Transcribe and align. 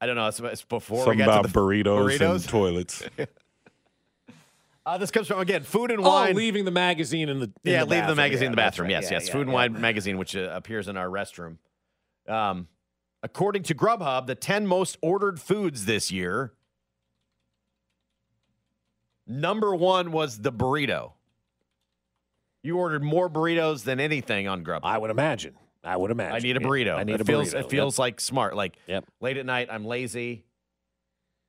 I 0.00 0.06
don't 0.06 0.16
know. 0.16 0.28
It's, 0.28 0.38
it's 0.40 0.62
before 0.62 0.98
we 0.98 1.04
Something 1.04 1.18
got 1.18 1.28
about 1.28 1.46
to 1.46 1.52
the 1.52 1.58
burritos, 1.58 2.18
burritos. 2.18 2.34
and 2.34 2.48
toilets. 2.48 3.02
Uh, 4.86 4.96
this 4.96 5.10
comes 5.10 5.26
from 5.26 5.38
again 5.38 5.62
food 5.64 5.90
and 5.90 6.00
Oh, 6.00 6.08
wine. 6.08 6.34
leaving 6.34 6.64
the 6.64 6.70
magazine 6.70 7.28
in 7.28 7.40
the 7.40 7.44
in 7.62 7.72
yeah, 7.72 7.80
the 7.80 7.84
leave 7.84 7.88
the 7.88 7.94
bathroom. 8.00 8.16
magazine 8.16 8.42
Yeah, 8.44 8.46
in 8.46 8.52
the 8.52 8.56
bathroom. 8.56 8.86
right. 8.86 8.92
Yes, 8.92 9.04
Yeah, 9.10 9.18
yes. 9.18 9.26
yeah, 9.26 9.32
Food 9.34 9.42
and. 9.42 9.52
Wine 9.52 9.78
magazine, 9.78 10.16
which 10.16 10.34
uh, 10.34 10.48
appears 10.54 10.88
in 10.88 10.96
our 10.96 11.08
restroom. 11.08 11.58
Um, 12.26 12.68
according 13.22 13.64
to 13.64 13.74
Grubhub, 13.74 14.26
the 14.26 14.34
10 14.34 14.66
most 14.66 14.96
ordered 15.02 15.40
foods 15.42 15.84
this 15.84 16.10
year. 16.10 16.54
Number 19.26 19.74
one 19.74 20.10
was 20.10 20.38
the 20.38 20.50
burrito. 20.52 21.12
You 22.62 22.78
ordered 22.78 23.02
more 23.02 23.28
burritos 23.28 23.84
than 23.84 24.00
anything 24.00 24.48
on 24.48 24.64
Grubhub. 24.64 24.80
I 24.84 24.96
would 24.96 25.10
imagine. 25.10 25.54
I 25.88 25.96
would 25.96 26.10
imagine. 26.10 26.36
I 26.36 26.38
need 26.38 26.56
a 26.56 26.60
Yeah, 26.60 26.66
burrito. 26.66 26.94
I 26.96 27.04
need 27.04 27.14
it 27.14 27.20
a 27.22 27.24
feels, 27.24 27.54
burrito. 27.54 27.60
It 27.60 27.70
feels 27.70 27.98
like 27.98 28.20
smart. 28.20 28.54
Like 28.56 28.76
Yep. 28.86 29.06
late 29.20 29.36
at 29.38 29.46
night, 29.46 29.68
I'm 29.70 29.84
lazy. 29.84 30.44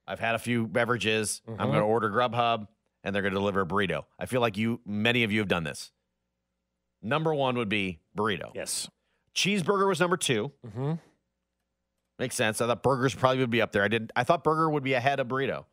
I've 0.06 0.18
had 0.20 0.34
a 0.34 0.38
few 0.38 0.66
beverages. 0.66 1.42
I'm 1.46 1.54
Mhm. 1.54 1.58
going 1.58 1.72
to 1.74 1.80
order 1.84 2.08
Grubhub, 2.10 2.66
and 3.04 3.14
they're 3.14 3.22
going 3.22 3.34
to 3.34 3.38
deliver 3.38 3.60
a 3.60 3.66
burrito. 3.66 4.04
I 4.18 4.26
feel 4.26 4.40
like 4.40 4.56
you, 4.56 4.80
many 4.84 5.22
of 5.24 5.30
you, 5.30 5.40
have 5.40 5.48
done 5.48 5.64
this. 5.64 5.92
Number 7.02 7.34
one 7.34 7.56
would 7.56 7.68
be 7.68 8.00
burrito. 8.16 8.50
Yes. 8.54 8.88
Cheeseburger 9.34 9.86
was 9.86 10.00
number 10.00 10.16
2 10.16 10.52
Mm-hmm. 10.66 10.92
Makes 12.18 12.34
sense. 12.34 12.60
I 12.60 12.66
thought 12.66 12.82
burgers 12.82 13.14
probably 13.14 13.38
would 13.38 13.50
be 13.50 13.62
up 13.62 13.72
there. 13.72 13.82
I 13.82 13.88
didn't. 13.88 14.10
I 14.14 14.24
thought 14.24 14.44
burger 14.44 14.68
would 14.68 14.82
be 14.82 14.92
ahead 14.94 15.20
of 15.20 15.28
burrito. 15.28 15.64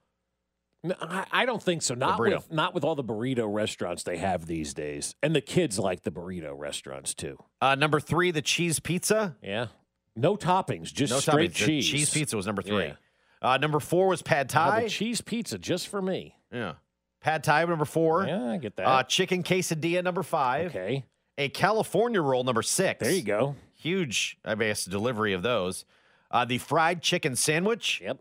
No, 0.84 0.96
I, 1.02 1.26
I 1.32 1.46
don't 1.46 1.62
think 1.62 1.82
so. 1.82 1.96
Not 1.96 2.20
with 2.20 2.52
not 2.52 2.74
with 2.74 2.84
all 2.84 2.96
the 2.96 3.04
burrito 3.04 3.52
restaurants 3.52 4.04
they 4.04 4.18
have 4.18 4.46
these 4.46 4.74
days, 4.74 5.16
and 5.24 5.36
the 5.36 5.42
kids 5.42 5.80
like 5.80 6.04
the 6.04 6.12
burrito 6.12 6.54
restaurants 6.58 7.14
too. 7.14 7.38
Uh, 7.62 7.76
number 7.76 8.00
three, 8.00 8.32
the 8.32 8.42
cheese 8.44 8.80
pizza. 8.80 9.36
Yeah, 9.42 9.68
no 10.16 10.36
toppings, 10.38 10.94
just 10.94 11.12
no 11.12 11.20
straight 11.20 11.52
toppings. 11.52 11.58
The 11.58 11.66
cheese. 11.66 11.90
cheese 11.90 12.10
pizza 12.12 12.36
was 12.38 12.46
number 12.46 12.62
three. 12.62 12.86
Yeah. 12.86 12.94
Uh, 13.42 13.58
number 13.58 13.80
four 13.80 14.08
was 14.08 14.22
pad 14.22 14.50
thai. 14.50 14.84
the 14.84 14.90
cheese 14.90 15.20
pizza 15.22 15.58
just 15.58 15.88
for 15.88 16.02
me. 16.02 16.36
yeah, 16.52 16.74
pad 17.22 17.44
thai 17.44 17.66
number 17.66 17.86
four. 17.86 18.26
Yeah, 18.26 18.52
I 18.52 18.58
get 18.58 18.76
that. 18.78 18.88
Uh, 18.88 19.04
chicken 19.04 19.44
quesadilla 19.44 20.04
number 20.04 20.24
five. 20.24 20.68
okay, 20.76 21.06
A 21.40 21.50
California 21.50 22.22
roll 22.22 22.44
number 22.44 22.62
six. 22.62 23.00
there 23.04 23.12
you 23.12 23.24
go. 23.24 23.56
Huge, 23.74 24.38
I 24.46 24.56
guess, 24.56 24.86
delivery 24.86 25.34
of 25.34 25.42
those. 25.44 25.86
Uh, 26.32 26.46
the 26.46 26.58
fried 26.58 27.02
chicken 27.02 27.36
sandwich 27.36 28.02
Yep. 28.04 28.20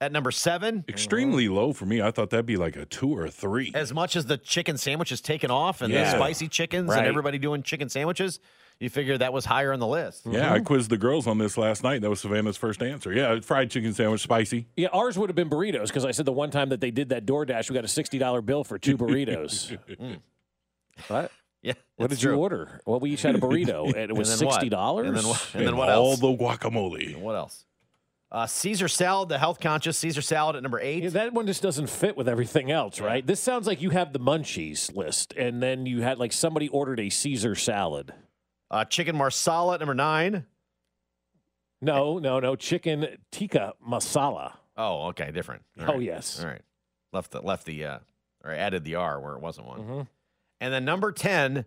At 0.00 0.12
number 0.12 0.30
seven. 0.30 0.84
Extremely 0.88 1.46
mm-hmm. 1.46 1.54
low 1.54 1.72
for 1.72 1.86
me. 1.86 2.00
I 2.00 2.10
thought 2.10 2.30
that'd 2.30 2.46
be 2.46 2.56
like 2.56 2.76
a 2.76 2.84
two 2.84 3.16
or 3.16 3.26
a 3.26 3.30
three. 3.30 3.72
As 3.74 3.92
much 3.92 4.16
as 4.16 4.26
the 4.26 4.36
chicken 4.36 4.76
sandwich 4.76 5.12
is 5.12 5.20
taken 5.20 5.50
off 5.50 5.82
and 5.82 5.92
the 5.92 6.08
spicy 6.10 6.48
chickens 6.48 6.90
Right. 6.90 6.98
and 6.98 7.06
everybody 7.06 7.38
doing 7.38 7.62
chicken 7.62 7.88
sandwiches, 7.88 8.40
you 8.80 8.88
figure 8.88 9.18
that 9.18 9.32
was 9.32 9.44
higher 9.44 9.72
on 9.72 9.80
the 9.80 9.86
list. 9.86 10.24
Yeah, 10.24 10.52
I 10.52 10.56
mm-hmm. 10.56 10.64
quizzed 10.64 10.90
the 10.90 10.98
girls 10.98 11.26
on 11.26 11.38
this 11.38 11.58
last 11.58 11.82
night. 11.82 12.00
That 12.00 12.10
was 12.10 12.20
Savannah's 12.20 12.56
first 12.56 12.80
answer. 12.82 13.12
Yeah, 13.12 13.40
fried 13.40 13.70
chicken 13.70 13.92
sandwich, 13.92 14.20
spicy. 14.20 14.66
Yeah, 14.76 14.88
ours 14.92 15.18
would 15.18 15.28
have 15.28 15.36
been 15.36 15.50
burritos 15.50 15.88
because 15.88 16.04
I 16.04 16.12
said 16.12 16.26
the 16.26 16.32
one 16.32 16.50
time 16.50 16.68
that 16.68 16.80
they 16.80 16.92
did 16.92 17.08
that 17.08 17.26
DoorDash, 17.26 17.68
we 17.70 17.74
got 17.74 17.84
a 17.84 17.88
sixty 17.88 18.18
dollar 18.18 18.40
bill 18.40 18.64
for 18.64 18.78
two 18.78 18.96
burritos. 18.96 19.76
Mm. 19.88 19.96
Hmm. 19.98 21.12
what? 21.12 21.32
Yeah. 21.62 21.72
What 21.96 22.10
that's 22.10 22.20
did 22.20 22.28
you 22.28 22.34
order? 22.34 22.80
Well, 22.86 23.00
we 23.00 23.10
each 23.10 23.22
had 23.22 23.34
a 23.34 23.38
burrito, 23.38 23.86
and 23.86 24.10
it 24.10 24.16
was 24.16 24.30
And 24.30 24.38
sixty 24.38 24.68
dollars. 24.68 25.08
And 25.08 25.16
then 25.16 25.26
what? 25.26 25.50
And 25.54 25.66
then 25.66 25.76
what 25.76 25.88
all 25.90 26.16
the 26.16 26.28
guacamole. 26.28 27.16
What 27.16 27.34
else? 27.34 27.64
Uh, 28.30 28.46
Caesar 28.46 28.88
salad, 28.88 29.30
the 29.30 29.38
health 29.38 29.58
conscious 29.58 29.96
Caesar 29.98 30.20
salad 30.20 30.54
at 30.56 30.62
number 30.62 30.78
eight. 30.80 31.02
Yeah, 31.02 31.08
that 31.10 31.32
one 31.32 31.46
just 31.46 31.62
doesn't 31.62 31.88
fit 31.88 32.14
with 32.16 32.28
everything 32.28 32.70
else, 32.70 33.00
right? 33.00 33.26
This 33.26 33.40
sounds 33.40 33.66
like 33.66 33.80
you 33.80 33.90
have 33.90 34.12
the 34.12 34.20
munchies 34.20 34.94
list, 34.94 35.32
and 35.32 35.62
then 35.62 35.86
you 35.86 36.02
had 36.02 36.18
like 36.18 36.32
somebody 36.32 36.68
ordered 36.68 37.00
a 37.00 37.08
Caesar 37.08 37.54
salad. 37.54 38.12
Uh, 38.70 38.84
chicken 38.84 39.16
marsala 39.16 39.74
at 39.74 39.80
number 39.80 39.94
nine. 39.94 40.44
No, 41.80 42.18
no, 42.18 42.38
no, 42.38 42.54
chicken 42.54 43.06
tikka 43.30 43.72
masala. 43.86 44.54
Oh, 44.76 45.06
okay, 45.08 45.30
different. 45.30 45.62
All 45.80 45.94
Oh 45.94 45.98
yes, 45.98 46.40
All 46.42 46.50
right, 46.50 46.60
left 47.12 47.30
the 47.30 47.40
left 47.40 47.64
the 47.64 47.84
uh, 47.84 47.98
or 48.44 48.52
added 48.52 48.84
the 48.84 48.96
R 48.96 49.20
where 49.20 49.34
it 49.34 49.40
wasn't 49.40 49.68
one. 49.68 49.80
Mhm. 49.80 50.06
And 50.60 50.74
then 50.74 50.84
number 50.84 51.12
ten, 51.12 51.64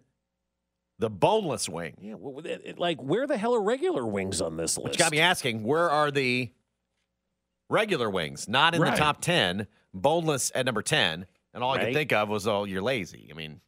the 1.02 1.10
boneless 1.10 1.68
wing. 1.68 1.98
yeah. 2.00 2.14
well, 2.14 2.46
it- 2.46 2.62
it- 2.64 2.78
like 2.80 3.02
where 3.02 3.26
the 3.26 3.36
hell 3.36 3.56
are 3.56 3.62
regular 3.62 4.06
wings 4.06 4.40
on 4.40 4.56
this 4.56 4.78
list? 4.78 4.84
Which 4.92 4.98
got 5.00 5.12
me 5.12 5.20
asking, 5.20 5.64
where 5.64 5.90
are 5.90 6.12
the 6.12 6.52
regular 7.70 8.10
wings? 8.10 8.48
Not 8.48 8.76
in 8.76 8.82
Right. 8.82 8.92
the 8.92 8.98
top 8.98 9.20
ten. 9.22 9.68
Boneless 9.94 10.52
at 10.56 10.66
number 10.66 10.82
ten, 10.82 11.26
and 11.54 11.62
all 11.64 11.74
I 11.74 11.84
could 11.84 11.94
think 11.94 12.14
of 12.14 12.30
was, 12.30 12.48
oh, 12.48 12.64
you're 12.64 12.82
lazy. 12.82 13.28
I 13.30 13.34
mean, 13.34 13.60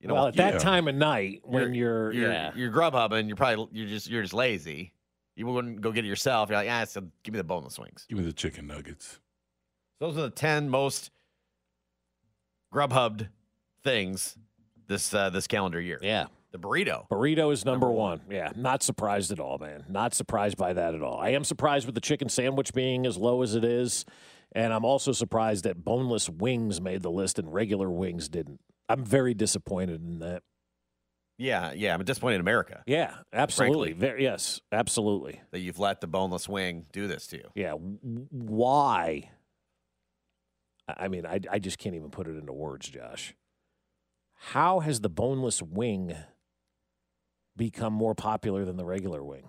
you 0.00 0.08
know, 0.08 0.14
well, 0.14 0.26
at 0.28 0.34
that 0.36 0.54
yeah. 0.54 0.58
time 0.58 0.88
of 0.88 0.94
night 0.96 1.42
when 1.44 1.72
you're, 1.74 2.10
you're 2.12 2.32
yeah, 2.32 2.50
you're 2.56 2.72
Grubhubbing, 2.72 3.28
you're 3.28 3.36
probably 3.36 3.68
you're 3.70 3.86
just 3.86 4.08
you're 4.10 4.22
just 4.22 4.34
lazy. 4.34 4.92
You 5.36 5.46
wouldn't 5.46 5.80
go 5.80 5.92
get 5.92 6.04
it 6.04 6.08
yourself. 6.08 6.48
You're 6.48 6.58
like, 6.58 6.68
ah, 6.68 6.84
so 6.84 7.02
give 7.22 7.32
me 7.32 7.38
the 7.38 7.44
boneless 7.44 7.78
wings. 7.78 8.06
Give 8.08 8.18
me 8.18 8.24
the 8.24 8.32
chicken 8.32 8.66
nuggets. 8.66 9.20
Those 10.00 10.16
are 10.18 10.22
the 10.22 10.30
ten 10.30 10.68
most 10.68 11.10
Grubhubbed 12.74 13.28
things 13.84 14.36
this 14.88 15.12
uh, 15.14 15.30
this 15.30 15.46
calendar 15.46 15.80
year. 15.80 15.98
yeah. 16.02 16.26
The 16.52 16.58
burrito. 16.58 17.08
Burrito 17.08 17.50
is 17.52 17.64
number 17.64 17.90
one. 17.90 18.20
Yeah, 18.30 18.52
not 18.54 18.82
surprised 18.82 19.32
at 19.32 19.40
all, 19.40 19.56
man. 19.58 19.84
Not 19.88 20.14
surprised 20.14 20.58
by 20.58 20.74
that 20.74 20.94
at 20.94 21.02
all. 21.02 21.18
I 21.18 21.30
am 21.30 21.44
surprised 21.44 21.86
with 21.86 21.94
the 21.94 22.00
chicken 22.00 22.28
sandwich 22.28 22.74
being 22.74 23.06
as 23.06 23.16
low 23.16 23.42
as 23.42 23.54
it 23.54 23.64
is, 23.64 24.04
and 24.54 24.72
I'm 24.72 24.84
also 24.84 25.12
surprised 25.12 25.64
that 25.64 25.82
boneless 25.82 26.28
wings 26.28 26.78
made 26.80 27.02
the 27.02 27.10
list 27.10 27.38
and 27.38 27.52
regular 27.52 27.90
wings 27.90 28.28
didn't. 28.28 28.60
I'm 28.88 29.04
very 29.04 29.32
disappointed 29.32 30.02
in 30.02 30.18
that. 30.18 30.42
Yeah, 31.38 31.72
yeah. 31.72 31.94
I'm 31.94 32.04
disappointed 32.04 32.36
in 32.36 32.40
America 32.42 32.82
Yeah, 32.86 33.14
absolutely. 33.32 33.94
Very, 33.94 34.22
yes, 34.22 34.60
absolutely. 34.70 35.40
that 35.50 35.60
you've 35.60 35.78
let 35.78 36.02
the 36.02 36.06
boneless 36.06 36.48
wing 36.48 36.84
do 36.92 37.08
this 37.08 37.26
to 37.28 37.38
you. 37.38 37.50
Yeah, 37.54 37.72
why? 37.72 39.30
I 40.86 41.04
I 41.04 41.08
mean, 41.08 41.24
I, 41.24 41.40
I 41.50 41.58
just 41.58 41.78
can't 41.78 41.94
even 41.94 42.10
put 42.10 42.26
it 42.28 42.36
into 42.36 42.52
words, 42.52 42.88
Josh. 42.90 43.34
How 44.34 44.80
has 44.80 45.00
the 45.00 45.08
boneless 45.08 45.62
wing 45.62 46.14
become 47.56 47.92
more 47.92 48.14
popular 48.14 48.64
than 48.64 48.76
the 48.76 48.84
regular 48.84 49.22
wing? 49.22 49.48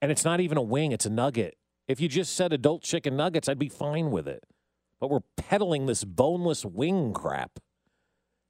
And 0.00 0.10
it's 0.10 0.24
not 0.24 0.40
even 0.40 0.58
a 0.58 0.62
wing, 0.62 0.92
it's 0.92 1.06
a 1.06 1.10
nugget. 1.10 1.56
If 1.86 2.00
you 2.00 2.08
just 2.08 2.36
said 2.36 2.52
adult 2.52 2.82
chicken 2.82 3.16
nuggets, 3.16 3.48
I'd 3.48 3.58
be 3.58 3.68
fine 3.68 4.10
with 4.10 4.28
it. 4.28 4.44
But 5.00 5.10
we're 5.10 5.22
peddling 5.36 5.86
this 5.86 6.04
boneless 6.04 6.64
wing 6.64 7.12
crap. 7.12 7.58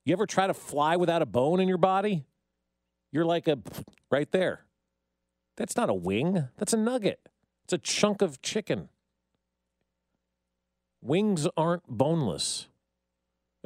You 0.04 0.12
ever 0.12 0.26
try 0.26 0.46
to 0.46 0.54
fly 0.54 0.96
without 0.96 1.22
a 1.22 1.26
bone 1.26 1.60
in 1.60 1.68
your 1.68 1.78
body? 1.78 2.24
You're 3.12 3.24
like 3.24 3.48
a 3.48 3.58
right 4.10 4.30
there. 4.32 4.64
That's 5.56 5.76
not 5.76 5.90
a 5.90 5.94
wing, 5.94 6.48
that's 6.56 6.72
a 6.72 6.76
nugget. 6.76 7.20
It's 7.64 7.72
a 7.72 7.78
chunk 7.78 8.22
of 8.22 8.40
chicken. 8.40 8.88
Wings 11.00 11.46
aren't 11.56 11.86
boneless. 11.86 12.68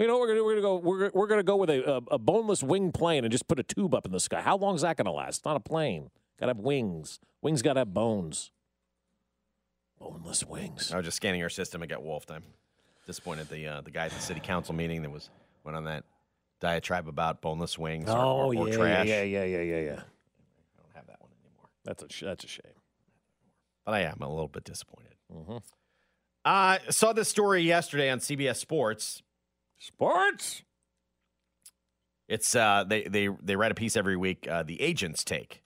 You 0.02 0.08
know, 0.08 0.18
we're 0.18 0.26
gonna 0.26 0.42
we're 0.42 0.54
gonna 0.54 0.62
go 0.62 0.76
we're, 0.78 1.10
we're 1.14 1.26
gonna 1.28 1.42
go 1.44 1.54
with 1.54 1.70
a, 1.70 1.88
a 1.88 1.96
a 2.14 2.18
boneless 2.18 2.60
wing 2.60 2.90
plane 2.90 3.24
and 3.24 3.30
just 3.30 3.46
put 3.46 3.60
a 3.60 3.62
tube 3.62 3.94
up 3.94 4.04
in 4.04 4.10
the 4.10 4.18
sky. 4.18 4.40
How 4.40 4.56
long 4.56 4.74
is 4.74 4.80
that 4.82 4.96
gonna 4.96 5.12
last? 5.12 5.36
It's 5.36 5.44
not 5.44 5.54
a 5.54 5.60
plane. 5.60 6.10
Gotta 6.40 6.50
have 6.50 6.58
wings. 6.58 7.20
Wings 7.40 7.62
gotta 7.62 7.78
have 7.78 7.94
bones. 7.94 8.50
Boneless 10.00 10.44
wings. 10.44 10.90
I 10.92 10.96
was 10.96 11.04
just 11.04 11.18
scanning 11.18 11.40
our 11.40 11.48
system 11.48 11.82
and 11.82 11.88
got 11.88 12.02
wolfed. 12.02 12.32
I'm 12.32 12.42
disappointed. 13.06 13.48
The 13.48 13.64
uh, 13.68 13.80
the 13.82 13.92
guy 13.92 14.06
at 14.06 14.10
the 14.10 14.18
city 14.18 14.40
council 14.40 14.74
meeting 14.74 15.02
that 15.02 15.10
was 15.12 15.30
went 15.62 15.76
on 15.76 15.84
that 15.84 16.02
diatribe 16.58 17.06
about 17.06 17.40
boneless 17.40 17.78
wings 17.78 18.10
or, 18.10 18.18
Oh 18.18 18.52
or, 18.52 18.56
or 18.56 18.68
yeah, 18.68 18.76
trash. 18.76 19.06
yeah, 19.06 19.22
yeah, 19.22 19.44
yeah, 19.44 19.60
yeah, 19.60 19.80
yeah. 19.82 19.92
I 19.92 20.82
don't 20.82 20.96
have 20.96 21.06
that 21.06 21.20
one 21.20 21.30
anymore. 21.44 21.68
That's 21.84 22.02
a 22.02 22.08
sh- 22.08 22.24
that's 22.26 22.42
a 22.42 22.48
shame. 22.48 22.72
but 23.84 23.94
I 23.94 24.00
am 24.00 24.18
a 24.20 24.28
little 24.28 24.48
bit 24.48 24.64
disappointed. 24.64 25.14
Mm-hmm. 25.32 25.58
I 26.44 26.80
uh, 26.88 26.90
saw 26.90 27.12
this 27.12 27.28
story 27.28 27.62
yesterday 27.62 28.10
on 28.10 28.18
CBS 28.18 28.56
Sports. 28.56 29.22
Sports. 29.82 30.62
It's 32.28 32.54
uh, 32.54 32.84
they 32.86 33.02
they 33.02 33.28
they 33.42 33.56
write 33.56 33.72
a 33.72 33.74
piece 33.74 33.96
every 33.96 34.16
week. 34.16 34.46
Uh, 34.48 34.62
the 34.62 34.80
agents 34.80 35.24
take, 35.24 35.64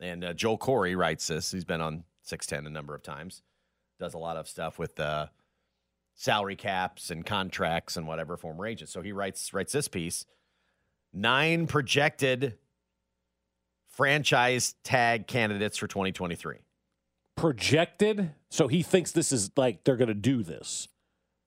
and 0.00 0.24
uh, 0.24 0.32
Joel 0.32 0.58
Corry 0.58 0.96
writes 0.96 1.26
this. 1.26 1.50
He's 1.50 1.64
been 1.64 1.80
on 1.80 2.04
six 2.22 2.46
ten 2.46 2.68
a 2.68 2.70
number 2.70 2.94
of 2.94 3.02
times. 3.02 3.42
Does 3.98 4.14
a 4.14 4.18
lot 4.18 4.36
of 4.36 4.46
stuff 4.46 4.78
with 4.78 5.00
uh, 5.00 5.26
salary 6.14 6.54
caps 6.54 7.10
and 7.10 7.26
contracts 7.26 7.96
and 7.96 8.06
whatever 8.06 8.36
former 8.36 8.64
agents. 8.64 8.92
So 8.92 9.02
he 9.02 9.10
writes 9.10 9.52
writes 9.52 9.72
this 9.72 9.88
piece. 9.88 10.24
Nine 11.12 11.66
projected 11.66 12.58
franchise 13.88 14.76
tag 14.84 15.26
candidates 15.26 15.76
for 15.76 15.88
2023. 15.88 16.58
Projected, 17.34 18.30
so 18.50 18.68
he 18.68 18.84
thinks 18.84 19.10
this 19.10 19.32
is 19.32 19.50
like 19.56 19.82
they're 19.82 19.96
going 19.96 20.06
to 20.06 20.14
do 20.14 20.44
this. 20.44 20.86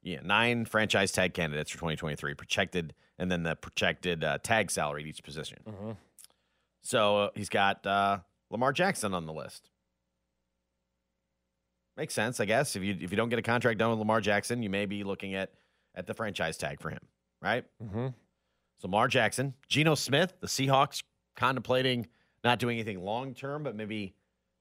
Yeah, 0.06 0.20
nine 0.24 0.66
franchise 0.66 1.12
tag 1.12 1.34
candidates 1.34 1.72
for 1.72 1.78
2023 1.78 2.36
projected, 2.36 2.94
and 3.18 3.32
then 3.32 3.42
the 3.42 3.56
projected 3.56 4.24
uh, 4.24 4.38
tag 4.38 4.70
salary 4.70 5.02
at 5.02 5.08
each 5.08 5.24
position. 5.24 5.58
Mm-hmm. 5.68 5.92
So 6.84 7.18
uh, 7.18 7.30
he's 7.34 7.50
got 7.50 7.86
uh, 7.88 8.20
Lamar 8.52 8.72
Jackson 8.72 9.16
on 9.16 9.26
the 9.26 9.34
list. 9.34 9.72
Makes 11.98 12.14
sense, 12.14 12.40
I 12.40 12.46
guess. 12.46 12.76
If 12.76 12.84
you 12.84 12.96
if 13.02 13.10
you 13.10 13.18
don't 13.18 13.30
get 13.30 13.40
a 13.40 13.42
contract 13.42 13.80
done 13.80 13.90
with 13.90 13.98
Lamar 13.98 14.22
Jackson, 14.22 14.62
you 14.62 14.70
may 14.70 14.86
be 14.86 15.04
looking 15.04 15.34
at 15.34 15.54
at 15.96 16.06
the 16.06 16.14
franchise 16.14 16.56
tag 16.56 16.80
for 16.80 16.92
him, 16.92 17.00
right? 17.42 17.66
Mm-hmm. 17.84 18.08
So 18.78 18.88
Lamar 18.88 19.08
Jackson, 19.08 19.56
Geno 19.70 19.96
Smith, 19.96 20.36
the 20.40 20.48
Seahawks 20.48 21.02
contemplating 21.36 22.06
not 22.44 22.60
doing 22.60 22.78
anything 22.78 23.04
long 23.04 23.34
term, 23.34 23.64
but 23.64 23.76
maybe 23.76 24.14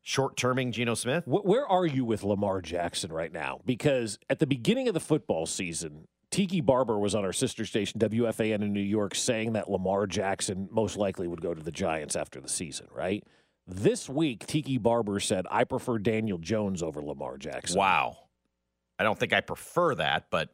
short 0.04 0.36
terming 0.36 0.70
Geno 0.70 0.94
Smith. 0.94 1.24
Where 1.26 1.66
are 1.66 1.86
you 1.86 2.04
with 2.04 2.22
Lamar 2.22 2.60
Jackson 2.60 3.12
right 3.12 3.32
now? 3.32 3.60
Because 3.66 4.18
at 4.30 4.38
the 4.38 4.46
beginning 4.46 4.86
of 4.86 4.94
the 4.94 5.00
football 5.00 5.46
season, 5.46 6.06
Tiki 6.30 6.60
Barber 6.60 6.98
was 6.98 7.14
on 7.14 7.24
our 7.24 7.32
sister 7.32 7.64
station 7.64 7.98
WFAN 7.98 8.62
in 8.62 8.72
New 8.72 8.80
York 8.80 9.14
saying 9.14 9.54
that 9.54 9.70
Lamar 9.70 10.06
Jackson 10.06 10.68
most 10.70 10.96
likely 10.96 11.26
would 11.26 11.40
go 11.40 11.54
to 11.54 11.62
the 11.62 11.72
Giants 11.72 12.14
after 12.14 12.40
the 12.40 12.48
season, 12.48 12.86
right? 12.94 13.24
This 13.66 14.08
week, 14.08 14.46
Tiki 14.46 14.76
Barber 14.76 15.20
said, 15.20 15.46
I 15.50 15.64
prefer 15.64 15.98
Daniel 15.98 16.38
Jones 16.38 16.82
over 16.82 17.02
Lamar 17.02 17.38
Jackson. 17.38 17.78
Wow. 17.78 18.18
I 18.98 19.04
don't 19.04 19.18
think 19.18 19.32
I 19.32 19.40
prefer 19.40 19.94
that, 19.94 20.26
but 20.30 20.50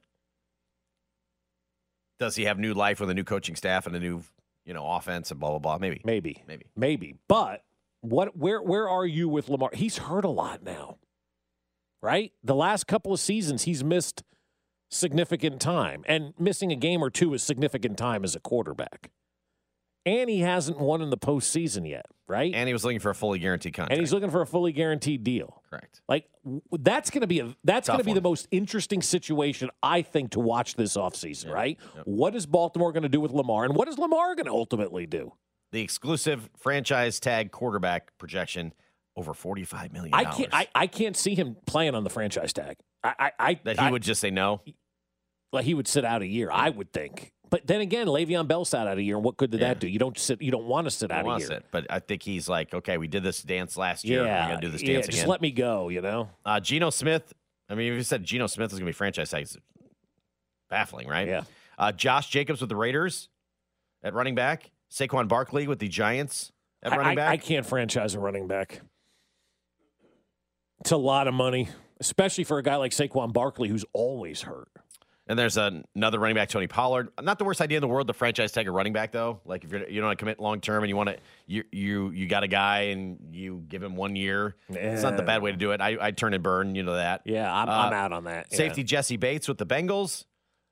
does 2.21 2.37
he 2.37 2.45
have 2.45 2.59
new 2.59 2.73
life 2.73 3.01
with 3.01 3.11
a 3.11 3.15
new 3.15 3.25
coaching 3.25 3.57
staff 3.57 3.87
and 3.87 3.97
a 3.97 4.01
new, 4.01 4.23
you 4.65 4.75
know, 4.75 4.87
offense 4.87 5.31
and 5.33 5.41
blah 5.41 5.51
blah 5.51 5.59
blah? 5.59 5.79
Maybe. 5.79 6.03
Maybe. 6.05 6.45
Maybe. 6.47 6.67
Maybe. 6.77 7.17
But 7.27 7.65
what 8.01 8.37
where 8.37 8.63
where 8.63 8.89
are 8.89 9.07
you 9.07 9.29
with 9.29 9.49
Lamar? 9.49 9.71
He's 9.73 9.99
hurt 9.99 10.25
a 10.25 10.31
lot 10.31 10.63
now. 10.63 10.99
Right? 12.03 12.33
The 12.43 12.55
last 12.55 12.87
couple 12.87 13.13
of 13.13 13.21
seasons 13.21 13.65
he's 13.65 13.85
missed 13.85 14.23
significant 14.91 15.61
time. 15.61 16.03
And 16.07 16.35
missing 16.39 16.73
a 16.73 16.77
game 16.77 17.03
or 17.03 17.11
two 17.11 17.33
is 17.35 17.43
significant 17.43 17.97
time 17.97 18.25
as 18.25 18.35
a 18.35 18.41
quarterback. 18.41 19.11
And 20.07 20.31
he 20.31 20.41
hasn't 20.41 20.81
won 20.81 21.03
in 21.03 21.11
the 21.11 21.19
postseason 21.19 21.89
yet, 21.89 22.07
right? 22.27 22.55
And 22.55 22.67
he 22.67 22.73
was 22.73 22.85
looking 22.87 23.01
for 23.01 23.11
a 23.11 23.15
fully 23.15 23.39
guaranteed 23.39 23.75
contract. 23.75 23.93
And 23.93 24.01
he's 24.01 24.15
looking 24.15 24.31
for 24.31 24.41
a 24.41 24.47
fully 24.47 24.73
guaranteed 24.73 25.23
deal. 25.25 25.63
correct. 25.69 26.01
Like 26.09 26.25
that's 26.73 27.11
going 27.11 27.21
to 27.21 27.27
be 27.27 27.41
a 27.41 27.55
that's 27.65 27.87
going 27.87 27.99
to 27.99 28.05
be 28.05 28.13
one. 28.13 28.15
the 28.15 28.23
most 28.23 28.49
interesting 28.51 29.03
situation 29.03 29.69
I 29.83 30.01
think 30.01 30.31
to 30.31 30.41
watch 30.41 30.75
this 30.75 30.97
offseason, 30.97 31.53
right? 31.53 31.79
What 32.05 32.35
is 32.35 32.47
Baltimore 32.47 32.93
going 32.93 33.03
to 33.03 33.11
do 33.11 33.21
with 33.21 33.33
Lamar 33.33 33.65
and 33.65 33.77
what 33.77 33.89
is 33.89 33.99
Lamar 33.99 34.35
going 34.35 34.47
to 34.47 34.53
ultimately 34.53 35.07
do? 35.07 35.35
The 35.73 35.81
exclusive 35.83 36.51
franchise 36.59 37.21
tag 37.21 37.53
quarterback 37.53 38.17
projection 38.19 38.73
over 39.17 39.35
forty 39.35 39.65
five 39.65 39.93
million. 39.93 40.15
I 40.15 40.25
can't 40.25 40.53
I, 40.53 40.69
I 40.75 40.87
can't 40.87 41.17
see 41.17 41.35
him 41.35 41.57
playing 41.67 41.95
on 41.95 42.05
the 42.05 42.11
franchise 42.11 42.53
tag. 42.53 42.77
I 43.05 43.15
I, 43.19 43.33
I 43.39 43.61
that 43.65 43.81
he 43.81 43.91
would 43.91 44.03
just 44.03 44.21
say 44.21 44.31
no. 44.31 44.63
like 45.53 45.65
he 45.65 45.75
would 45.75 45.87
sit 45.89 46.05
out 46.05 46.23
a 46.23 46.27
year, 46.27 46.51
I 46.51 46.71
would 46.71 46.93
think. 46.93 47.33
But 47.51 47.67
then 47.67 47.81
again, 47.81 48.07
Le'Veon 48.07 48.47
Bell 48.47 48.65
sat 48.65 48.87
out 48.87 48.99
a 48.99 49.03
year, 49.03 49.17
and 49.17 49.25
what 49.25 49.37
good 49.37 49.51
did 49.51 49.61
Yeah. 49.61 49.69
that 49.69 49.81
do? 49.81 49.89
You 49.89 49.99
don't 49.99 50.17
sit 50.17 50.41
you 50.41 50.51
don't 50.53 50.67
want 50.67 50.87
to 50.87 50.91
sit 50.91 51.11
out 51.11 51.27
a 51.27 51.39
year. 51.39 51.53
it, 51.59 51.65
but 51.73 51.87
I 51.91 51.99
think 51.99 52.23
he's 52.23 52.49
like, 52.49 52.73
okay, 52.75 52.97
we 52.99 53.09
did 53.09 53.23
this 53.25 53.43
dance 53.43 53.77
last 53.77 54.05
year. 54.05 54.25
Yeah, 54.25 54.45
We're 54.47 54.49
gonna 54.55 54.61
do 54.61 54.69
this 54.71 54.83
yeah, 54.83 54.95
dance 54.95 55.07
just 55.07 55.19
again. 55.19 55.29
let 55.29 55.41
me 55.41 55.51
go, 55.51 55.89
you 55.89 56.01
know? 56.01 56.31
Uh, 56.45 56.61
Geno 56.61 56.91
Smith. 56.91 57.33
I 57.69 57.75
mean, 57.75 57.93
if 57.93 57.97
you 57.97 58.03
said 58.05 58.25
Geno 58.25 58.47
Smith 58.49 58.73
is 58.73 58.79
going 58.79 58.87
to 58.87 58.89
be 58.89 58.93
franchise 58.93 59.31
tag, 59.31 59.47
baffling, 60.69 61.09
right? 61.09 61.29
Yeah. 61.29 61.43
Uh, 61.79 61.93
Josh 61.93 62.29
Jacobs 62.29 62.61
with 62.61 62.69
the 62.69 62.77
Raiders 62.77 63.29
at 64.03 64.13
running 64.15 64.35
back. 64.35 64.71
Saquon 64.91 65.29
Barkley 65.29 65.67
with 65.69 65.79
the 65.79 65.89
Giants 65.89 66.53
at 66.83 66.93
I, 66.93 66.97
running 66.97 67.13
I- 67.13 67.15
back. 67.15 67.31
I 67.31 67.37
can't 67.37 67.65
franchise 67.67 68.15
a 68.15 68.21
running 68.21 68.47
back. 68.49 68.81
It's 70.81 70.93
a 70.93 70.97
lot 70.97 71.29
of 71.29 71.35
money, 71.35 71.69
especially 72.01 72.45
for 72.45 72.59
a 72.59 72.63
guy 72.63 72.77
like 72.77 72.93
Saquon 72.93 73.33
Barkley 73.33 73.69
who's 73.69 73.85
always 73.93 74.43
hurt. 74.43 74.69
and 75.27 75.39
there's 75.39 75.57
an 75.59 75.85
another 75.95 76.19
running 76.19 76.35
back, 76.35 76.49
Tony 76.49 76.67
Pollard. 76.67 77.11
Not 77.23 77.39
the 77.39 77.45
worst 77.45 77.61
idea 77.61 77.77
in 77.77 77.83
the 77.83 77.87
world 77.89 78.07
to 78.09 78.15
franchise 78.15 78.51
tag 78.51 78.67
a 78.67 78.71
running 78.73 78.93
back, 78.95 79.13
though. 79.13 79.41
Like 79.45 79.63
if 79.65 79.71
you're, 79.71 79.87
you 79.89 80.01
don't 80.01 80.09
want 80.09 80.19
to 80.19 80.23
commit 80.23 80.41
long 80.41 80.61
term 80.63 80.83
and 80.83 80.89
you 80.89 80.97
want 80.97 81.11
to, 81.11 81.19
you 81.47 81.65
you 81.71 82.11
you 82.11 82.27
got 82.27 82.43
a 82.45 82.49
guy 82.49 82.81
and 82.93 83.19
you 83.33 83.63
give 83.69 83.83
him 83.83 83.95
one 83.95 84.17
year. 84.17 84.57
It's 84.71 85.03
not 85.03 85.17
the 85.19 85.23
bad 85.23 85.43
way 85.43 85.51
to 85.53 85.57
do 85.59 85.73
it. 85.73 85.81
I 85.83 85.99
I 86.01 86.11
turn 86.13 86.33
and 86.35 86.43
burn. 86.43 86.75
You 86.75 86.83
know 86.83 86.95
that. 86.97 87.21
Yeah, 87.27 87.53
I'm, 87.55 87.69
Uh, 87.69 87.73
I'm 87.73 87.93
out 87.93 88.13
on 88.13 88.25
that. 88.25 88.47
Yeah. 88.51 88.57
Safety 88.57 88.83
Jessie 88.83 89.19
Bates 89.19 89.47
with 89.47 89.59
the 89.59 89.67
Bengals. 89.67 90.25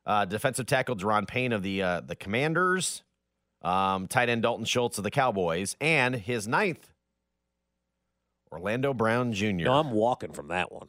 Uh, 0.07 0.25
defensive 0.25 0.65
tackle 0.65 0.97
Daron 0.97 1.29
Payne 1.29 1.53
of 1.53 1.63
the 1.63 1.83
uh, 1.83 2.01
the 2.01 2.17
Commanders. 2.17 3.03
Um, 3.63 4.07
tight 4.07 4.29
end 4.29 4.43
Dalton 4.43 4.65
Schultz 4.65 4.99
of 4.99 5.05
the 5.05 5.11
Cowboys, 5.11 5.77
and 5.81 6.15
his 6.15 6.47
ninth, 6.47 6.91
Orlando 8.53 8.95
Brown 8.95 9.33
Jr. 9.33 9.47
No, 9.53 9.75
I'm 9.75 9.91
walking 9.91 10.33
from 10.33 10.49
that 10.49 10.71
one. 10.71 10.89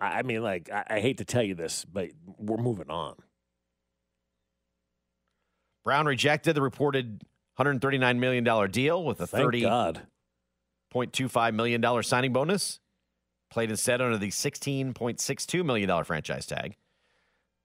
I, 0.00 0.18
I 0.18 0.22
mean, 0.22 0.42
like, 0.42 0.70
I, 0.72 0.84
I 0.88 1.00
hate 1.00 1.18
to 1.18 1.24
tell 1.24 1.42
you 1.42 1.54
this, 1.54 1.84
but 1.84 2.10
we're 2.38 2.56
moving 2.56 2.90
on. 2.90 3.14
Brown 5.84 6.06
rejected 6.06 6.54
the 6.54 6.62
reported 6.62 7.22
139 7.56 8.20
million 8.20 8.44
dollar 8.44 8.68
deal 8.68 9.04
with 9.04 9.20
a 9.20 9.26
Thank 9.26 9.44
30 9.44 9.60
God. 9.62 10.02
$0.25 10.94 11.54
million 11.54 12.02
signing 12.02 12.32
bonus. 12.32 12.80
Played 13.50 13.70
instead 13.70 14.00
under 14.00 14.16
the 14.16 14.28
$16.62 14.28 15.64
million 15.64 16.04
franchise 16.04 16.46
tag 16.46 16.76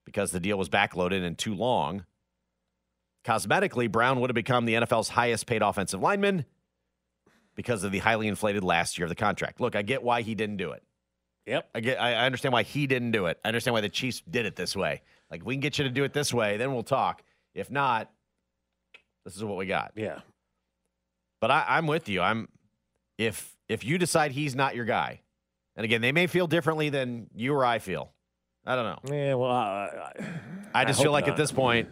because 0.06 0.31
the 0.31 0.40
deal 0.40 0.58
was 0.58 0.70
backloaded 0.70 1.25
and 1.25 1.38
too 1.38 1.56
long. 1.56 2.06
Cosmetically, 3.27 3.91
Brown 3.91 4.21
would 4.21 4.29
have 4.29 4.35
become 4.35 4.63
the 4.63 4.75
NFL's 4.75 5.09
highest 5.09 5.47
paid 5.47 5.62
offensive 5.62 6.01
lineman 6.01 6.45
because 7.56 7.83
of 7.83 7.91
the 7.91 8.00
highly 8.00 8.29
inflated 8.29 8.63
last 8.63 8.97
year 8.97 9.03
of 9.03 9.09
the 9.09 9.15
contract. 9.15 9.59
Look, 9.59 9.75
I 9.75 9.81
get 9.81 10.01
why 10.01 10.21
he 10.21 10.33
didn't 10.33 10.56
do 10.56 10.71
it. 10.71 10.81
Yep. 11.45 11.69
I 11.75 11.79
get 11.81 12.01
I 12.01 12.13
I 12.13 12.25
understand 12.25 12.53
why 12.53 12.63
he 12.63 12.88
didn't 12.88 13.12
do 13.12 13.25
it. 13.25 13.38
I 13.43 13.50
understand 13.50 13.74
why 13.74 13.81
the 13.81 13.89
Chiefs 13.89 14.22
did 14.29 14.46
it 14.46 14.55
this 14.55 14.77
way. 14.77 15.01
Like 15.29 15.41
if 15.41 15.46
we 15.46 15.55
can 15.55 15.60
get 15.60 15.77
you 15.77 15.84
to 15.84 15.89
do 15.89 16.05
it 16.05 16.13
this 16.13 16.34
way, 16.34 16.55
then 16.55 16.74
we'll 16.74 16.84
talk. 16.84 17.22
If 17.53 17.69
not, 17.69 18.10
this 19.25 19.36
is 19.36 19.43
what 19.43 19.57
we 19.57 19.65
got. 19.65 19.91
Yeah. 19.96 20.19
But 21.41 21.51
I, 21.51 21.65
I'm 21.67 21.86
with 21.86 22.07
you. 22.07 22.22
I'm 22.22 22.48
if 23.17 23.57
if 23.67 23.84
you 23.84 23.98
decide 23.98 24.31
he's 24.31 24.55
not 24.55 24.74
your 24.74 24.86
guy, 24.86 25.19
and 25.75 25.84
again, 25.84 26.00
they 26.00 26.13
may 26.13 26.27
feel 26.27 26.48
differently 26.48 26.89
than 26.89 27.27
you 27.36 27.53
or 27.53 27.65
I 27.65 27.79
feel. 27.79 28.13
I 28.65 28.75
don't 28.75 28.86
know. 28.86 29.15
Yeah, 29.15 29.34
well, 29.36 29.51
I, 29.51 30.12
I 30.74 30.86
just 30.86 30.98
hope 31.00 31.05
feel 31.05 31.12
like 31.12 31.27
not. 31.27 31.31
at 31.31 31.38
this 31.38 31.51
point, 31.51 31.89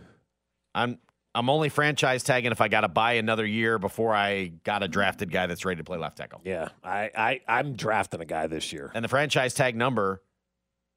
I'm 0.73 0.97
I'm 1.35 1.49
only 1.49 1.69
franchise 1.69 2.23
tagging 2.23 2.51
if 2.51 2.61
I 2.61 2.69
got 2.69 2.81
to 2.81 2.87
buy 2.87 3.13
another 3.13 3.45
year 3.45 3.77
before 3.77 4.15
I 4.15 4.53
got 4.63 4.81
a 4.83 4.87
drafted 4.87 5.31
guy 5.31 5.47
that's 5.47 5.65
ready 5.65 5.79
to 5.79 5.83
play 5.83 5.97
left 5.97 6.17
tackle. 6.17 6.41
yeah, 6.45 6.69
I, 6.83 7.11
I, 7.15 7.41
I'm 7.47 7.75
drafting 7.75 8.21
a 8.21 8.25
guy 8.25 8.47
this 8.47 8.71
year. 8.71 8.89
And 8.95 9.03
the 9.03 9.09
franchise 9.09 9.53
tag 9.53 9.75
number 9.75 10.23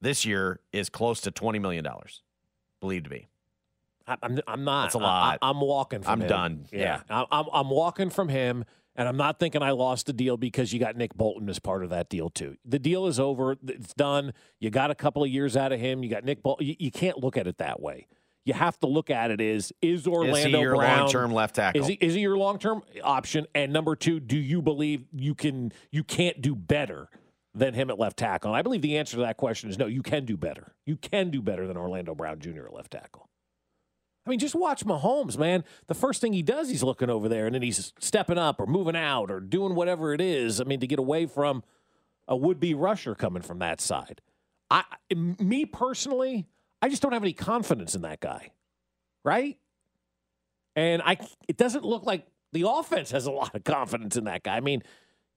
this 0.01 0.25
year 0.25 0.61
is 0.73 0.89
close 0.89 1.21
to 1.23 1.33
twenty 1.33 1.59
million 1.59 1.83
dollars, 1.83 2.23
believed 2.81 3.05
to 3.05 3.11
be. 3.11 3.29
I'm, 4.07 4.41
I'm 4.47 4.65
not. 4.65 4.85
That's 4.85 4.95
a 4.95 4.99
lot. 4.99 5.39
I, 5.43 5.51
am 5.51 5.61
walking 5.61 6.03
from 6.03 6.13
him. 6.13 6.19
I'm 6.21 6.23
him. 6.23 6.29
done. 6.29 6.67
Yeah. 6.73 7.01
I, 7.11 7.27
I'm, 7.31 7.47
I'm 7.53 7.69
walking 7.69 8.09
from 8.09 8.29
him, 8.29 8.65
and 8.97 9.09
I'm 9.09 9.17
not 9.17 9.39
thinking 9.39 9.63
I 9.63 9.73
lost 9.73 10.07
the 10.07 10.13
deal 10.13 10.37
because 10.37 10.73
you 10.73 10.81
got 10.81 10.97
Nick 10.97 11.15
Bolton 11.15 11.49
as 11.51 11.59
part 11.59 11.85
of 11.85 11.91
that 11.91 12.09
deal, 12.09 12.31
too. 12.31 12.57
The 12.65 12.79
deal 12.79 13.07
is 13.07 13.21
over. 13.21 13.57
It's 13.67 13.93
done. 13.95 14.33
You 14.61 14.71
got 14.71 14.91
a 14.91 14.95
couple 14.95 15.23
of 15.23 15.29
years 15.29 15.57
out 15.57 15.73
of 15.73 15.81
him. 15.81 16.03
You 16.03 16.09
got 16.09 16.25
Nick 16.25 16.43
Bolton. 16.43 16.67
You, 16.67 16.77
you 16.79 16.91
can't 16.91 17.19
look 17.19 17.37
at 17.37 17.47
it 17.47 17.59
that 17.59 17.81
way. 17.81 18.07
You 18.49 18.55
have 18.55 18.81
to 18.81 18.87
look 18.87 19.11
at 19.11 19.31
it 19.31 19.43
is 19.43 19.75
Orlando 20.07 20.35
is 20.35 20.45
he 20.47 20.51
your 20.53 20.75
Brown 20.75 21.01
long-term 21.01 21.33
left 21.33 21.57
tackle? 21.57 21.83
Is 21.83 21.87
he 21.87 21.95
is 22.01 22.15
he 22.15 22.21
your 22.21 22.39
long 22.39 22.59
term 22.59 22.81
option? 23.05 23.47
And 23.55 23.75
number 23.75 23.95
two, 23.95 24.21
do 24.21 24.39
you 24.39 24.63
believe 24.63 25.05
you 25.13 25.35
can 25.35 25.71
you 25.91 26.03
can't 26.03 26.41
do 26.41 26.55
better 26.57 27.11
than 27.53 27.75
him 27.75 27.91
at 27.91 27.99
left 27.99 28.17
tackle? 28.17 28.53
And 28.53 28.57
I 28.57 28.63
believe 28.63 28.81
the 28.81 28.97
answer 28.97 29.17
to 29.17 29.21
that 29.21 29.37
question 29.37 29.69
is 29.69 29.77
no. 29.77 29.85
You 29.85 30.03
can 30.03 30.25
do 30.25 30.39
better. 30.39 30.75
You 30.87 30.97
can 30.97 31.29
do 31.29 31.43
better 31.43 31.67
than 31.67 31.77
Orlando 31.77 32.15
Brown 32.15 32.41
Jr. 32.41 32.65
at 32.65 32.73
left 32.73 32.93
tackle. 32.93 33.29
I 34.27 34.31
mean, 34.31 34.39
just 34.39 34.55
watch 34.55 34.83
Mahomes, 34.83 35.37
man. 35.37 35.63
The 35.87 35.95
first 35.95 36.23
thing 36.23 36.33
he 36.33 36.43
does, 36.43 36.71
he's 36.71 36.83
looking 36.83 37.11
over 37.11 37.29
there, 37.29 37.45
and 37.45 37.55
then 37.55 37.61
he's 37.61 37.93
stepping 37.99 38.39
up 38.39 38.61
or 38.61 38.67
moving 38.67 38.97
out 38.97 39.31
or 39.31 39.41
doing 39.41 39.75
whatever 39.75 40.15
it 40.15 40.23
is. 40.23 40.59
I 40.59 40.65
mean, 40.65 40.81
to 40.81 40.87
get 40.87 40.99
away 40.99 41.27
from 41.27 41.63
a 42.27 42.35
would-be 42.35 42.73
rusher 42.73 43.15
coming 43.15 43.43
from 43.43 43.59
that 43.59 43.83
side. 43.83 44.23
I, 44.71 44.85
me 45.15 45.67
personally, 45.67 46.47
I 46.83 46.89
just 46.89 47.03
don't 47.03 47.13
have 47.13 47.23
any 47.23 47.33
confidence 47.33 47.95
in 47.95 48.03
that 48.03 48.21
guy, 48.21 48.51
right? 49.25 49.59
And 50.77 51.03
I, 51.05 51.17
it 51.49 51.57
doesn't 51.57 51.85
look 51.85 52.05
like 52.07 52.27
the 52.53 52.69
offense 52.69 53.11
has 53.11 53.27
a 53.27 53.33
lot 53.33 53.55
of 53.55 53.65
confidence 53.65 54.17
in 54.17 54.25
that 54.25 54.43
guy. 54.45 54.57
I 54.57 54.61
mean, 54.61 54.83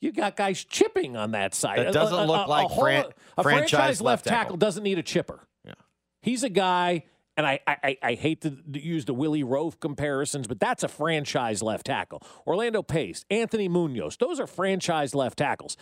You 0.02 0.12
got 0.12 0.36
guys 0.36 0.64
chipping 0.64 1.16
on 1.18 1.32
that 1.32 1.54
side. 1.54 1.80
It 1.80 1.92
doesn't 1.94 2.18
a- 2.18 2.26
look 2.26 2.48
a- 2.48 2.50
like 2.50 2.66
a, 2.66 2.68
whole- 2.70 2.84
fran- 2.84 3.06
a 3.38 3.44
franchise 3.44 3.70
franchise 3.72 4.02
left 4.02 4.02
left 4.02 4.26
tackle. 4.26 4.38
tackle. 4.44 4.58
doesn't 4.58 4.84
need 4.84 4.98
a 5.00 5.04
chipper. 5.04 5.48
Yeah. 5.66 5.74
He's 6.22 6.44
a 6.44 6.50
guy, 6.50 7.06
and 7.38 7.46
I, 7.48 7.60
I, 7.68 7.98
I- 8.04 8.14
hate 8.16 8.42
to 8.42 8.56
use 8.74 9.06
the 9.06 9.14
Willie 9.14 9.44
Roaf 9.44 9.80
comparisons, 9.80 10.48
but 10.48 10.60
that's 10.60 10.84
a 10.84 10.88
franchise 10.88 11.62
left 11.64 11.86
tackle. 11.88 12.22
Orlando 12.48 12.82
Pace, 12.84 13.26
Anthony 13.30 13.68
Munoz, 13.68 14.18
those 14.18 14.40
are 14.40 14.48
franchise 14.48 15.14
left 15.16 15.38
tackles. 15.40 15.76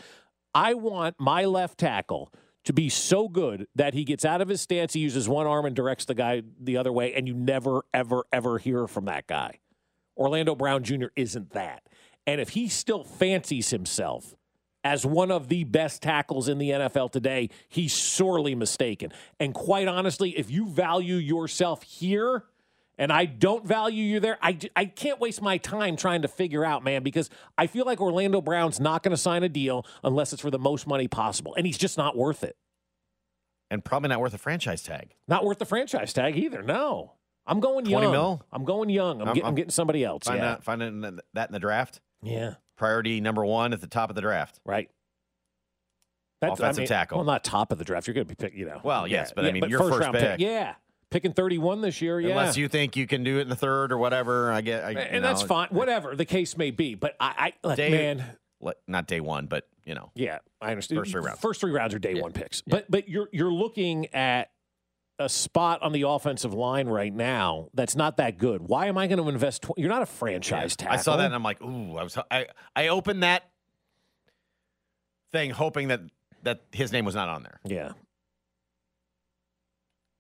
I 0.53 0.73
want 0.73 1.15
my 1.19 1.45
left 1.45 1.77
tackle 1.77 2.31
to 2.69 2.73
be 2.73 2.88
so 2.88 3.27
good 3.27 3.65
that 3.73 3.95
he 3.95 4.03
gets 4.03 4.23
out 4.23 4.41
of 4.41 4.47
his 4.47 4.61
stance, 4.61 4.93
he 4.93 4.99
uses 4.99 5.27
one 5.27 5.47
arm 5.47 5.65
and 5.65 5.75
directs 5.75 6.05
the 6.05 6.13
guy 6.13 6.43
the 6.61 6.77
other 6.77 6.93
way, 6.93 7.15
and 7.15 7.27
you 7.27 7.33
never, 7.33 7.81
ever, 7.95 8.25
ever 8.31 8.59
hear 8.59 8.85
from 8.85 9.05
that 9.05 9.25
guy. 9.25 9.57
Orlando 10.15 10.53
Brown 10.53 10.83
Jr. 10.83 11.07
isn't 11.15 11.49
that. 11.53 11.81
And 12.27 12.39
if 12.39 12.49
he 12.49 12.67
still 12.67 13.03
fancies 13.03 13.71
himself 13.71 14.35
as 14.83 15.03
one 15.03 15.31
of 15.31 15.47
the 15.47 15.63
best 15.63 16.03
tackles 16.03 16.47
in 16.47 16.59
the 16.59 16.69
NFL 16.69 17.11
today, 17.11 17.49
he's 17.69 17.91
sorely 17.91 18.53
mistaken. 18.53 19.11
And 19.39 19.51
quite 19.51 19.88
honestly, 19.88 20.38
if 20.38 20.51
you 20.51 20.67
value 20.69 21.15
yourself 21.15 21.81
here, 21.81 22.43
and 23.00 23.12
I 23.12 23.25
don't 23.25 23.65
value 23.65 24.03
you 24.03 24.20
there, 24.20 24.38
I, 24.41 24.60
I 24.75 24.86
can't 24.86 25.20
waste 25.20 25.41
my 25.41 25.58
time 25.58 25.96
trying 25.96 26.22
to 26.22 26.27
figure 26.27 26.63
out, 26.63 26.84
man, 26.84 27.01
because 27.01 27.29
I 27.58 27.65
feel 27.65 27.86
like 27.86 28.00
Orlando 28.00 28.41
Brown's 28.41 28.79
not 28.79 29.01
going 29.01 29.12
to 29.13 29.18
sign 29.18 29.41
a 29.41 29.50
deal 29.50 29.86
unless 30.03 30.34
it's 30.34 30.41
for 30.41 30.51
the 30.51 30.60
most 30.60 30.86
money 30.86 31.08
possible. 31.08 31.56
And 31.56 31.65
he's 31.65 31.77
just 31.77 31.98
not 31.98 32.15
worth 32.18 32.44
it. 32.44 32.58
and 33.72 33.84
probably 33.86 34.10
not 34.10 34.20
worth 34.20 34.34
a 34.34 34.38
franchise 34.38 34.84
tag. 34.84 35.15
Not 35.27 35.46
worth 35.46 35.60
the 35.60 35.65
franchise 35.65 36.12
tag 36.13 36.38
either. 36.38 36.62
No. 36.62 37.13
I'm 37.48 37.60
going 37.62 37.86
20 37.86 38.03
young. 38.03 38.12
mil? 38.12 38.41
I'm 38.51 38.65
going 38.65 38.89
young. 38.89 39.22
I'm, 39.22 39.27
I'm- 39.29 39.34
getting, 39.34 39.41
I'm 39.44 39.46
I'm- 39.48 39.56
getting 39.56 39.72
somebody 39.72 40.03
else. 40.03 40.25
Find 40.25 40.39
yeah. 40.39 40.51
out, 40.51 40.63
find 40.63 40.82
in 40.84 41.01
the- 41.01 41.24
that 41.34 41.50
in 41.50 41.53
the 41.53 41.60
draft. 41.60 42.01
Yeah. 42.22 42.56
Priority 42.77 43.22
number 43.22 43.46
one 43.46 43.74
at 43.74 43.82
the 43.82 43.88
top 43.88 44.10
of 44.10 44.15
the 44.15 44.22
draft. 44.22 44.60
Right. 44.65 44.89
Offensive 46.41 46.88
tackle. 46.88 47.18
Well, 47.18 47.25
not 47.25 47.44
top 47.44 47.72
of 47.72 47.77
the 47.79 47.84
draft. 47.84 48.08
You're 48.08 48.13
going 48.13 48.25
to 48.27 48.29
be 48.29 48.36
pick, 48.36 48.53
you 48.56 48.65
know. 48.65 48.79
Well, 48.84 49.08
yes, 49.08 49.34
but 49.36 49.46
I 49.46 49.51
mean, 49.51 49.68
your 49.70 49.79
first, 49.79 49.91
first 49.91 50.01
round 50.01 50.18
pick. 50.18 50.39
Yeah, 50.39 50.75
picking 51.09 51.33
31 51.33 51.81
this 51.81 52.01
year. 52.01 52.19
Yeah, 52.19 52.29
Unless 52.31 52.57
you 52.57 52.67
think 52.67 52.95
you 52.95 53.07
can 53.07 53.23
do 53.23 53.37
it 53.39 53.41
in 53.41 53.49
the 53.49 53.55
third 53.55 53.91
or 53.91 53.97
whatever. 53.97 54.51
I 54.51 54.61
get, 54.61 54.83
I, 54.83 54.91
and 54.91 55.23
that's 55.23 55.41
fine. 55.41 55.69
Whatever 55.69 56.15
the 56.15 56.25
case 56.25 56.57
may 56.57 56.71
be, 56.71 56.95
but 56.95 57.15
I, 57.19 57.53
I 57.63 57.67
like, 57.67 57.77
Day- 57.77 57.89
man, 57.91 58.23
Not 58.87 59.07
day 59.07 59.19
one, 59.19 59.47
but 59.47 59.67
you 59.85 59.95
know, 59.95 60.11
yeah, 60.15 60.39
I 60.61 60.71
understand. 60.71 60.99
First 61.01 61.11
three 61.11 61.21
rounds. 61.21 61.39
First 61.39 61.61
three 61.61 61.71
rounds 61.71 61.93
are 61.95 61.99
day 61.99 62.13
Yeah. 62.13 62.21
one 62.21 62.31
picks, 62.31 62.61
but 62.61 62.89
but 62.91 63.09
you're 63.09 63.27
you're 63.31 63.51
looking 63.51 64.07
at 64.13 64.51
a 65.17 65.27
spot 65.27 65.81
on 65.81 65.91
the 65.91 66.03
offensive 66.03 66.53
line 66.53 66.87
right 66.87 67.13
now 67.13 67.69
that's 67.73 67.95
not 67.95 68.17
that 68.17 68.37
good. 68.37 68.61
Why 68.61 68.85
am 68.85 68.97
I 68.97 69.07
going 69.07 69.21
to 69.21 69.27
invest? 69.27 69.63
Tw- 69.63 69.77
you're 69.77 69.89
not 69.89 70.01
a 70.01 70.05
franchise 70.05 70.75
Yeah. 70.79 70.85
tackle. 70.85 70.99
I 70.99 71.01
saw 71.01 71.17
that 71.17 71.25
and 71.25 71.35
I'm 71.35 71.43
like, 71.43 71.61
ooh, 71.61 71.97
I 71.97 72.03
was, 72.03 72.17
I, 72.31 72.47
I 72.75 72.87
opened 72.87 73.23
that 73.23 73.43
thing 75.31 75.49
hoping 75.51 75.89
that 75.89 76.01
that 76.43 76.61
his 76.71 76.91
name 76.93 77.03
was 77.05 77.15
not 77.15 77.27
on 77.29 77.43
there 77.43 77.59
yeah, 77.65 77.91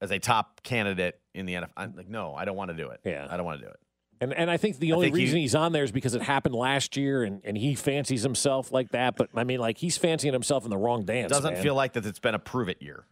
as 0.01 0.11
a 0.11 0.19
top 0.19 0.61
candidate 0.63 1.19
in 1.33 1.45
the 1.45 1.53
NFL. 1.55 1.69
I'm 1.77 1.95
like, 1.95 2.09
no, 2.09 2.33
I 2.35 2.45
don't 2.45 2.55
want 2.55 2.71
to 2.71 2.77
do 2.77 2.89
it. 2.89 3.01
Yeah. 3.03 3.27
I 3.29 3.37
don't 3.37 3.45
want 3.45 3.59
to 3.59 3.65
do 3.65 3.71
it. 3.71 3.79
and 4.21 4.33
and 4.33 4.49
I 4.51 4.57
think 4.57 4.77
the 4.79 4.93
only 4.93 5.07
think 5.07 5.17
he- 5.17 5.23
reason 5.23 5.39
he's 5.39 5.55
on 5.55 5.71
there 5.71 5.83
is 5.83 5.91
because 5.91 6.15
it 6.15 6.21
happened 6.21 6.55
last 6.55 6.95
year, 6.97 7.23
and 7.23 7.41
and 7.43 7.57
he 7.57 7.75
fancies 7.75 8.23
himself 8.23 8.71
like 8.71 8.89
that. 8.89 9.15
But 9.15 9.29
I 9.35 9.43
mean, 9.43 9.59
like 9.59 9.77
he's 9.77 9.97
fancying 9.97 10.33
himself 10.33 10.63
in 10.63 10.69
the 10.69 10.77
wrong 10.77 11.05
dance. 11.05 11.31
It 11.31 11.35
doesn't 11.35 11.53
man. 11.55 11.63
feel 11.63 11.75
like 11.75 11.93
that 11.93 12.05
it's 12.05 12.19
been 12.19 12.35
a 12.35 12.39
prove 12.39 12.69
it 12.69 12.81
year. 12.81 13.05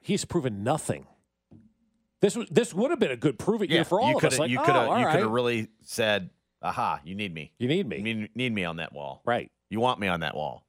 he's 0.00 0.24
proven 0.24 0.62
nothing. 0.64 1.06
This 2.20 2.34
was 2.34 2.48
this 2.50 2.72
would 2.74 2.90
have 2.90 2.98
been 2.98 3.10
a 3.10 3.16
good 3.16 3.38
prove 3.38 3.62
it 3.62 3.70
year 3.70 3.84
for 3.84 4.00
all 4.00 4.10
you 4.10 4.16
of 4.16 4.24
us. 4.24 4.38
Like, 4.38 4.50
you 4.50 4.58
oh, 4.60 4.64
could 4.64 4.74
have 4.74 4.88
all 4.88 4.98
you 4.98 5.04
could 5.04 5.14
have 5.14 5.22
right. 5.24 5.30
really 5.30 5.68
said, 5.82 6.30
"Aha, 6.62 7.00
you 7.04 7.14
need 7.14 7.32
me. 7.34 7.52
you 7.58 7.68
need 7.68 7.86
me, 7.86 7.98
You 7.98 8.02
need, 8.02 8.30
need 8.34 8.52
me 8.54 8.64
on 8.64 8.76
that 8.76 8.92
wall. 8.92 9.20
right? 9.26 9.50
You 9.68 9.80
want 9.80 10.00
me 10.00 10.08
on 10.08 10.20
that 10.20 10.34
wall." 10.34 10.64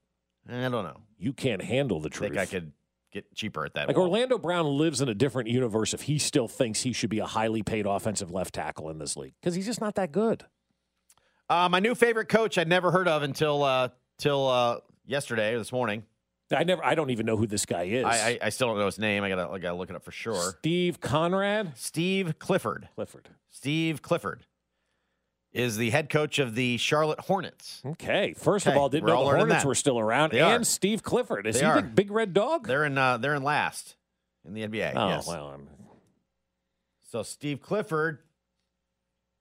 I 0.49 0.69
don't 0.69 0.71
know. 0.71 0.97
You 1.17 1.33
can't 1.33 1.61
handle 1.61 1.99
the 1.99 2.07
I 2.07 2.11
truth. 2.11 2.29
think 2.31 2.39
I 2.39 2.45
could 2.45 2.71
get 3.17 3.35
cheaper 3.35 3.65
at 3.65 3.73
that. 3.73 3.87
Like. 3.87 3.97
Orlando 3.97 4.37
Brown 4.37 4.65
lives 4.77 5.01
in 5.01 5.09
a 5.09 5.13
different 5.15 5.49
universe 5.49 5.93
if 5.93 6.03
he 6.03 6.19
still 6.19 6.47
thinks 6.47 6.81
he 6.81 6.93
should 6.93 7.09
be 7.09 7.19
a 7.19 7.25
highly 7.25 7.63
paid 7.63 7.85
offensive 7.85 8.31
left 8.31 8.53
tackle 8.53 8.89
in 8.89 8.99
this 8.99 9.17
league 9.17 9.33
because 9.41 9.55
he's 9.55 9.65
just 9.65 9.81
not 9.81 9.95
that 9.95 10.11
good. 10.11 10.45
Uh, 11.49 11.69
my 11.69 11.79
new 11.79 11.95
favorite 11.95 12.27
coach 12.27 12.57
I'd 12.57 12.67
never 12.67 12.91
heard 12.91 13.07
of 13.07 13.23
until 13.23 13.63
uh, 13.63 13.89
till 14.17 14.47
uh, 14.47 14.79
yesterday 15.05 15.53
or 15.53 15.57
this 15.57 15.71
morning. 15.71 16.03
I 16.49 16.63
never, 16.63 16.83
I 16.83 16.95
don't 16.95 17.09
even 17.09 17.25
know 17.25 17.35
who 17.35 17.45
this 17.45 17.65
guy 17.65 17.83
is. 17.83 18.05
I, 18.05 18.09
I, 18.11 18.39
I 18.43 18.49
still 18.49 18.67
don't 18.67 18.77
know 18.77 18.85
his 18.85 18.99
name. 18.99 19.23
I 19.23 19.29
gotta 19.29 19.49
I 19.49 19.59
gotta 19.59 19.75
look 19.75 19.89
it 19.89 19.95
up 19.95 20.03
for 20.03 20.11
sure. 20.11 20.55
Steve 20.59 21.01
Conrad 21.01 21.73
Steve 21.75 22.39
Clifford. 22.39 22.89
Clifford. 22.95 23.29
Steve 23.49 24.01
Clifford 24.01 24.45
is 25.57 25.77
the 25.77 25.89
head 25.89 26.09
coach 26.09 26.39
of 26.39 26.55
the 26.55 26.77
Charlotte 26.77 27.19
Hornets. 27.21 27.81
Okay, 27.85 28.33
first 28.37 28.67
of 28.67 28.77
all, 28.77 28.89
didn't 28.89 29.03
we're 29.05 29.09
know 29.09 29.17
all 29.17 29.29
the 29.29 29.35
Hornets 29.37 29.63
that. 29.63 29.67
were 29.67 29.75
still 29.75 29.99
around, 29.99 30.31
They 30.31 30.39
and 30.39 30.61
are. 30.61 30.65
Steve 30.65 31.03
Clifford 31.03 31.47
is 31.47 31.55
They 31.55 31.61
he 31.61 31.65
are. 31.65 31.81
the 31.81 31.87
big 31.87 32.11
red 32.11 32.33
dog? 32.33 32.67
They're 32.67 32.85
in 32.85 32.97
uh, 32.97 33.17
they're 33.17 33.35
in 33.35 33.43
last 33.43 33.95
in 34.45 34.53
the 34.53 34.61
NBA. 34.67 34.93
oh 34.95 35.07
yes. 35.09 35.27
well, 35.27 35.47
I'm, 35.47 35.67
So 37.03 37.23
Steve 37.23 37.61
Clifford 37.61 38.19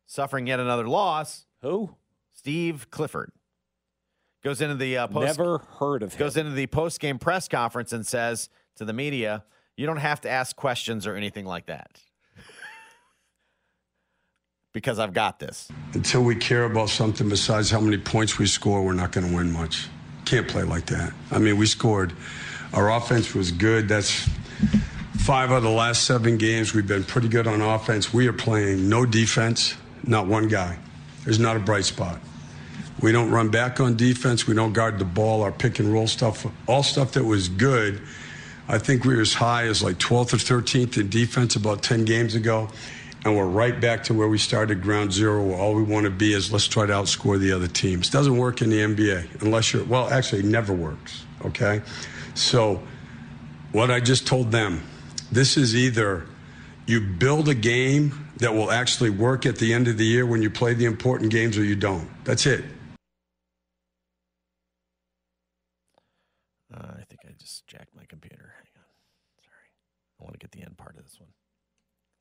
suffering 0.06 0.46
yet 0.46 0.61
another 0.61 0.88
loss. 0.88 1.46
who? 1.62 1.96
Steve 2.32 2.90
Clifford 2.90 3.32
goes 4.44 4.61
into 4.61 4.76
the 4.76 4.96
uh, 4.99 5.06
post 5.08 5.38
Never 5.38 5.58
heard 5.58 6.02
of 6.02 6.12
him. 6.14 6.18
goes 6.18 6.37
into 6.37 6.52
the 6.52 6.66
post 6.68 7.00
game 7.00 7.18
press 7.18 7.49
conference 7.49 7.92
and 7.92 8.06
says 8.06 8.49
to 8.76 8.85
the 8.85 8.92
media, 8.92 9.44
"You 9.76 9.87
don't 9.87 9.96
have 9.96 10.20
to 10.23 10.30
ask 10.30 10.54
questions 10.54 11.06
or 11.06 11.16
anything 11.16 11.44
like 11.46 11.66
that." 11.66 12.00
Because 14.76 14.99
I've 14.99 15.14
got 15.14 15.38
this. 15.38 15.68
Until 15.95 16.23
we 16.23 16.37
care 16.37 16.64
about 16.64 16.90
something 16.90 17.30
besides 17.30 17.71
how 17.71 17.80
many 17.80 17.97
points 17.97 18.38
we 18.38 18.45
score, 18.45 18.85
we're 18.85 18.92
not 18.92 19.11
going 19.11 19.26
to 19.26 19.35
win 19.35 19.50
much. 19.50 19.88
Can't 20.26 20.47
play 20.47 20.64
like 20.64 20.85
that. 20.87 21.14
I 21.30 21.38
mean, 21.38 21.56
we 21.56 21.64
scored. 21.64 22.12
Our 22.75 22.92
offense 22.92 23.35
was 23.35 23.52
good. 23.52 23.88
That's 23.88 24.28
five 25.16 25.50
of 25.50 25.62
the 25.62 25.71
last 25.71 26.04
seven 26.04 26.37
games. 26.37 26.75
We've 26.75 26.87
been 26.87 27.04
pretty 27.04 27.28
good 27.28 27.47
on 27.47 27.62
offense. 27.62 28.12
We 28.12 28.28
are 28.28 28.35
playing 28.35 28.87
no 28.87 29.06
defense, 29.06 29.75
not 30.04 30.26
one 30.26 30.47
guy. 30.47 30.78
There's 31.25 31.38
not 31.38 31.56
a 31.56 31.61
bright 31.61 31.87
spot. 31.87 32.21
We 33.00 33.12
don't 33.12 33.30
run 33.30 33.49
back 33.49 33.80
on 33.80 33.97
defense. 33.97 34.47
We 34.47 34.52
don't 34.52 34.75
guard 34.75 34.99
the 34.99 35.06
ball. 35.06 35.40
Our 35.40 35.52
pick 35.52 35.78
and 35.78 35.90
roll 35.90 36.06
stuff, 36.06 36.47
all 36.68 36.83
stuff 36.83 37.12
that 37.12 37.25
was 37.25 37.49
good. 37.49 38.02
I 38.68 38.76
think 38.76 39.06
we 39.06 39.14
were 39.14 39.23
as 39.23 39.33
high 39.33 39.68
as 39.68 39.83
like 39.83 39.97
12th 39.97 40.35
or 40.35 40.61
13th 40.61 40.99
in 40.99 41.09
defense 41.09 41.56
about 41.56 41.83
10 41.83 42.04
games 42.04 42.35
ago. 42.35 42.68
And 43.26 43.37
we're 43.37 43.45
right 43.45 43.80
back 43.80 44.04
to 44.04 44.14
where 44.14 44.28
we 44.28 44.38
started 44.38 44.80
ground 44.83 45.12
zero, 45.12 45.45
where 45.45 45.59
all 45.59 45.75
we 45.75 45.83
want 45.83 46.04
to 46.04 46.11
be 46.11 46.33
is 46.33 46.52
let's 46.52 46.68
try 46.68 46.87
to 46.87 46.92
outscore 46.92 47.40
the 47.40 47.50
other 47.50 47.66
teams. 47.66 48.09
Doesn't 48.09 48.37
work 48.37 48.62
in 48.62 48.71
the 48.71 48.78
NBA 48.78 49.42
unless 49.42 49.73
you're, 49.73 49.83
well, 49.83 50.09
actually, 50.09 50.45
never 50.45 50.73
works. 50.73 51.25
Okay? 51.45 51.83
So, 52.35 52.80
what 53.73 53.90
I 53.90 53.99
just 53.99 54.28
told 54.28 54.52
them 54.52 54.80
this 55.33 55.56
is 55.56 55.75
either 55.75 56.28
you 56.87 57.00
build 57.00 57.49
a 57.49 57.54
game 57.56 58.28
that 58.37 58.54
will 58.54 58.71
actually 58.71 59.11
work 59.11 59.45
at 59.45 59.56
the 59.56 59.75
end 59.75 59.88
of 59.88 59.99
the 59.99 60.06
year 60.06 60.25
when 60.25 60.40
you 60.40 60.49
play 60.49 60.75
the 60.75 60.85
important 60.85 61.33
games 61.33 61.59
or 61.59 61.64
you 61.64 61.75
don't. 61.75 62.09
That's 62.25 62.47
it. 62.47 62.64
Uh, 66.73 66.78
I 66.78 67.02
think 67.09 67.23
I 67.25 67.33
just 67.37 67.66
jacked 67.66 67.92
my 67.92 68.04
computer. 68.04 68.54
Hang 68.54 68.71
on. 68.76 69.42
Sorry. 69.42 69.73
I 70.21 70.23
want 70.23 70.35
to 70.35 70.38
get 70.38 70.52
the 70.52 70.62
end 70.62 70.78
part 70.78 70.97
of 70.97 71.02
this 71.02 71.18
one. 71.18 71.30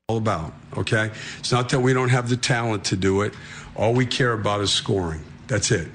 All 0.08 0.18
about, 0.18 0.52
okay? 0.76 1.10
It's 1.40 1.50
not 1.50 1.68
that 1.70 1.80
we 1.80 1.92
don't 1.92 2.10
have 2.10 2.28
the 2.28 2.36
talent 2.36 2.84
to 2.84 2.96
do 2.96 3.22
it. 3.22 3.34
All 3.74 3.92
we 3.92 4.06
care 4.06 4.34
about 4.34 4.60
is 4.60 4.70
scoring. 4.70 5.24
That's 5.48 5.72
it. 5.72 5.88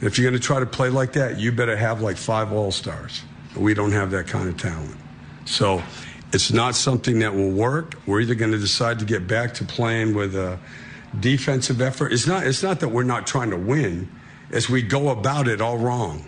And 0.00 0.02
if 0.02 0.18
you're 0.18 0.30
going 0.30 0.38
to 0.38 0.46
try 0.46 0.60
to 0.60 0.66
play 0.66 0.90
like 0.90 1.14
that, 1.14 1.38
you 1.38 1.50
better 1.50 1.74
have 1.74 2.02
like 2.02 2.18
five 2.18 2.52
All 2.52 2.70
Stars. 2.70 3.22
We 3.56 3.72
don't 3.72 3.92
have 3.92 4.10
that 4.10 4.26
kind 4.26 4.50
of 4.50 4.58
talent. 4.58 4.94
So 5.46 5.82
it's 6.30 6.52
not 6.52 6.74
something 6.74 7.20
that 7.20 7.34
will 7.34 7.52
work. 7.52 7.94
We're 8.06 8.20
either 8.20 8.34
going 8.34 8.52
to 8.52 8.58
decide 8.58 8.98
to 8.98 9.06
get 9.06 9.26
back 9.26 9.54
to 9.54 9.64
playing 9.64 10.12
with 10.12 10.36
a 10.36 10.58
defensive 11.18 11.80
effort. 11.80 12.12
It's 12.12 12.26
not, 12.26 12.46
it's 12.46 12.62
not 12.62 12.80
that 12.80 12.90
we're 12.90 13.02
not 13.02 13.26
trying 13.26 13.48
to 13.48 13.56
win, 13.56 14.10
it's 14.50 14.68
we 14.68 14.82
go 14.82 15.08
about 15.08 15.48
it 15.48 15.62
all 15.62 15.78
wrong 15.78 16.22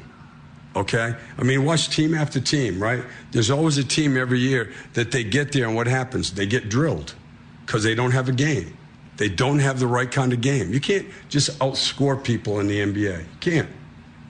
okay? 0.74 1.16
I 1.38 1.42
mean, 1.42 1.64
watch 1.64 1.88
team 1.88 2.12
after 2.12 2.38
team, 2.38 2.82
right? 2.82 3.02
There's 3.30 3.50
always 3.50 3.78
a 3.78 3.84
team 3.84 4.14
every 4.14 4.40
year 4.40 4.74
that 4.92 5.10
they 5.10 5.24
get 5.24 5.52
there, 5.52 5.66
and 5.66 5.74
what 5.74 5.86
happens? 5.86 6.32
They 6.32 6.44
get 6.44 6.68
drilled 6.68 7.14
because 7.66 7.82
they 7.82 7.94
don't 7.94 8.12
have 8.12 8.28
a 8.28 8.32
game. 8.32 8.76
They 9.16 9.28
don't 9.28 9.58
have 9.58 9.80
the 9.80 9.86
right 9.86 10.10
kind 10.10 10.32
of 10.32 10.40
game. 10.40 10.72
You 10.72 10.80
can't 10.80 11.06
just 11.28 11.58
outscore 11.58 12.22
people 12.22 12.60
in 12.60 12.68
the 12.68 12.80
NBA. 12.80 13.20
You 13.20 13.26
can't. 13.40 13.68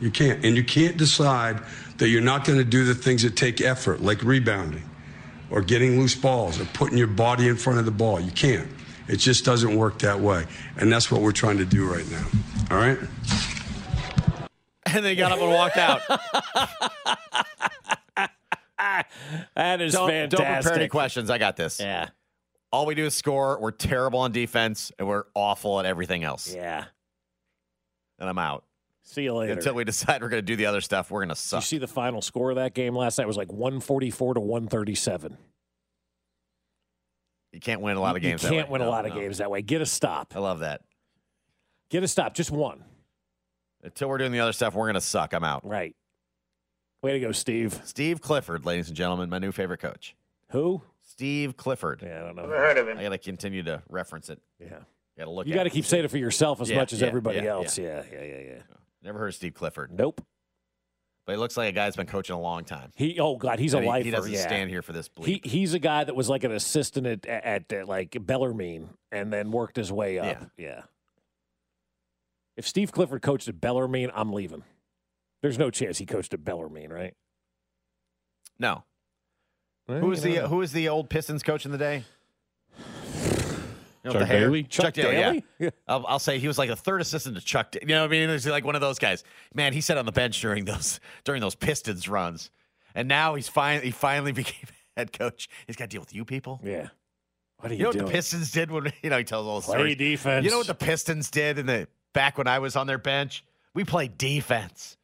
You 0.00 0.10
can't. 0.10 0.44
And 0.44 0.56
you 0.56 0.64
can't 0.64 0.96
decide 0.96 1.60
that 1.98 2.08
you're 2.08 2.22
not 2.22 2.44
going 2.44 2.58
to 2.58 2.64
do 2.64 2.84
the 2.84 2.94
things 2.94 3.22
that 3.22 3.36
take 3.36 3.60
effort, 3.60 4.00
like 4.00 4.22
rebounding 4.22 4.88
or 5.50 5.60
getting 5.60 5.98
loose 5.98 6.14
balls 6.14 6.60
or 6.60 6.64
putting 6.66 6.98
your 6.98 7.06
body 7.06 7.48
in 7.48 7.56
front 7.56 7.78
of 7.78 7.84
the 7.84 7.90
ball. 7.90 8.20
You 8.20 8.30
can't. 8.32 8.68
It 9.08 9.16
just 9.16 9.44
doesn't 9.44 9.76
work 9.76 10.00
that 10.00 10.20
way. 10.20 10.46
And 10.76 10.92
that's 10.92 11.10
what 11.10 11.20
we're 11.20 11.32
trying 11.32 11.58
to 11.58 11.64
do 11.64 11.86
right 11.90 12.08
now. 12.10 12.26
All 12.70 12.78
right? 12.78 12.98
And 14.86 15.04
they 15.04 15.14
got 15.14 15.32
up 15.32 15.40
and 15.40 15.50
walked 15.50 15.76
out. 15.76 16.00
That 19.54 19.80
is 19.80 19.94
don't, 19.94 20.08
fantastic. 20.08 20.38
don't 20.38 20.62
prepare 20.62 20.78
any 20.78 20.88
questions. 20.88 21.30
I 21.30 21.38
got 21.38 21.56
this. 21.56 21.80
Yeah, 21.80 22.10
All 22.72 22.86
we 22.86 22.94
do 22.94 23.06
is 23.06 23.14
score. 23.14 23.58
We're 23.60 23.70
terrible 23.70 24.18
on 24.20 24.32
defense, 24.32 24.92
and 24.98 25.06
we're 25.08 25.24
awful 25.34 25.78
at 25.80 25.86
everything 25.86 26.24
else. 26.24 26.52
yeah. 26.54 26.84
And 28.18 28.28
I'm 28.28 28.38
out. 28.38 28.64
See 29.04 29.22
you 29.24 29.34
later. 29.34 29.52
Until 29.52 29.74
we 29.74 29.84
decide 29.84 30.22
we're 30.22 30.28
going 30.30 30.42
to 30.42 30.46
do 30.46 30.56
the 30.56 30.66
other 30.66 30.80
stuff, 30.80 31.10
we're 31.10 31.20
going 31.20 31.28
to 31.28 31.36
suck. 31.36 31.60
you 31.60 31.64
see 31.66 31.78
the 31.78 31.86
final 31.86 32.20
score 32.22 32.50
of 32.50 32.56
that 32.56 32.74
game 32.74 32.96
last 32.96 33.18
night? 33.18 33.24
It 33.24 33.28
was 33.28 33.36
like 33.36 33.52
144 33.52 34.34
to 34.34 34.40
137. 34.40 35.36
You 37.52 37.60
can't 37.60 37.80
win 37.80 37.96
a 37.96 38.00
lot 38.00 38.16
of 38.16 38.22
games. 38.22 38.42
You 38.42 38.48
can't 38.50 38.68
way. 38.68 38.72
win 38.72 38.80
a 38.82 38.84
No, 38.86 38.90
lot 38.90 39.06
of 39.06 39.14
games 39.14 39.38
that 39.38 39.50
way. 39.50 39.62
Get 39.62 39.80
a 39.80 39.86
stop. 39.86 40.32
I 40.34 40.40
love 40.40 40.60
that. 40.60 40.82
Get 41.90 42.02
a 42.02 42.08
stop. 42.08 42.34
Just 42.34 42.50
one. 42.50 42.84
Until 43.82 44.08
we're 44.08 44.18
doing 44.18 44.32
the 44.32 44.40
other 44.40 44.52
stuff, 44.52 44.74
we're 44.74 44.86
going 44.86 44.94
to 44.94 45.00
suck. 45.00 45.32
I'm 45.32 45.44
out. 45.44 45.64
Right. 45.66 45.94
Way 47.02 47.12
to 47.12 47.20
go, 47.20 47.32
Steve. 47.32 47.80
Steve 47.84 48.20
Clifford, 48.20 48.66
ladies 48.66 48.88
and 48.88 48.96
gentlemen, 48.96 49.30
my 49.30 49.38
new 49.38 49.52
favorite 49.52 49.78
coach. 49.80 50.16
Who? 50.50 50.82
Steve 51.16 51.56
Clifford. 51.56 52.02
Yeah, 52.04 52.20
I 52.22 52.26
don't 52.26 52.36
know. 52.36 52.46
heard 52.46 52.76
of 52.76 52.88
him. 52.88 52.98
I 52.98 53.02
got 53.02 53.08
to 53.10 53.18
continue 53.18 53.62
to 53.62 53.82
reference 53.88 54.28
it. 54.28 54.40
Yeah. 54.60 54.80
Got 55.16 55.24
to 55.24 55.30
look. 55.30 55.46
You 55.46 55.54
got 55.54 55.62
to 55.64 55.70
keep 55.70 55.86
saying 55.86 56.04
it 56.04 56.10
for 56.10 56.18
yourself 56.18 56.60
as 56.60 56.68
Yeah, 56.68 56.76
much 56.76 56.92
as 56.92 57.00
yeah, 57.00 57.06
everybody 57.06 57.38
yeah, 57.38 57.44
else. 57.52 57.78
Yeah, 57.78 58.02
yeah, 58.12 58.22
yeah, 58.22 58.38
yeah. 58.40 58.62
Never 59.02 59.18
heard 59.18 59.28
of 59.28 59.34
Steve 59.34 59.54
Clifford, 59.54 59.90
Nope. 59.92 60.20
but 61.24 61.32
he 61.32 61.38
looks 61.38 61.56
like 61.56 61.70
a 61.70 61.72
guy 61.72 61.84
that's 61.84 61.96
been 61.96 62.06
coaching 62.06 62.36
a 62.36 62.40
long 62.40 62.64
time. 62.64 62.90
He. 62.96 63.18
Oh 63.18 63.36
God, 63.36 63.58
he's 63.58 63.72
a 63.72 63.78
And 63.78 63.84
he, 63.84 63.90
lifer. 63.90 64.04
he 64.04 64.10
doesn't 64.10 64.32
yeah. 64.32 64.42
stand 64.42 64.68
here 64.68 64.82
for 64.82 64.92
this 64.92 65.08
He 65.22 65.40
he's 65.42 65.72
a 65.72 65.78
guy 65.78 66.04
that 66.04 66.14
was 66.14 66.28
like 66.28 66.44
an 66.44 66.52
assistant 66.52 67.06
at 67.06 67.24
at, 67.24 67.70
at 67.72 67.82
uh, 67.82 67.86
like 67.86 68.14
Bellarmine 68.20 68.90
and 69.10 69.32
then 69.32 69.50
worked 69.52 69.76
his 69.76 69.90
way 69.90 70.18
up. 70.18 70.50
Yeah. 70.58 70.82
If 72.58 72.66
Steve 72.68 72.92
Clifford 72.92 73.22
coached 73.22 73.48
at 73.48 73.58
Bellarmine, 73.60 74.10
I'm 74.14 74.32
leaving. 74.32 74.64
There's 75.40 75.58
no 75.58 75.70
chance 75.70 75.96
he 75.98 76.04
coached 76.06 76.34
at 76.34 76.44
Bellarmine, 76.44 76.92
right? 76.92 77.14
no. 78.58 78.84
Well, 79.88 79.98
Who 80.00 80.06
was 80.08 80.22
the 80.22 80.34
know. 80.36 80.48
Who 80.48 80.56
was 80.56 80.72
the 80.72 80.88
old 80.88 81.08
Pistons 81.10 81.42
coach 81.42 81.64
in 81.64 81.72
the 81.72 81.78
day? 81.78 82.04
You 84.04 84.12
know, 84.12 84.20
Chuck 84.20 84.28
the? 84.28 84.34
Daly? 84.38 84.62
Chuck, 84.64 84.94
Daly. 84.94 85.14
Daly? 85.16 85.44
Yeah. 85.58 85.70
I'll, 85.88 86.04
I'll 86.06 86.18
say 86.18 86.38
he 86.38 86.46
was 86.46 86.58
like 86.58 86.68
the 86.68 86.76
third 86.76 87.00
assistant 87.00 87.36
to 87.36 87.44
Chuck. 87.44 87.72
Da- 87.72 87.80
You 87.82 87.88
know 87.88 88.02
what 88.02 88.08
I 88.08 88.10
mean? 88.10 88.28
He's 88.30 88.46
like 88.46 88.64
one 88.64 88.74
of 88.76 88.80
those 88.80 88.98
guys. 88.98 89.24
Man, 89.54 89.72
he 89.72 89.80
sat 89.80 89.98
on 89.98 90.06
the 90.06 90.12
bench 90.12 90.40
during 90.40 90.64
those 90.64 91.00
during 91.24 91.40
those 91.40 91.54
Pistons 91.54 92.08
runs, 92.08 92.50
and 92.94 93.08
now 93.08 93.34
he's 93.34 93.48
finally 93.48 93.86
he 93.86 93.90
finally 93.90 94.32
became 94.32 94.66
head 94.96 95.12
coach. 95.12 95.48
He's 95.66 95.76
got 95.76 95.84
to 95.86 95.88
deal 95.88 96.00
with 96.00 96.14
you 96.14 96.24
people. 96.24 96.60
Yeah. 96.62 96.88
What 97.58 97.70
are 97.72 97.74
you, 97.74 97.78
You 97.78 97.82
know 97.84 97.88
what 97.90 97.98
the 97.98 98.12
Pistons 98.12 98.50
did 98.52 98.70
when 98.70 98.92
you 99.02 99.10
know 99.10 99.18
he 99.18 99.24
tells 99.24 99.46
all 99.46 99.60
the 99.60 99.66
Play 99.66 99.76
stories. 99.76 99.96
defense. 99.96 100.44
You 100.44 100.50
know 100.50 100.58
what 100.58 100.66
the 100.66 100.74
Pistons 100.74 101.30
did 101.30 101.58
in 101.58 101.66
the 101.66 101.88
back 102.12 102.38
when 102.38 102.46
I 102.46 102.58
was 102.60 102.76
on 102.76 102.86
their 102.86 102.98
bench? 102.98 103.44
We 103.74 103.84
played 103.84 104.16
defense. 104.18 104.95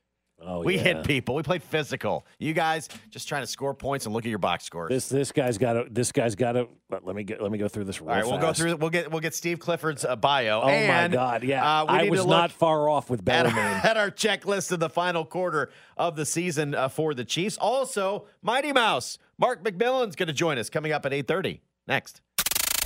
Oh, 0.45 0.63
we 0.63 0.77
yeah. 0.77 0.83
hit 0.83 1.05
people. 1.05 1.35
We 1.35 1.43
played 1.43 1.63
physical. 1.63 2.27
You 2.39 2.53
guys 2.53 2.89
just 3.11 3.29
trying 3.29 3.43
to 3.43 3.47
score 3.47 3.75
points 3.75 4.07
and 4.07 4.15
look 4.15 4.25
at 4.25 4.29
your 4.29 4.39
box 4.39 4.65
scores. 4.65 4.91
This 4.91 5.09
this 5.09 5.33
guy's 5.33 5.59
got 5.59 5.75
to. 5.75 5.87
This 5.91 6.13
guy's 6.13 6.35
got 6.35 6.53
to. 6.53 6.69
Let, 6.91 7.07
let 7.07 7.17
me 7.17 7.25
get. 7.25 7.43
Let 7.43 7.53
me 7.53 7.59
go 7.59 7.69
through 7.69 7.85
this. 7.85 8.01
Real 8.01 8.11
all 8.11 8.17
right, 8.17 8.27
we'll 8.27 8.39
go 8.39 8.53
through. 8.53 8.77
We'll 8.77 8.91
get 8.91 9.11
we'll 9.11 9.21
get 9.21 9.35
Steve 9.35 9.59
Clifford's 9.59 10.05
uh, 10.05 10.17
bio. 10.17 10.63
Oh 10.63 10.69
and, 10.69 11.13
my 11.13 11.17
God! 11.17 11.45
Yeah, 11.45 11.83
uh, 11.83 11.85
we 11.85 12.09
I 12.09 12.11
was 12.11 12.27
not 12.27 12.53
far 12.53 12.89
off 12.89 13.11
with 13.11 13.21
at, 13.21 13.25
Bellarmine. 13.25 13.57
at 13.85 13.97
our 13.97 14.11
checklist 14.11 14.73
of 14.73 14.81
the 14.81 14.91
final 14.91 15.25
quarter 15.25 15.71
of 15.97 16.17
the 16.17 16.27
season 16.27 16.75
uh, 16.75 16.89
for 16.89 17.15
the 17.15 17.25
Chiefs. 17.25 17.57
Also, 17.59 18.27
Mighty 18.43 18.73
Mouse 18.73 19.19
Mark 19.39 19.63
McMillan's 19.65 20.17
going 20.17 20.29
to 20.29 20.33
join 20.33 20.59
us 20.59 20.71
coming 20.71 20.93
up 20.93 21.07
at 21.07 21.13
eight 21.13 21.29
thirty. 21.29 21.61
Next. 21.87 22.21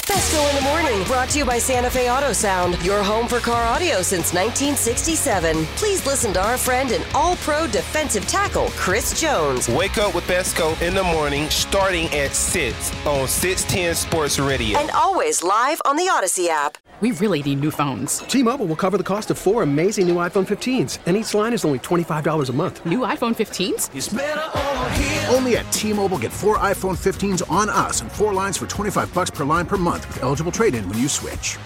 Fescoe 0.06 0.48
in 0.50 0.54
the 0.54 0.62
morning, 0.62 1.02
brought 1.02 1.28
to 1.30 1.38
you 1.38 1.44
by 1.44 1.58
Santa 1.58 1.90
Fe 1.90 2.08
Auto 2.08 2.32
Sound, 2.32 2.80
your 2.84 3.02
home 3.02 3.26
for 3.26 3.40
car 3.40 3.66
audio 3.66 4.02
since 4.02 4.32
1967. 4.32 5.64
Please 5.74 6.06
listen 6.06 6.32
to 6.32 6.40
our 6.40 6.56
friend 6.56 6.92
and 6.92 7.04
all 7.12 7.34
pro 7.38 7.66
defensive 7.66 8.24
tackle, 8.28 8.68
Chris 8.76 9.20
Jones. 9.20 9.68
Wake 9.68 9.98
up 9.98 10.14
with 10.14 10.22
Fescoe 10.22 10.80
in 10.80 10.94
the 10.94 11.02
morning 11.02 11.50
starting 11.50 12.06
at 12.14 12.36
6 12.36 13.04
on 13.04 13.26
610 13.26 13.96
Sports 13.96 14.38
Radio. 14.38 14.78
And 14.78 14.92
always 14.92 15.42
live 15.42 15.82
on 15.84 15.96
the 15.96 16.04
Audacy 16.04 16.46
app. 16.46 16.78
We 17.00 17.10
really 17.10 17.42
need 17.42 17.60
new 17.60 17.72
phones. 17.72 18.20
T-Mobile 18.20 18.64
will 18.66 18.76
cover 18.76 18.96
the 18.96 19.04
cost 19.04 19.30
of 19.30 19.36
four 19.36 19.62
amazing 19.62 20.06
new 20.06 20.14
iPhone 20.14 20.46
15s, 20.46 21.00
and 21.04 21.14
each 21.16 21.34
line 21.34 21.52
is 21.52 21.62
only 21.64 21.80
$25 21.80 22.48
a 22.48 22.52
month. 22.54 22.86
New 22.86 23.00
iPhone 23.00 23.34
15s? 23.36 25.34
Only 25.34 25.58
at 25.58 25.70
T-Mobile 25.72 26.16
get 26.16 26.32
four 26.32 26.56
iPhone 26.56 26.96
15s 26.96 27.42
on 27.50 27.68
us 27.68 28.00
and 28.00 28.10
four 28.10 28.32
lines 28.32 28.56
for 28.56 28.66
25 28.66 29.12
bucks 29.12 29.30
per 29.30 29.44
line 29.44 29.66
per 29.66 29.76
month 29.76 29.95
with 30.08 30.22
eligible 30.22 30.52
trade-in 30.52 30.88
when 30.88 30.98
you 30.98 31.08
switch. 31.08 31.58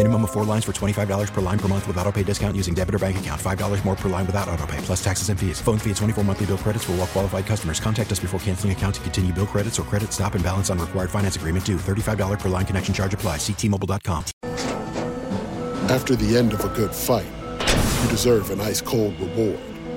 Minimum 0.00 0.24
of 0.24 0.30
four 0.30 0.44
lines 0.44 0.64
for 0.64 0.72
$25 0.72 1.30
per 1.30 1.40
line 1.42 1.58
per 1.58 1.68
month 1.68 1.86
with 1.86 1.98
auto 1.98 2.10
pay 2.10 2.22
discount 2.22 2.56
using 2.56 2.72
debit 2.72 2.94
or 2.94 2.98
bank 2.98 3.18
account. 3.18 3.38
$5 3.38 3.84
more 3.84 3.94
per 3.96 4.08
line 4.08 4.24
without 4.24 4.48
auto 4.48 4.64
pay, 4.64 4.78
plus 4.78 5.04
taxes 5.04 5.28
and 5.28 5.38
fees. 5.38 5.60
Phone 5.60 5.78
fee 5.78 5.90
at 5.90 5.96
24 5.96 6.24
monthly 6.24 6.46
bill 6.46 6.56
credits 6.56 6.84
for 6.84 6.92
all 6.92 6.98
well 6.98 7.06
qualified 7.06 7.44
customers. 7.44 7.80
Contact 7.80 8.10
us 8.10 8.18
before 8.18 8.40
canceling 8.40 8.72
account 8.72 8.94
to 8.94 9.00
continue 9.02 9.32
bill 9.32 9.46
credits 9.46 9.78
or 9.78 9.82
credit 9.82 10.12
stop 10.12 10.36
and 10.36 10.44
balance 10.44 10.70
on 10.70 10.78
required 10.78 11.10
finance 11.10 11.36
agreement 11.36 11.66
due. 11.66 11.76
$35 11.76 12.38
per 12.38 12.48
line 12.48 12.64
connection 12.64 12.94
charge 12.94 13.12
applies. 13.12 13.40
Ctmobile.com. 13.40 14.24
After 15.90 16.16
the 16.16 16.36
end 16.36 16.54
of 16.54 16.64
a 16.64 16.68
good 16.68 16.94
fight, 16.94 17.30
you 17.58 18.08
deserve 18.08 18.50
an 18.52 18.60
ice 18.60 18.80
cold 18.80 19.20
reward. 19.20 19.60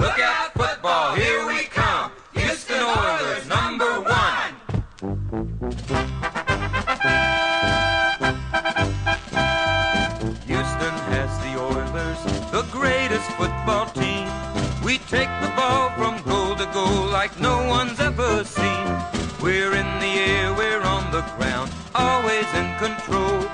Look 0.00 0.18
out, 0.18 0.54
football, 0.54 1.14
here 1.14 1.46
we 1.46 1.64
come. 1.64 2.10
Houston 2.32 2.80
Oilers, 2.80 3.46
number 3.46 4.00
one. 4.00 4.52
Houston 10.46 10.94
has 11.12 11.30
the 11.44 11.52
Oilers, 11.60 12.20
the 12.50 12.66
greatest 12.72 13.30
football 13.32 13.90
team. 13.90 14.26
We 14.82 14.96
take 15.14 15.28
the 15.42 15.52
ball 15.54 15.90
from 15.90 16.22
goal 16.22 16.56
to 16.56 16.64
goal 16.72 17.04
like 17.10 17.38
no 17.38 17.68
one's 17.68 18.00
ever 18.00 18.42
seen. 18.42 18.86
We're 19.42 19.74
in 19.74 19.90
the 20.00 20.14
air, 20.32 20.54
we're 20.54 20.80
on 20.80 21.12
the 21.12 21.20
ground, 21.36 21.70
always 21.94 22.46
in 22.54 22.74
control. 22.78 23.44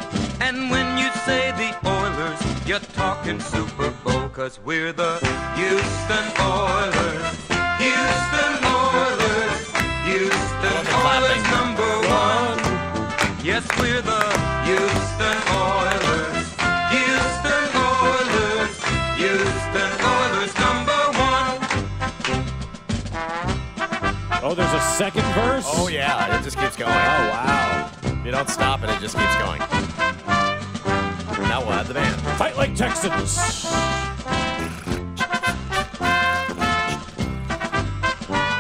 And 0.41 0.71
when 0.71 0.97
you 0.97 1.11
say 1.27 1.51
the 1.63 1.75
Oilers, 2.17 2.67
you're 2.67 2.79
talking 2.79 3.39
Super 3.41 3.91
Bowl, 4.03 4.31
cause 4.31 4.59
we're 4.65 4.91
the 4.91 5.19
Houston 5.57 6.25
Oilers. 6.41 7.37
Houston 7.77 8.57
Oilers. 8.65 9.69
Houston 10.09 10.87
Oilers 10.97 11.45
number 11.53 11.93
one. 12.09 12.57
Yes, 13.45 13.69
we're 13.79 14.01
the 14.01 14.23
Houston 14.65 15.39
Oilers. 15.53 16.57
Houston 16.97 17.69
Oilers. 17.85 18.73
Houston 19.21 19.93
Oilers 20.01 20.55
number 20.57 21.03
one. 21.21 21.61
Oh, 24.43 24.55
there's 24.57 24.73
a 24.73 24.81
second 24.97 25.27
verse. 25.35 25.67
Oh 25.69 25.89
yeah, 25.89 26.39
it 26.39 26.43
just 26.43 26.57
keeps 26.59 26.77
going. 26.77 26.93
Oh 26.93 27.29
wow! 27.29 27.91
If 28.05 28.25
you 28.25 28.31
don't 28.31 28.49
stop 28.49 28.83
it, 28.85 28.89
it 28.89 29.01
just 29.01 29.19
keeps 29.19 29.37
going. 29.37 29.61
Now 31.57 31.63
we'll 31.65 31.73
add 31.73 31.87
the 31.87 31.95
band. 31.95 32.21
Fight 32.37 32.55
like 32.59 32.75
Texans. 32.75 33.35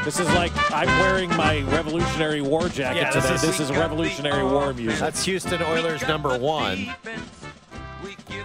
This 0.02 0.18
is 0.18 0.26
like 0.34 0.50
I'm 0.72 0.88
wearing 1.00 1.28
my 1.36 1.60
Revolutionary 1.64 2.40
War 2.40 2.70
jacket 2.70 3.00
Yeah, 3.02 3.10
this 3.10 3.22
today. 3.24 3.34
is- 3.34 3.42
This 3.42 3.60
is 3.60 3.70
Revolutionary 3.70 4.44
War 4.44 4.72
music. 4.72 4.98
That's 4.98 5.22
Houston 5.26 5.60
Oilers 5.62 6.08
number 6.08 6.38
one. 6.38 6.94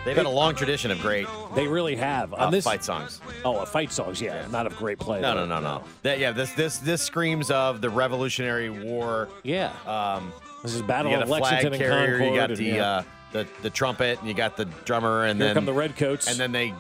They've 0.03 0.17
had 0.17 0.25
a 0.25 0.29
long 0.29 0.53
tradition 0.55 0.91
of 0.91 0.99
great 0.99 1.27
They 1.55 1.67
really 1.69 1.95
have. 1.95 2.33
uh, 2.33 2.37
On 2.47 2.51
this, 2.51 2.65
fight 2.65 2.83
songs. 2.83 3.21
Oh, 3.45 3.55
uh, 3.59 3.65
fight 3.65 3.93
songs, 3.93 4.19
yeah, 4.19 4.47
not 4.51 4.65
of 4.65 4.75
great 4.75 4.99
play. 4.99 5.21
No, 5.21 5.33
though. 5.33 5.45
no, 5.45 5.61
no, 5.61 5.77
no. 5.77 5.83
That, 6.03 6.19
yeah, 6.19 6.31
this 6.33 6.51
this 6.55 6.79
this 6.79 7.01
screams 7.01 7.49
of 7.51 7.79
the 7.79 7.89
Revolutionary 7.89 8.69
War. 8.69 9.29
Yeah. 9.43 9.71
Um, 9.87 10.33
This 10.61 10.73
is 10.73 10.81
Battle 10.81 11.13
of 11.15 11.21
a 11.21 11.25
flag 11.25 11.41
Lexington 11.41 11.73
and. 11.81 11.89
Concord. 11.89 12.21
you 12.25 12.35
got 12.35 12.49
and, 12.49 12.57
the 12.57 12.63
yeah. 12.65 12.91
uh, 12.91 13.03
the 13.32 13.48
the 13.62 13.70
trumpet, 13.70 14.20
and 14.20 14.28
you 14.28 14.34
got 14.34 14.58
the 14.58 14.65
drummer, 14.86 15.26
and 15.26 15.38
Here 15.39 15.48
then 15.50 15.56
come 15.56 15.65
the 15.65 15.74
Redcoats. 15.74 16.28
and 16.28 16.38
then 16.39 16.52
they 16.52 16.74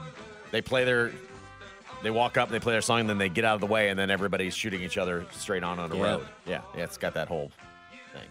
they 0.51 0.61
play 0.61 0.83
their 0.85 1.11
they 2.03 2.09
walk 2.09 2.35
up, 2.37 2.49
they 2.49 2.59
play 2.59 2.73
their 2.73 2.81
song, 2.81 3.01
and 3.01 3.09
then 3.09 3.17
they 3.17 3.29
get 3.29 3.45
out 3.45 3.55
of 3.55 3.61
the 3.61 3.67
way, 3.67 3.89
and 3.89 3.97
then 3.99 4.09
everybody's 4.09 4.55
shooting 4.55 4.81
each 4.81 4.97
other 4.97 5.25
straight 5.31 5.63
on 5.63 5.77
on 5.79 5.89
the 5.89 5.97
Yeah. 5.97 6.03
road. 6.03 6.27
Yeah, 6.47 6.61
yeah, 6.75 6.83
it's 6.83 6.97
got 6.97 7.13
that 7.13 7.27
whole. 7.27 7.51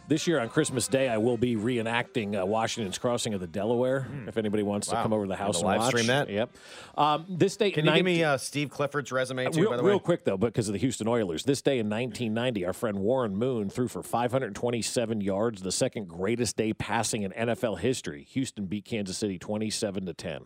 This 0.09 0.27
year 0.27 0.40
on 0.40 0.49
Christmas 0.49 0.88
Day, 0.88 1.09
I 1.09 1.19
will 1.19 1.37
be 1.37 1.55
reenacting 1.57 2.40
uh, 2.40 2.45
Washington's 2.45 2.99
crossing 2.99 3.33
of 3.35 3.40
the 3.40 3.47
Delaware. 3.47 4.09
If 4.27 4.37
anybody 4.37 4.62
wants 4.62 4.88
to 4.88 4.97
Hmm. 4.97 5.03
Come 5.03 5.12
over 5.12 5.25
to 5.25 5.29
the 5.29 5.37
house 5.37 5.59
and 5.59 5.66
live 5.66 5.79
watch. 5.81 5.90
stream 5.90 6.07
that? 6.09 6.29
Yep. 6.29 6.51
Um, 6.99 7.27
this 7.29 7.57
day, 7.57 7.71
Can 7.71 7.87
you 7.87 7.93
give 7.95 8.05
me 8.05 8.23
uh, 8.25 8.37
Steve 8.37 8.71
Clifford's 8.71 9.12
resume 9.12 9.49
too? 9.51 9.61
real, 9.62 9.71
by 9.71 9.77
the 9.77 9.83
way, 9.83 9.90
real 9.90 10.01
quick 10.01 10.25
though, 10.25 10.37
because 10.37 10.69
of 10.69 10.73
the 10.73 10.79
Houston 10.79 11.07
Oilers, 11.09 11.45
this 11.45 11.62
day 11.62 11.79
in 11.79 11.88
1990, 11.88 12.66
our 12.66 12.73
friend 12.73 12.99
Warren 12.99 13.37
Moon 13.37 13.71
threw 13.71 13.87
for 13.88 14.03
527 14.03 15.21
yards, 15.21 15.62
the 15.62 15.73
second 15.73 16.09
greatest 16.09 16.57
day 16.57 16.73
passing 16.73 17.23
in 17.23 17.31
NFL 17.33 17.79
history. 17.79 18.25
Houston 18.31 18.66
beat 18.66 18.85
Kansas 18.85 19.16
City 19.16 19.38
27 19.38 20.07
to 20.07 20.12
10. 20.14 20.40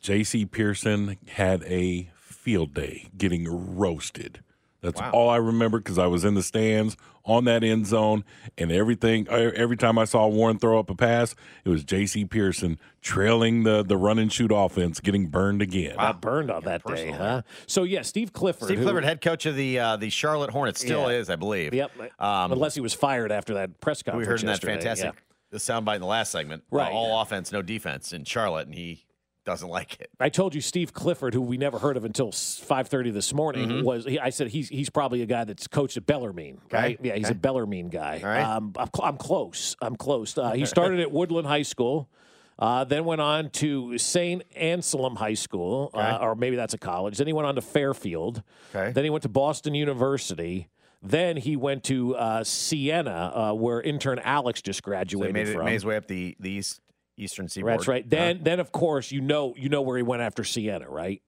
J.C. 0.00 0.44
Pearson 0.46 1.16
had 1.28 1.62
a 1.64 2.10
field 2.16 2.74
day 2.74 3.08
getting 3.16 3.46
roasted. 3.76 4.40
That's 4.84 5.00
Wow. 5.00 5.10
all 5.12 5.30
I 5.30 5.36
remember 5.36 5.78
because 5.78 5.98
I 5.98 6.06
was 6.06 6.24
in 6.24 6.34
the 6.34 6.42
stands 6.42 6.96
on 7.24 7.44
that 7.46 7.64
end 7.64 7.86
zone, 7.86 8.22
and 8.58 8.70
everything. 8.70 9.26
uh, 9.30 9.50
Every 9.56 9.78
time 9.78 9.96
I 9.98 10.04
saw 10.04 10.26
Warren 10.26 10.58
throw 10.58 10.78
up 10.78 10.90
a 10.90 10.94
pass, 10.94 11.34
it 11.64 11.70
was 11.70 11.82
J.C. 11.82 12.26
Pearson 12.26 12.78
trailing 13.00 13.62
the 13.62 13.82
the 13.82 13.96
run 13.96 14.18
and 14.18 14.30
shoot 14.32 14.52
offense, 14.54 15.00
getting 15.00 15.28
burned 15.28 15.62
again. 15.62 15.96
Got 15.96 16.20
burned 16.20 16.50
on 16.50 16.64
that 16.64 16.84
day, 16.84 17.10
huh? 17.10 17.40
So 17.66 17.82
yeah, 17.84 18.02
Steve 18.02 18.32
Clifford. 18.34 18.66
Steve 18.68 18.78
who- 18.78 18.84
Clifford, 18.84 19.04
head 19.04 19.20
coach 19.22 19.46
of 19.46 19.56
the 19.56 19.78
uh, 19.78 19.96
the 19.96 20.10
Charlotte 20.10 20.50
Hornets, 20.50 20.80
still 20.80 21.10
Yeah. 21.10 21.18
is, 21.18 21.30
I 21.30 21.36
believe. 21.36 21.72
Yep. 21.72 21.90
Um, 22.20 22.52
Unless 22.52 22.74
he 22.74 22.80
was 22.82 22.92
fired 22.92 23.32
after 23.32 23.54
that 23.54 23.80
press 23.80 24.02
conference. 24.02 24.26
we 24.28 24.30
conference. 24.30 24.42
heard 24.42 24.68
in 24.70 24.76
that 24.76 24.82
fantastic 24.84 25.14
yeah. 25.14 25.20
the 25.50 25.58
soundbite 25.58 25.94
in 25.96 26.00
the 26.02 26.06
last 26.06 26.30
segment. 26.30 26.62
uh, 26.70 26.76
Right. 26.76 26.92
all 26.92 27.22
offense, 27.22 27.50
no 27.52 27.62
defense 27.62 28.12
in 28.12 28.24
Charlotte, 28.24 28.66
and 28.66 28.74
he 28.74 29.06
doesn't 29.44 29.68
like 29.68 30.00
it. 30.00 30.10
I 30.18 30.28
told 30.28 30.54
you 30.54 30.60
Steve 30.60 30.92
Clifford, 30.92 31.34
who 31.34 31.40
we 31.40 31.56
never 31.58 31.78
heard 31.78 31.96
of 31.96 32.04
until 32.04 32.32
five 32.32 32.88
thirty 32.88 33.10
this 33.10 33.32
morning, 33.34 33.68
Mhm. 33.68 33.84
was. 33.84 34.04
He, 34.04 34.18
I 34.18 34.30
said 34.30 34.48
he's 34.48 34.68
he's 34.68 34.90
probably 34.90 35.22
a 35.22 35.26
guy 35.26 35.44
that's 35.44 35.66
coached 35.66 35.96
at 35.96 36.06
Bellarmine, 36.06 36.60
Okay, 36.66 36.76
right? 36.76 36.98
Yeah, 37.02 37.14
he's 37.16 37.26
okay. 37.26 37.32
a 37.32 37.36
Bellarmine 37.36 37.88
guy. 37.90 38.20
Right. 38.24 38.42
Um, 38.42 38.72
I'm, 38.76 38.88
cl- 38.94 39.08
I'm 39.08 39.16
close. 39.16 39.76
I'm 39.82 39.96
close. 39.96 40.36
Uh, 40.38 40.52
he 40.52 40.64
started 40.66 41.00
at 41.00 41.10
Woodland 41.12 41.46
High 41.46 41.62
School. 41.62 42.08
Uh, 42.56 42.84
then 42.84 43.04
went 43.04 43.20
on 43.20 43.50
to 43.50 43.98
St. 43.98 44.40
Anselm 44.54 45.16
High 45.16 45.34
School, 45.34 45.90
uh, 45.92 46.18
or 46.20 46.36
maybe 46.36 46.54
that's 46.54 46.72
a 46.72 46.78
college. 46.78 47.18
Then 47.18 47.26
he 47.26 47.32
went 47.32 47.48
on 47.48 47.56
to 47.56 47.60
Fairfield. 47.60 48.44
Okay. 48.72 48.92
Then 48.92 49.02
he 49.02 49.10
went 49.10 49.22
to 49.24 49.28
Boston 49.28 49.74
University. 49.74 50.68
Then 51.02 51.36
he 51.36 51.56
went 51.56 51.82
to 51.84 52.14
uh, 52.14 52.44
Siena, 52.44 53.32
uh, 53.34 53.52
where 53.54 53.82
intern 53.82 54.20
Alex 54.20 54.62
just 54.62 54.78
So 54.78 54.82
he 54.88 54.94
graduated 54.94 55.34
made, 55.34 55.48
it, 55.48 55.54
from. 55.56 55.64
made 55.64 55.72
his 55.72 55.84
way 55.84 55.96
up 55.96 56.06
the, 56.06 56.36
the 56.38 56.48
east, 56.50 56.80
eastern 57.16 57.48
seaboard. 57.48 57.74
That's 57.74 57.88
right. 57.88 58.08
Then, 58.08 58.40
then 58.42 58.60
of 58.60 58.72
course, 58.72 59.12
you 59.12 59.20
know, 59.20 59.54
you 59.56 59.68
know 59.68 59.82
where 59.82 59.96
he 59.96 60.02
went 60.02 60.22
after 60.22 60.44
Siena, 60.44 60.88
right? 60.88 61.22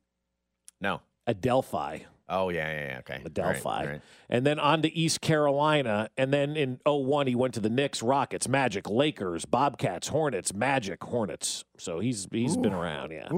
No. 0.81 1.01
Adelphi. 1.27 2.07
Oh 2.29 2.49
yeah, 2.49 2.73
yeah, 2.73 2.87
yeah. 2.89 2.99
Okay. 3.01 3.23
Adelphi. 3.25 3.65
All 3.65 3.73
right, 3.73 3.87
all 3.87 3.93
right. 3.93 4.03
And 4.29 4.45
then 4.45 4.59
on 4.59 4.83
to 4.83 4.93
East 4.93 5.21
Carolina. 5.21 6.11
And 6.17 6.33
then 6.33 6.57
in 6.57 6.81
01, 6.85 7.29
he 7.29 7.35
went 7.37 7.55
to 7.55 7.61
the 7.61 7.71
Knicks, 7.71 8.03
Rockets, 8.03 8.49
Magic, 8.49 8.91
Lakers, 8.91 9.45
Bobcats, 9.45 10.09
Hornets, 10.09 10.53
Magic, 10.53 11.03
Hornets. 11.05 11.65
So 11.79 12.01
he's 12.01 12.27
he's 12.33 12.57
been 12.57 12.75
around, 12.75 13.13
yeah. 13.13 13.29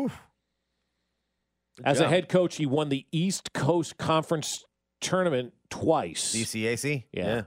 As 1.84 2.00
a 2.00 2.08
head 2.08 2.28
coach, 2.28 2.56
he 2.56 2.66
won 2.66 2.88
the 2.88 3.06
East 3.12 3.52
Coast 3.52 3.98
Conference 3.98 4.64
tournament 5.00 5.52
twice. 5.70 6.34
DCAC. 6.34 7.04
Yeah. 7.12 7.42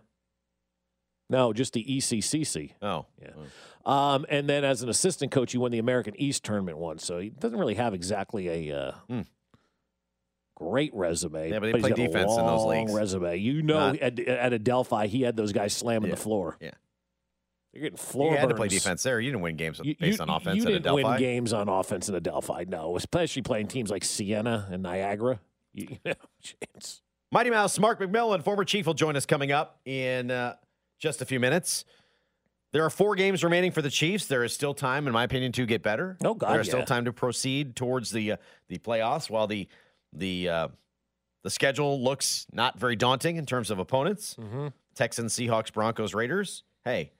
No, 1.29 1.53
just 1.53 1.73
the 1.73 1.83
ECCC. 1.83 2.73
Oh. 2.81 3.07
Yeah. 3.21 3.29
Oh. 3.37 3.41
Um, 3.85 4.25
and 4.29 4.47
then 4.47 4.63
as 4.63 4.83
an 4.83 4.89
assistant 4.89 5.31
coach, 5.31 5.51
he 5.51 5.57
won 5.57 5.71
the 5.71 5.79
American 5.79 6.13
East 6.19 6.43
tournament 6.43 6.77
once. 6.77 7.05
So 7.05 7.19
he 7.19 7.29
doesn't 7.29 7.57
really 7.57 7.75
have 7.75 7.93
exactly 7.93 8.69
a 8.69 8.77
uh, 9.09 9.23
great 10.55 10.93
resume. 10.93 11.49
Yeah, 11.49 11.59
but 11.59 11.67
he 11.67 11.73
he's 11.73 11.81
played 11.81 11.95
got 11.95 12.03
a 12.03 12.07
defense 12.07 12.31
in 12.37 12.45
those 12.45 12.65
leagues. 12.65 12.93
Resume. 12.93 13.37
You 13.37 13.61
know, 13.61 13.91
Not- 13.91 13.97
at, 13.99 14.19
at 14.19 14.53
Adelphi, 14.53 15.07
he 15.07 15.21
had 15.21 15.35
those 15.35 15.51
guys 15.53 15.73
slamming 15.73 16.09
Yeah. 16.09 16.15
the 16.15 16.21
floor. 16.21 16.57
Yeah. 16.61 16.71
You're 17.73 17.83
getting 17.83 17.97
floor 17.97 18.33
you 18.33 18.37
had 18.37 18.49
to 18.49 18.55
play 18.55 18.67
defense 18.67 19.01
there. 19.01 19.19
You 19.19 19.31
didn't 19.31 19.43
win 19.43 19.55
games 19.55 19.79
You, 19.81 19.95
based 19.97 20.19
you- 20.19 20.23
on 20.23 20.29
offense 20.29 20.57
you 20.57 20.65
didn't 20.65 20.93
win 20.93 21.17
games 21.17 21.53
on 21.53 21.69
offense 21.69 22.09
in 22.09 22.15
Adelphi. 22.15 22.65
No, 22.67 22.97
especially 22.97 23.43
playing 23.43 23.67
teams 23.67 23.89
like 23.89 24.03
Siena 24.03 24.67
and 24.69 24.83
Niagara. 24.83 25.39
You, 25.73 25.87
you 25.91 25.97
know, 26.05 26.13
chance. 26.41 27.01
Mighty 27.31 27.49
Mouse 27.49 27.79
Mark 27.79 28.01
McMillan, 28.01 28.43
former 28.43 28.65
chief, 28.65 28.85
will 28.87 28.93
join 28.93 29.15
us 29.15 29.25
coming 29.25 29.53
up 29.53 29.79
in 29.85 30.31
uh, 30.31 30.55
just 30.99 31.21
a 31.21 31.25
few 31.25 31.39
minutes. 31.39 31.85
There 32.73 32.85
are 32.85 32.89
four 32.89 33.15
games 33.15 33.43
remaining 33.43 33.71
for 33.71 33.81
the 33.81 33.89
Chiefs. 33.89 34.27
There 34.27 34.43
is 34.43 34.53
still 34.53 34.73
time, 34.73 35.07
in 35.07 35.13
my 35.13 35.23
opinion, 35.23 35.51
to 35.53 35.65
get 35.65 35.83
better. 35.83 36.17
Oh, 36.23 36.33
God, 36.33 36.53
there 36.53 36.61
is 36.61 36.67
still 36.67 36.79
yeah. 36.79 36.85
time 36.85 37.05
to 37.05 37.13
proceed 37.13 37.75
towards 37.75 38.11
the 38.11 38.33
uh, 38.33 38.37
the 38.69 38.77
playoffs. 38.77 39.29
While 39.29 39.47
the 39.47 39.67
the 40.13 40.47
uh, 40.49 40.67
the 41.43 41.49
schedule 41.49 42.01
looks 42.01 42.47
not 42.53 42.79
very 42.79 42.95
daunting 42.95 43.35
in 43.37 43.45
terms 43.45 43.71
of 43.71 43.79
opponents, 43.79 44.35
Mm-hmm. 44.39 44.67
Texans, 44.95 45.33
Seahawks, 45.33 45.71
Broncos, 45.71 46.13
Raiders. 46.13 46.63
Hey, 46.83 47.11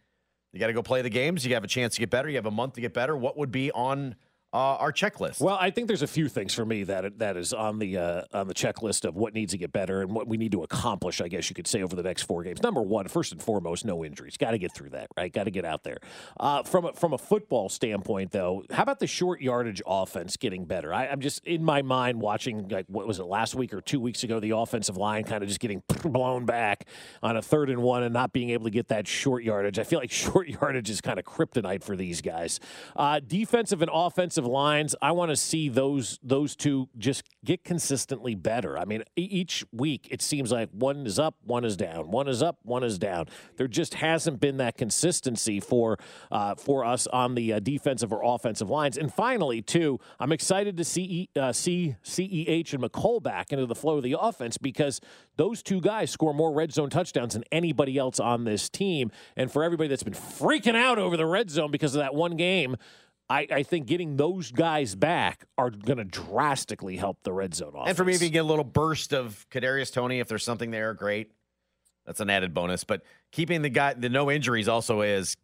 you 0.51 0.59
got 0.59 0.67
to 0.67 0.73
go 0.73 0.83
play 0.83 1.01
the 1.01 1.09
games. 1.09 1.45
You 1.45 1.53
have 1.53 1.63
a 1.63 1.67
chance 1.67 1.95
to 1.95 2.01
get 2.01 2.09
better. 2.09 2.29
You 2.29 2.35
have 2.35 2.45
a 2.45 2.51
month 2.51 2.73
to 2.73 2.81
get 2.81 2.93
better. 2.93 3.15
What 3.15 3.37
would 3.37 3.51
be 3.51 3.71
on 3.71 4.15
uh, 4.53 4.57
our 4.57 4.91
checklist? 4.91 5.39
Well, 5.39 5.57
I 5.59 5.69
think 5.71 5.87
there's 5.87 6.01
a 6.01 6.07
few 6.07 6.27
things 6.27 6.53
for 6.53 6.65
me 6.65 6.83
that 6.83 7.19
that 7.19 7.37
is 7.37 7.53
on 7.53 7.79
the 7.79 7.97
uh, 7.97 8.21
on 8.33 8.47
the 8.47 8.53
checklist 8.53 9.05
of 9.05 9.15
what 9.15 9.33
needs 9.33 9.51
to 9.51 9.57
get 9.57 9.71
better 9.71 10.01
and 10.01 10.11
what 10.11 10.27
we 10.27 10.37
need 10.37 10.51
to 10.51 10.63
accomplish. 10.63 11.21
I 11.21 11.27
guess 11.27 11.49
you 11.49 11.55
could 11.55 11.67
say 11.67 11.81
over 11.81 11.95
the 11.95 12.03
next 12.03 12.23
four 12.23 12.43
games. 12.43 12.61
Number 12.61 12.81
one, 12.81 13.07
first 13.07 13.31
and 13.31 13.41
foremost, 13.41 13.85
no 13.85 14.03
injuries. 14.03 14.37
Got 14.37 14.51
to 14.51 14.57
get 14.57 14.73
through 14.73 14.89
that, 14.89 15.07
right? 15.17 15.31
Got 15.31 15.45
to 15.45 15.51
get 15.51 15.65
out 15.65 15.83
there. 15.83 15.97
Uh, 16.39 16.63
from 16.63 16.85
a, 16.85 16.93
from 16.93 17.13
a 17.13 17.17
football 17.17 17.69
standpoint, 17.69 18.31
though, 18.31 18.63
how 18.71 18.83
about 18.83 18.99
the 18.99 19.07
short 19.07 19.41
yardage 19.41 19.81
offense 19.85 20.37
getting 20.37 20.65
better? 20.65 20.93
I, 20.93 21.07
I'm 21.07 21.21
just 21.21 21.45
in 21.45 21.63
my 21.63 21.81
mind 21.81 22.19
watching 22.19 22.67
like 22.67 22.85
what 22.87 23.07
was 23.07 23.19
it 23.19 23.25
last 23.25 23.55
week 23.55 23.73
or 23.73 23.81
two 23.81 23.99
weeks 23.99 24.23
ago? 24.23 24.39
The 24.39 24.51
offensive 24.51 24.97
line 24.97 25.23
kind 25.23 25.43
of 25.43 25.47
just 25.47 25.61
getting 25.61 25.81
blown 26.03 26.45
back 26.45 26.85
on 27.23 27.37
a 27.37 27.41
third 27.41 27.69
and 27.69 27.81
one 27.81 28.03
and 28.03 28.13
not 28.13 28.33
being 28.33 28.49
able 28.49 28.65
to 28.65 28.71
get 28.71 28.89
that 28.89 29.07
short 29.07 29.43
yardage. 29.43 29.79
I 29.79 29.83
feel 29.83 29.99
like 29.99 30.11
short 30.21 30.47
yardage 30.49 30.89
is 30.89 30.99
kind 30.99 31.19
of 31.19 31.25
kryptonite 31.25 31.83
for 31.83 31.95
these 31.95 32.21
guys. 32.21 32.59
Uh, 32.95 33.19
defensive 33.25 33.81
and 33.81 33.91
offensive 33.93 34.40
lines, 34.45 34.95
I 35.01 35.11
want 35.11 35.29
to 35.29 35.35
see 35.35 35.69
those 35.69 36.19
those 36.23 36.55
two 36.55 36.89
just 36.97 37.23
get 37.43 37.63
consistently 37.63 38.35
better. 38.35 38.77
I 38.77 38.85
mean, 38.85 39.03
each 39.15 39.65
week 39.71 40.07
it 40.11 40.21
seems 40.21 40.51
like 40.51 40.69
one 40.71 41.05
is 41.05 41.19
up, 41.19 41.35
one 41.43 41.65
is 41.65 41.77
down, 41.77 42.11
one 42.11 42.27
is 42.27 42.41
up, 42.41 42.59
one 42.63 42.83
is 42.83 42.97
down. 42.97 43.27
There 43.57 43.67
just 43.67 43.95
hasn't 43.95 44.39
been 44.39 44.57
that 44.57 44.77
consistency 44.77 45.59
for 45.59 45.97
uh, 46.31 46.55
for 46.55 46.85
us 46.85 47.07
on 47.07 47.35
the 47.35 47.53
uh, 47.53 47.59
defensive 47.59 48.11
or 48.11 48.21
offensive 48.23 48.69
lines. 48.69 48.97
And 48.97 49.13
finally, 49.13 49.61
too, 49.61 49.99
I'm 50.19 50.31
excited 50.31 50.77
to 50.77 50.83
see 50.83 51.29
uh, 51.35 51.53
see 51.53 51.95
Ceh 52.03 52.73
and 52.73 52.83
Mecole 52.83 53.21
back 53.21 53.51
into 53.51 53.65
the 53.65 53.75
flow 53.75 53.97
of 53.97 54.03
the 54.03 54.15
offense 54.19 54.57
because 54.57 55.01
those 55.37 55.63
two 55.63 55.81
guys 55.81 56.11
score 56.11 56.33
more 56.33 56.53
red 56.53 56.73
zone 56.73 56.89
touchdowns 56.89 57.33
than 57.33 57.43
anybody 57.51 57.97
else 57.97 58.19
on 58.19 58.43
this 58.43 58.69
team. 58.69 59.11
And 59.35 59.51
for 59.51 59.63
everybody 59.63 59.89
that's 59.89 60.03
been 60.03 60.13
freaking 60.13 60.75
out 60.75 60.99
over 60.99 61.17
the 61.17 61.25
red 61.25 61.49
zone 61.49 61.71
because 61.71 61.95
of 61.95 61.99
that 61.99 62.13
one 62.13 62.35
game. 62.35 62.77
I, 63.31 63.47
I 63.49 63.63
think 63.63 63.85
getting 63.87 64.17
those 64.17 64.51
guys 64.51 64.93
back 64.93 65.45
are 65.57 65.69
going 65.69 65.97
to 65.97 66.03
drastically 66.03 66.97
help 66.97 67.17
the 67.23 67.31
red 67.31 67.53
zone 67.55 67.69
offense. 67.69 67.87
And 67.89 67.97
for 67.97 68.03
me, 68.03 68.13
if 68.13 68.21
you 68.21 68.29
get 68.29 68.39
a 68.39 68.43
little 68.43 68.63
burst 68.65 69.13
of 69.13 69.45
Kadarius 69.49 69.91
Toney, 69.93 70.19
if 70.19 70.27
there's 70.27 70.43
something 70.43 70.71
there, 70.71 70.93
great. 70.93 71.31
That's 72.05 72.19
an 72.19 72.29
added 72.29 72.53
bonus. 72.53 72.83
But 72.83 73.03
keeping 73.31 73.61
the 73.61 73.69
guy, 73.69 73.93
the 73.93 74.09
no 74.09 74.29
injuries 74.29 74.67
also 74.67 75.01
is 75.01 75.37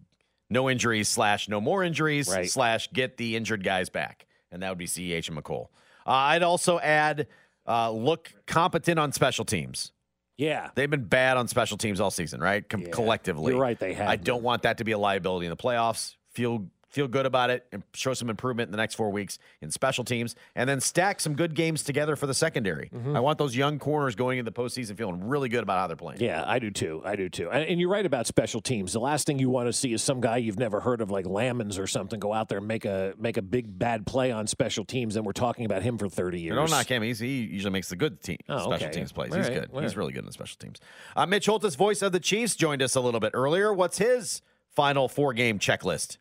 no 0.49 0.69
injuries 0.69 1.07
slash 1.07 1.47
no 1.47 1.61
more 1.61 1.83
injuries 1.83 2.27
Right. 2.29 2.49
slash 2.49 2.89
get 2.91 3.17
the 3.17 3.35
injured 3.35 3.63
guys 3.63 3.89
back, 3.89 4.25
and 4.51 4.61
that 4.63 4.69
would 4.69 4.77
be 4.77 4.87
Ceh 4.87 5.27
and 5.27 5.37
Mecole. 5.37 5.67
Uh, 6.05 6.11
I'd 6.11 6.43
also 6.43 6.79
add 6.79 7.27
uh, 7.67 7.91
look 7.91 8.33
competent 8.47 8.97
on 8.99 9.11
special 9.11 9.45
teams. 9.45 9.91
Yeah. 10.37 10.69
They've 10.75 10.89
been 10.89 11.05
bad 11.05 11.37
on 11.37 11.47
special 11.47 11.77
teams 11.77 11.99
all 11.99 12.11
season, 12.11 12.39
right? 12.41 12.67
Com- 12.67 12.85
collectively, 12.87 13.53
You're 13.53 13.61
right, 13.61 13.77
they 13.79 13.93
have 13.93 14.07
I 14.09 14.15
don't 14.17 14.43
want 14.43 14.63
that 14.63 14.77
to 14.79 14.83
be 14.83 14.91
a 14.93 14.97
liability 14.97 15.45
in 15.45 15.49
the 15.51 15.57
playoffs. 15.57 16.15
Feel 16.33 16.67
feel 16.89 17.07
good 17.07 17.25
about 17.25 17.49
it 17.49 17.65
and 17.71 17.83
show 17.93 18.13
some 18.13 18.29
improvement 18.29 18.67
in 18.67 18.71
the 18.71 18.77
next 18.77 18.95
four 18.95 19.09
weeks 19.11 19.39
in 19.61 19.69
special 19.71 20.03
teams, 20.03 20.35
and 20.55 20.69
then 20.69 20.79
stack 20.79 21.19
some 21.19 21.35
good 21.35 21.53
games 21.53 21.83
together 21.83 22.15
for 22.15 22.27
the 22.27 22.33
secondary. 22.33 22.89
Mm-hmm. 22.93 23.15
I 23.15 23.19
want 23.19 23.37
those 23.37 23.55
young 23.55 23.77
corners 23.79 24.15
going 24.15 24.37
into 24.39 24.49
the 24.49 24.57
postseason 24.57 24.97
feeling 24.97 25.27
really 25.27 25.49
good 25.49 25.63
about 25.63 25.79
how 25.79 25.87
they're 25.87 25.95
playing. 25.95 26.21
Yeah, 26.21 26.43
I 26.47 26.59
do 26.59 26.71
too. 26.71 27.01
I 27.03 27.15
do 27.15 27.29
too. 27.29 27.51
And, 27.51 27.79
you're 27.79 27.89
right 27.89 28.05
about 28.05 28.25
special 28.25 28.61
teams. 28.61 28.93
The 28.93 28.99
last 28.99 29.27
thing 29.27 29.37
you 29.37 29.49
want 29.49 29.67
to 29.67 29.73
see 29.73 29.93
is 29.93 30.01
some 30.01 30.21
guy 30.21 30.37
you've 30.37 30.57
never 30.59 30.79
heard 30.79 31.01
of, 31.01 31.11
like 31.11 31.25
Lammons 31.25 31.77
or 31.77 31.87
something, 31.87 32.19
go 32.19 32.33
out 32.33 32.49
there 32.49 32.57
and 32.59 32.67
make 32.67 32.85
a 32.85 33.13
make 33.19 33.37
a 33.37 33.41
big 33.41 33.77
bad 33.77 34.05
play 34.05 34.31
on 34.31 34.47
special 34.47 34.85
teams, 34.85 35.15
and 35.15 35.25
we're 35.25 35.33
talking 35.33 35.65
about 35.65 35.83
him 35.83 35.97
for 35.97 36.09
30 36.09 36.39
years. 36.39 36.55
No, 36.55 36.65
knock 36.65 36.87
him. 36.87 37.03
He's, 37.03 37.19
he 37.19 37.41
usually 37.41 37.71
makes 37.71 37.89
the 37.89 37.95
good 37.95 38.21
team 38.23 38.37
Oh, 38.49 38.59
special 38.59 38.87
okay. 38.87 38.91
teams 38.93 39.11
plays. 39.11 39.31
All 39.31 39.37
He's 39.37 39.49
right, 39.49 39.61
good. 39.61 39.69
all 39.73 39.81
He's 39.81 39.91
right. 39.91 39.97
really 39.97 40.13
good 40.13 40.19
in 40.21 40.25
the 40.25 40.31
special 40.33 40.57
teams. 40.57 40.79
Uh, 41.15 41.25
Mitch 41.25 41.45
Holthus, 41.47 41.75
voice 41.75 42.01
of 42.01 42.11
the 42.13 42.19
Chiefs, 42.19 42.55
joined 42.55 42.81
us 42.81 42.95
a 42.95 43.01
little 43.01 43.19
bit 43.19 43.31
earlier. 43.33 43.73
What's 43.73 43.97
his 43.97 44.41
final 44.69 45.07
four 45.07 45.33
game 45.33 45.59
checklist? 45.59 46.17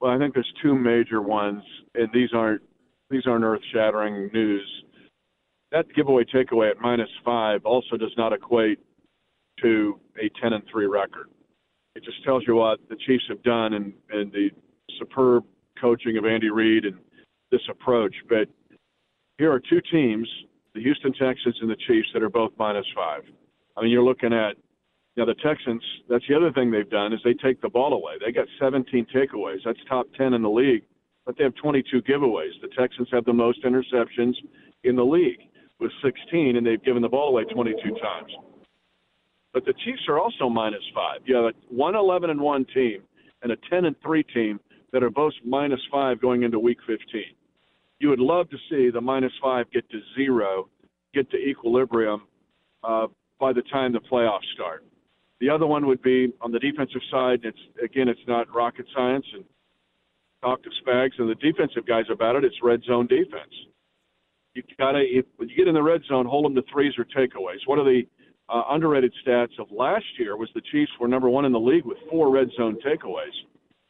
Well, 0.00 0.12
I 0.12 0.18
think 0.18 0.34
there's 0.34 0.52
two 0.62 0.74
major 0.74 1.22
ones, 1.22 1.62
and 1.94 2.08
these 2.12 2.30
aren't 2.34 2.62
these 3.10 3.26
aren't 3.26 3.44
earth-shattering 3.44 4.30
news. 4.32 4.84
That 5.70 5.86
giveaway 5.94 6.24
takeaway 6.24 6.70
at 6.70 6.80
minus 6.80 7.08
five 7.24 7.64
also 7.64 7.96
does 7.96 8.12
not 8.16 8.32
equate 8.32 8.80
to 9.62 9.98
a 10.18 10.28
10 10.40 10.52
and 10.52 10.62
three 10.70 10.86
record. 10.86 11.28
It 11.94 12.04
just 12.04 12.22
tells 12.24 12.44
you 12.46 12.56
what 12.56 12.80
the 12.88 12.96
Chiefs 13.06 13.24
have 13.28 13.42
done 13.42 13.74
and, 13.74 13.92
and 14.10 14.32
the 14.32 14.50
superb 14.98 15.44
coaching 15.80 16.16
of 16.18 16.26
Andy 16.26 16.50
Reid 16.50 16.84
and 16.84 16.96
this 17.50 17.60
approach. 17.70 18.14
But 18.28 18.48
here 19.38 19.52
are 19.52 19.60
two 19.60 19.80
teams 19.90 20.28
the 20.74 20.82
Houston 20.82 21.12
Texans 21.14 21.56
and 21.62 21.70
the 21.70 21.76
Chiefs 21.88 22.08
that 22.12 22.22
are 22.22 22.28
both 22.28 22.52
minus 22.58 22.84
five. 22.94 23.22
I 23.76 23.82
mean, 23.82 23.90
you're 23.90 24.02
looking 24.04 24.32
at 24.32 24.56
you 25.16 25.24
know, 25.24 25.32
the 25.32 25.40
Texans. 25.42 25.82
That's 26.08 26.24
the 26.28 26.36
other 26.36 26.52
thing 26.52 26.70
they've 26.70 26.88
done 26.88 27.12
is 27.12 27.20
they 27.24 27.34
take 27.34 27.60
the 27.62 27.68
ball 27.68 27.94
away. 27.94 28.14
They 28.24 28.32
got 28.32 28.46
17 28.60 29.06
takeaways. 29.14 29.58
That's 29.64 29.78
top 29.88 30.06
10 30.16 30.34
in 30.34 30.42
the 30.42 30.50
league, 30.50 30.82
but 31.24 31.36
they 31.36 31.44
have 31.44 31.54
22 31.54 32.02
giveaways. 32.02 32.52
The 32.60 32.68
Texans 32.78 33.08
have 33.12 33.24
the 33.24 33.32
most 33.32 33.64
interceptions 33.64 34.34
in 34.84 34.94
the 34.94 35.04
league 35.04 35.40
with 35.80 35.90
16, 36.04 36.56
and 36.56 36.66
they've 36.66 36.82
given 36.84 37.02
the 37.02 37.08
ball 37.08 37.28
away 37.28 37.44
22 37.44 37.80
times. 38.00 38.32
But 39.52 39.64
the 39.64 39.74
Chiefs 39.84 40.02
are 40.08 40.18
also 40.18 40.50
minus 40.50 40.82
five. 40.94 41.20
You 41.24 41.36
have 41.36 41.44
a 41.46 41.52
1 41.70 41.94
11 41.94 42.30
and 42.30 42.40
1 42.40 42.66
team 42.74 43.02
and 43.42 43.52
a 43.52 43.56
10 43.70 43.86
and 43.86 43.96
3 44.02 44.22
team 44.34 44.60
that 44.92 45.02
are 45.02 45.10
both 45.10 45.32
minus 45.44 45.80
five 45.90 46.20
going 46.20 46.42
into 46.42 46.58
week 46.58 46.78
15. 46.86 46.98
You 47.98 48.10
would 48.10 48.20
love 48.20 48.48
to 48.50 48.56
see 48.70 48.90
the 48.90 49.00
minus 49.00 49.32
five 49.42 49.70
get 49.72 49.88
to 49.90 50.00
zero, 50.14 50.68
get 51.14 51.30
to 51.30 51.36
equilibrium 51.36 52.22
uh, 52.84 53.06
by 53.40 53.52
the 53.52 53.62
time 53.62 53.92
the 53.92 54.00
playoffs 54.00 54.46
start. 54.54 54.84
The 55.40 55.50
other 55.50 55.66
one 55.66 55.86
would 55.86 56.02
be 56.02 56.32
on 56.40 56.50
the 56.50 56.58
defensive 56.58 57.02
side. 57.10 57.40
It's 57.44 57.58
again, 57.82 58.08
it's 58.08 58.20
not 58.26 58.52
rocket 58.54 58.86
science, 58.94 59.26
and 59.34 59.44
talk 60.42 60.62
to 60.62 60.70
Spags 60.82 61.18
and 61.18 61.28
the 61.28 61.34
defensive 61.34 61.86
guys 61.86 62.04
about 62.10 62.36
it. 62.36 62.44
It's 62.44 62.56
red 62.62 62.82
zone 62.84 63.06
defense. 63.06 63.52
You 64.54 64.62
gotta 64.78 65.00
if, 65.00 65.26
when 65.36 65.48
you 65.48 65.56
get 65.56 65.68
in 65.68 65.74
the 65.74 65.82
red 65.82 66.02
zone, 66.08 66.24
hold 66.24 66.46
them 66.46 66.54
to 66.54 66.62
threes 66.72 66.94
or 66.98 67.04
takeaways. 67.04 67.66
One 67.66 67.78
of 67.78 67.84
the 67.84 68.02
uh, 68.48 68.62
underrated 68.70 69.12
stats 69.26 69.58
of 69.58 69.70
last 69.70 70.04
year 70.18 70.36
was 70.36 70.48
the 70.54 70.62
Chiefs 70.72 70.92
were 71.00 71.08
number 71.08 71.28
one 71.28 71.44
in 71.44 71.52
the 71.52 71.60
league 71.60 71.84
with 71.84 71.98
four 72.10 72.30
red 72.30 72.48
zone 72.56 72.78
takeaways. 72.86 73.34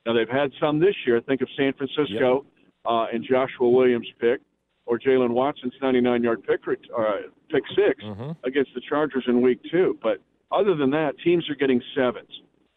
Now 0.07 0.13
they've 0.15 0.29
had 0.29 0.51
some 0.61 0.81
this 0.81 0.95
year. 1.07 1.21
Think 1.21 1.41
of 1.43 1.49
San 1.57 1.73
Francisco 1.75 2.45
yep. 2.45 2.45
uh, 2.85 3.07
and 3.13 3.25
Joshua 3.29 3.69
Williams' 3.69 4.09
pick, 4.21 4.41
or 4.87 4.99
Jaylen 4.99 5.31
Watson's 5.31 5.75
99-yard 5.83 6.45
pick, 6.45 6.61
uh, 6.67 7.03
pick 7.51 7.63
6 7.77 8.05
mm-hmm. 8.05 8.31
against 8.45 8.71
the 8.75 8.81
Chargers 8.89 9.25
in 9.27 9.43
Week 9.43 9.61
Two. 9.71 9.99
But 10.03 10.19
other 10.51 10.75
than 10.75 10.91
that, 10.91 11.15
teams 11.25 11.49
are 11.51 11.55
getting 11.55 11.83
sevens. 11.95 12.31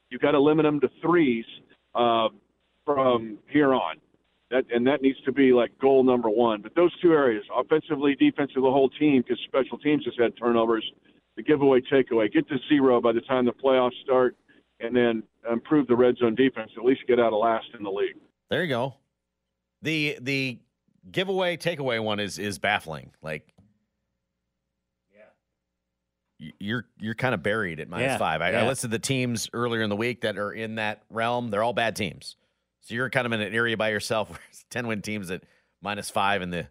You've 0.10 0.21
got 0.21 0.32
to 0.32 0.39
limit 0.39 0.63
them 0.63 0.79
to 0.82 0.89
threes 1.01 1.45
uh, 1.95 2.29
from 2.86 3.38
here 3.47 3.73
on. 3.73 3.97
That 4.51 4.65
and 4.73 4.88
that 4.88 5.03
needs 5.03 5.19
to 5.25 5.32
be 5.32 5.53
like 5.53 5.77
goal 5.79 6.03
number 6.03 6.29
one. 6.29 6.63
But 6.63 6.73
those 6.75 6.91
two 7.01 7.13
areas, 7.13 7.43
offensively, 7.55 8.15
defensively, 8.15 8.63
the 8.63 8.71
whole 8.71 8.89
team, 8.89 9.21
because 9.21 9.39
special 9.45 9.77
teams 9.77 10.05
has 10.05 10.15
had 10.19 10.36
turnovers. 10.38 10.84
The 11.38 11.43
giveaway, 11.43 11.82
takeaway, 11.82 12.34
get 12.34 12.49
to 12.49 12.58
zero 12.67 12.99
by 12.99 13.13
the 13.13 13.21
time 13.21 13.45
the 13.45 13.51
playoffs 13.51 14.01
start, 14.03 14.36
and 14.79 14.95
then 14.95 15.23
improve 15.49 15.88
the 15.88 15.95
red 15.95 16.17
zone 16.17 16.34
defense. 16.34 16.71
At 16.75 16.84
least 16.84 17.01
get 17.08 17.19
out 17.19 17.32
of 17.32 17.39
last 17.39 17.67
in 17.77 17.84
the 17.84 17.91
league. 17.91 18.15
There 18.49 18.63
you 18.63 18.69
go. 18.69 18.95
The 19.84 20.17
the 20.19 20.58
giveaway 21.12 21.58
takeaway 21.58 22.03
one 22.03 22.19
is 22.19 22.39
is 22.39 22.58
baffling. 22.58 23.12
Like 23.21 23.53
you're 26.60 26.86
you're 26.99 27.15
kind 27.15 27.34
of 27.34 27.43
buried 27.43 27.80
at 27.80 27.89
minus 27.89 28.12
Yeah, 28.12 28.17
five. 28.17 28.41
I, 28.41 28.52
yeah. 28.52 28.63
I 28.63 28.67
listed 28.67 28.91
the 28.91 28.99
teams 28.99 29.49
earlier 29.54 29.82
in 29.82 29.89
the 29.89 29.95
week 29.95 30.21
that 30.21 30.38
are 30.38 30.52
in 30.52 30.75
that 30.75 31.04
realm. 31.10 31.49
They're 31.49 31.63
all 31.63 31.73
bad 31.73 31.95
teams. 31.95 32.36
So 32.82 32.93
you're 32.95 33.10
kind 33.10 33.25
of 33.25 33.34
in 33.34 33.41
an 33.41 33.54
area 33.54 33.75
by 33.78 33.89
yourself 33.89 34.30
where 34.32 34.39
it's 34.49 34.65
ten 34.69 34.88
win 34.88 35.02
teams 35.02 35.30
at 35.32 35.43
minus 35.82 36.10
five 36.10 36.41
in 36.41 36.49
the 36.49 36.67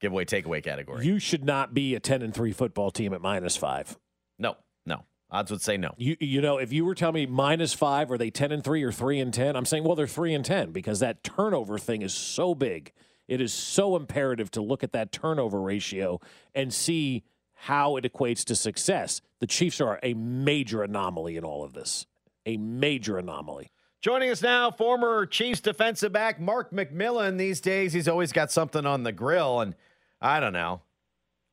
giveaway 0.00 0.24
takeaway 0.24 0.62
category. 0.62 1.06
You 1.06 1.18
should 1.18 1.44
not 1.44 1.72
be 1.72 1.94
a 1.94 2.00
10 2.00 2.20
and 2.20 2.34
3 2.34 2.52
football 2.52 2.90
team 2.90 3.14
at 3.14 3.22
minus 3.22 3.56
5. 3.56 3.96
no, 4.38 4.56
no. 4.84 5.04
Odds 5.30 5.50
would 5.50 5.62
say 5.62 5.76
no. 5.78 5.92
You 5.96 6.16
you 6.20 6.40
know, 6.42 6.58
if 6.58 6.72
you 6.72 6.84
were 6.84 6.94
telling 6.94 7.14
me 7.14 7.26
minus 7.26 7.72
5 7.72 8.10
are 8.10 8.18
they 8.18 8.30
10 8.30 8.52
and 8.52 8.62
3 8.62 8.82
or 8.82 8.92
3 8.92 9.20
and 9.20 9.32
10, 9.32 9.56
I'm 9.56 9.64
saying 9.64 9.84
well 9.84 9.96
they're 9.96 10.06
3 10.06 10.34
and 10.34 10.44
10 10.44 10.72
because 10.72 11.00
that 11.00 11.22
turnover 11.24 11.78
thing 11.78 12.02
is 12.02 12.12
so 12.12 12.54
big. 12.54 12.92
It 13.26 13.40
is 13.40 13.52
so 13.54 13.96
imperative 13.96 14.50
to 14.52 14.60
look 14.60 14.84
at 14.84 14.92
that 14.92 15.10
turnover 15.10 15.60
ratio 15.62 16.20
and 16.54 16.72
see 16.72 17.24
how 17.64 17.96
it 17.96 18.04
equates 18.04 18.44
to 18.44 18.54
success. 18.54 19.22
The 19.40 19.46
Chiefs 19.46 19.80
are 19.80 19.98
a 20.02 20.12
major 20.12 20.82
anomaly 20.82 21.38
in 21.38 21.44
all 21.44 21.64
of 21.64 21.72
this. 21.72 22.04
A 22.44 22.58
major 22.58 23.16
anomaly. 23.16 23.70
Joining 24.02 24.28
us 24.28 24.42
now, 24.42 24.70
former 24.70 25.24
Chiefs 25.24 25.60
defensive 25.60 26.12
back 26.12 26.38
Mark 26.38 26.72
McMillan. 26.72 27.38
These 27.38 27.62
days, 27.62 27.94
he's 27.94 28.06
always 28.06 28.32
got 28.32 28.52
something 28.52 28.84
on 28.84 29.02
the 29.02 29.12
grill, 29.12 29.60
and 29.60 29.74
I 30.20 30.40
don't 30.40 30.52
know. 30.52 30.82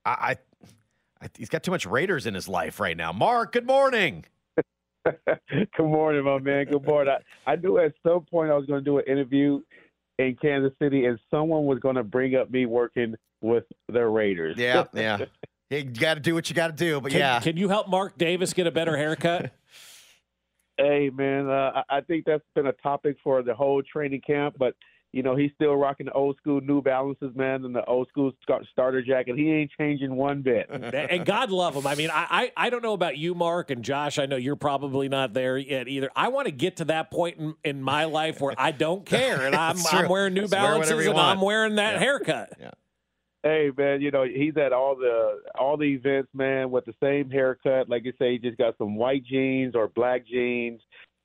I, 0.04 0.12
I, 0.12 0.36
I 1.22 1.30
he's 1.38 1.48
got 1.48 1.64
too 1.64 1.72
much 1.72 1.86
Raiders 1.86 2.26
in 2.26 2.34
his 2.34 2.50
life 2.50 2.82
right 2.82 2.98
now. 2.98 3.14
Mark, 3.14 3.54
good 3.54 3.66
morning. 3.66 4.26
Good 5.50 5.80
morning, 5.80 6.24
my 6.26 6.38
man. 6.38 6.66
Good 6.66 6.86
morning. 6.86 7.16
I, 7.48 7.54
I 7.54 7.56
knew 7.56 7.80
at 7.80 7.94
some 8.06 8.24
point 8.30 8.52
I 8.52 8.56
was 8.56 8.68
going 8.68 8.82
to 8.82 8.86
do 8.86 9.00
an 9.00 9.06
interview 9.08 9.62
in 10.20 10.36
Kansas 10.40 10.74
City, 10.80 11.06
and 11.06 11.18
someone 11.32 11.66
was 11.66 11.80
going 11.80 11.96
to 11.96 12.04
bring 12.04 12.36
up 12.36 12.52
me 12.52 12.68
working 12.68 13.16
with 13.42 13.64
the 13.88 14.06
Raiders. 14.06 14.58
Yeah, 14.60 14.84
yeah. 14.94 15.26
You 15.72 15.84
got 15.86 16.16
to 16.16 16.20
do 16.20 16.34
what 16.36 16.50
you 16.50 16.56
got 16.56 16.68
to 16.68 16.74
do, 16.74 17.00
but 17.00 17.12
Can, 17.12 17.20
yeah. 17.20 17.40
can 17.40 17.56
you 17.56 17.70
help 17.70 17.88
Mark 17.88 18.18
Davis 18.18 18.54
get 18.54 18.68
a 18.68 18.72
better 18.72 18.98
haircut? 18.98 19.52
Hey, 20.78 21.12
man, 21.14 21.48
uh, 21.48 21.84
I 21.90 21.98
I 21.98 22.02
think 22.02 22.26
that's 22.26 22.44
been 22.56 22.66
a 22.66 22.72
topic 22.74 23.18
for 23.24 23.44
the 23.44 23.54
whole 23.54 23.84
training 23.84 24.22
camp, 24.26 24.56
but 24.58 24.74
you 25.12 25.22
know 25.22 25.36
he's 25.36 25.52
still 25.54 25.76
rocking 25.76 26.08
the 26.08 26.12
old 26.14 26.38
school 26.38 26.60
New 26.60 26.82
Balances, 26.82 27.36
man, 27.36 27.66
and 27.66 27.76
the 27.76 27.86
old 27.86 28.08
school 28.08 28.32
starter 28.72 29.04
jacket. 29.04 29.36
He 29.38 29.52
ain't 29.52 29.70
changing 29.78 30.16
one 30.16 30.42
bit. 30.42 30.70
and 30.72 31.24
God 31.26 31.52
love 31.52 31.76
him. 31.76 31.86
I 31.86 31.94
mean, 31.94 32.10
I, 32.10 32.26
I 32.58 32.66
I 32.66 32.70
don't 32.72 32.82
know 32.82 32.94
about 32.94 33.18
you, 33.18 33.36
Mark 33.36 33.70
and 33.70 33.84
Josh. 33.84 34.18
I 34.18 34.26
know 34.26 34.38
you're 34.38 34.56
probably 34.56 35.08
not 35.08 35.34
there 35.34 35.58
yet 35.58 35.88
either. 35.88 36.10
I 36.16 36.30
want 36.30 36.46
to 36.48 36.52
get 36.52 36.78
to 36.78 36.86
that 36.86 37.12
point 37.12 37.38
in, 37.38 37.54
in 37.64 37.84
my 37.84 38.06
life 38.06 38.42
where 38.42 38.56
I 38.58 38.72
don't 38.72 39.06
care, 39.06 39.46
and 39.46 39.56
I'm, 39.56 39.76
I'm 39.92 40.10
wearing 40.10 40.34
New 40.34 40.42
Just 40.44 40.54
wear 40.54 40.62
Balances 40.64 41.04
you 41.04 41.12
and 41.12 41.14
want. 41.14 41.38
I'm 41.38 41.46
wearing 41.46 41.76
that 41.76 41.96
Yeah. 41.96 42.00
haircut. 42.00 42.54
Yeah. 42.60 42.72
Hey 43.44 43.72
man, 43.76 44.02
you 44.02 44.12
know 44.12 44.24
he's 44.24 44.56
at 44.58 44.72
all 44.72 44.96
the 44.96 45.42
all 45.60 45.76
the 45.76 45.86
events, 45.86 46.30
man, 46.34 46.70
with 46.70 46.86
the 46.86 46.94
same 47.02 47.30
haircut. 47.30 47.90
Like 47.90 48.06
you 48.06 48.14
say, 48.20 48.34
he 48.34 48.38
just 48.38 48.58
got 48.58 48.78
some 48.78 48.96
white 48.96 49.26
jeans 49.26 49.76
or 49.76 49.88
black 49.88 50.28
jeans, 50.28 50.80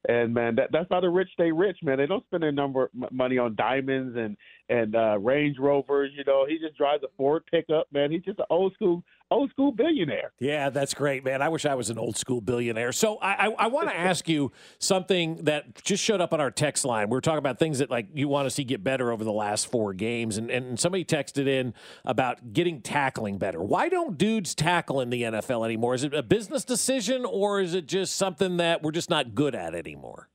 and 0.09 0.33
man, 0.33 0.55
that 0.57 0.71
that's 0.73 0.89
how 0.91 1.01
the 1.01 1.11
rich 1.11 1.29
stay 1.35 1.53
rich, 1.53 1.77
man. 1.83 1.99
They 1.99 2.07
don't 2.07 2.25
spend 2.25 2.43
their 2.43 2.53
number 2.53 2.91
m- 2.95 3.09
money 3.11 3.37
on 3.37 3.55
diamonds 3.55 4.17
and 4.17 4.37
and 4.69 4.95
uh 4.95 5.19
Range 5.19 5.57
Rovers. 5.59 6.11
You 6.17 6.25
know, 6.25 6.47
he 6.47 6.59
just 6.59 6.77
drives 6.77 7.03
a 7.05 7.09
Ford 7.17 7.45
pickup, 7.51 7.87
man. 7.93 8.11
He's 8.11 8.23
just 8.23 8.39
an 8.39 8.47
old 8.51 8.75
school 8.75 9.03
old 9.31 9.51
school 9.51 9.73
billionaire. 9.73 10.33
Yeah, 10.39 10.71
that's 10.71 10.95
great, 10.95 11.25
man. 11.25 11.43
I 11.43 11.49
wish 11.49 11.67
I 11.67 11.75
was 11.75 11.91
an 11.91 11.99
old 11.99 12.17
school 12.17 12.41
billionaire. 12.41 12.93
So 12.93 13.17
I, 13.17 13.47
I, 13.47 13.51
I 13.51 13.67
want 13.69 13.89
to 13.89 13.97
ask 13.99 14.29
you 14.29 14.53
something 14.79 15.45
that 15.45 15.83
just 15.83 16.03
showed 16.03 16.21
up 16.21 16.33
on 16.33 16.41
our 16.41 16.51
text 16.51 16.85
line. 16.85 17.09
We 17.09 17.17
are 17.19 17.21
talking 17.21 17.39
about 17.39 17.59
things 17.59 17.79
that 17.79 17.91
like 17.91 18.07
you 18.15 18.29
want 18.29 18.47
to 18.47 18.51
see 18.51 18.65
get 18.65 18.85
better 18.85 19.11
over 19.11 19.25
the 19.25 19.33
last 19.33 19.71
four 19.71 19.95
games, 19.95 20.37
and, 20.37 20.51
and 20.51 20.79
somebody 20.79 21.05
texted 21.05 21.47
in 21.47 21.75
about 22.05 22.53
getting 22.53 22.81
tackling 22.81 23.39
better. 23.39 23.63
Why 23.63 23.89
don't 23.89 24.17
dudes 24.17 24.55
tackle 24.55 25.01
in 25.01 25.11
the 25.11 25.23
NFL 25.23 25.65
anymore? 25.65 25.95
Is 25.95 26.05
it 26.05 26.15
a 26.15 26.23
business 26.23 26.65
decision, 26.65 27.25
or 27.25 27.61
is 27.61 27.75
it 27.75 27.87
just 27.87 28.17
something 28.17 28.57
that 28.59 28.83
we're 28.83 28.93
just 28.93 29.11
not 29.11 29.35
good 29.35 29.55
at 29.55 29.75
anymore? 29.75 30.29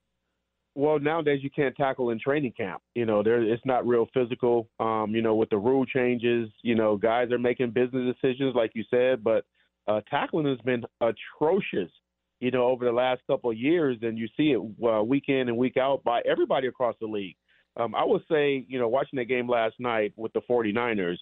Well, 0.74 1.00
nowadays 1.00 1.42
you 1.44 1.50
can't 1.50 1.76
tackle 1.76 2.12
in 2.12 2.20
training 2.20 2.54
camp. 2.56 2.82
You 2.96 3.06
know, 3.06 3.24
there 3.24 3.42
it's 3.44 3.66
not 3.66 3.86
real 3.86 4.08
physical. 4.14 4.70
Um, 4.80 5.12
you 5.14 5.22
know, 5.22 5.36
with 5.36 5.50
the 5.50 5.58
rule 5.58 5.86
changes, 5.86 6.50
you 6.62 6.76
know, 6.76 6.96
guys 6.96 7.32
are 7.32 7.38
making 7.38 7.72
business 7.72 8.16
decisions, 8.16 8.56
like 8.56 8.72
you 8.74 8.84
said, 8.90 9.24
but 9.24 9.46
uh, 9.88 10.02
tackling 10.10 10.46
has 10.48 10.60
been 10.60 10.84
atrocious. 11.02 11.92
You 12.40 12.50
know, 12.50 12.64
over 12.64 12.86
the 12.86 12.92
last 12.92 13.22
couple 13.28 13.52
of 13.52 13.58
years, 13.58 13.98
and 14.02 14.18
you 14.18 14.28
see 14.36 14.54
it 14.54 14.88
uh, 14.88 15.04
week 15.04 15.26
in 15.28 15.48
and 15.48 15.58
week 15.58 15.78
out 15.78 16.04
by 16.04 16.22
everybody 16.22 16.68
across 16.68 16.96
the 17.00 17.06
league. 17.06 17.36
Um, 17.78 17.94
I 17.94 18.04
would 18.04 18.24
say, 18.30 18.66
you 18.68 18.80
know, 18.80 18.88
watching 18.88 19.18
the 19.18 19.26
game 19.26 19.48
last 19.48 19.76
night 19.80 20.14
with 20.16 20.34
the 20.34 20.42
49ers, 20.50 21.18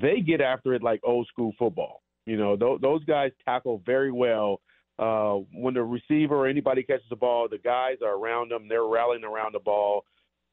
they 0.00 0.20
get 0.20 0.40
after 0.40 0.74
it 0.74 0.82
like 0.82 1.00
old 1.04 1.28
school 1.28 1.52
football. 1.58 2.02
You 2.26 2.36
know, 2.36 2.56
th- 2.56 2.80
those 2.80 3.04
guys 3.04 3.30
tackle 3.44 3.80
very 3.86 4.10
well. 4.10 4.60
Uh, 4.98 5.40
when 5.52 5.74
the 5.74 5.82
receiver 5.82 6.34
or 6.34 6.46
anybody 6.46 6.82
catches 6.82 7.08
the 7.10 7.16
ball, 7.16 7.48
the 7.50 7.58
guys 7.58 7.96
are 8.02 8.16
around 8.16 8.50
them. 8.50 8.66
They're 8.68 8.84
rallying 8.84 9.24
around 9.24 9.54
the 9.54 9.60
ball. 9.60 10.04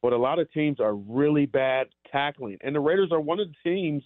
But 0.02 0.12
a 0.12 0.18
lot 0.18 0.38
of 0.38 0.52
teams 0.52 0.80
are 0.80 0.94
really 0.94 1.46
bad 1.46 1.86
tackling, 2.12 2.58
and 2.60 2.74
the 2.74 2.80
Raiders 2.80 3.08
are 3.10 3.20
one 3.20 3.40
of 3.40 3.48
the 3.48 3.70
teams 3.70 4.02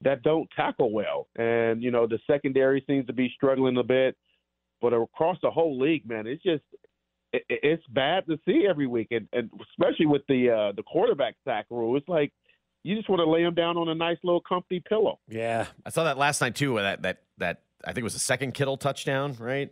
that 0.00 0.22
don't 0.22 0.48
tackle 0.56 0.92
well. 0.92 1.28
And 1.36 1.82
you 1.82 1.90
know, 1.90 2.06
the 2.06 2.18
secondary 2.26 2.82
seems 2.86 3.06
to 3.06 3.12
be 3.12 3.30
struggling 3.36 3.76
a 3.76 3.82
bit. 3.82 4.16
But 4.80 4.94
across 4.94 5.36
the 5.42 5.50
whole 5.50 5.78
league, 5.78 6.08
man, 6.08 6.26
it's 6.26 6.42
just 6.42 6.62
it, 7.32 7.44
it's 7.48 7.86
bad 7.88 8.24
to 8.26 8.38
see 8.46 8.66
every 8.68 8.86
week, 8.86 9.08
and, 9.10 9.28
and 9.32 9.50
especially 9.70 10.06
with 10.06 10.22
the 10.26 10.50
uh, 10.50 10.72
the 10.74 10.82
quarterback 10.82 11.34
sack 11.44 11.66
rule. 11.70 11.96
It's 11.96 12.08
like 12.08 12.32
you 12.82 12.96
just 12.96 13.08
want 13.08 13.20
to 13.20 13.30
lay 13.30 13.42
them 13.42 13.54
down 13.54 13.76
on 13.76 13.88
a 13.88 13.94
nice 13.94 14.18
little 14.24 14.40
comfy 14.40 14.80
pillow. 14.80 15.20
Yeah, 15.28 15.66
I 15.84 15.90
saw 15.90 16.04
that 16.04 16.18
last 16.18 16.40
night 16.40 16.54
too. 16.54 16.76
That 16.76 17.02
that 17.02 17.22
that 17.38 17.62
I 17.84 17.88
think 17.88 17.98
it 17.98 18.04
was 18.04 18.14
the 18.14 18.20
second 18.20 18.54
Kittle 18.54 18.76
touchdown, 18.76 19.36
right? 19.38 19.70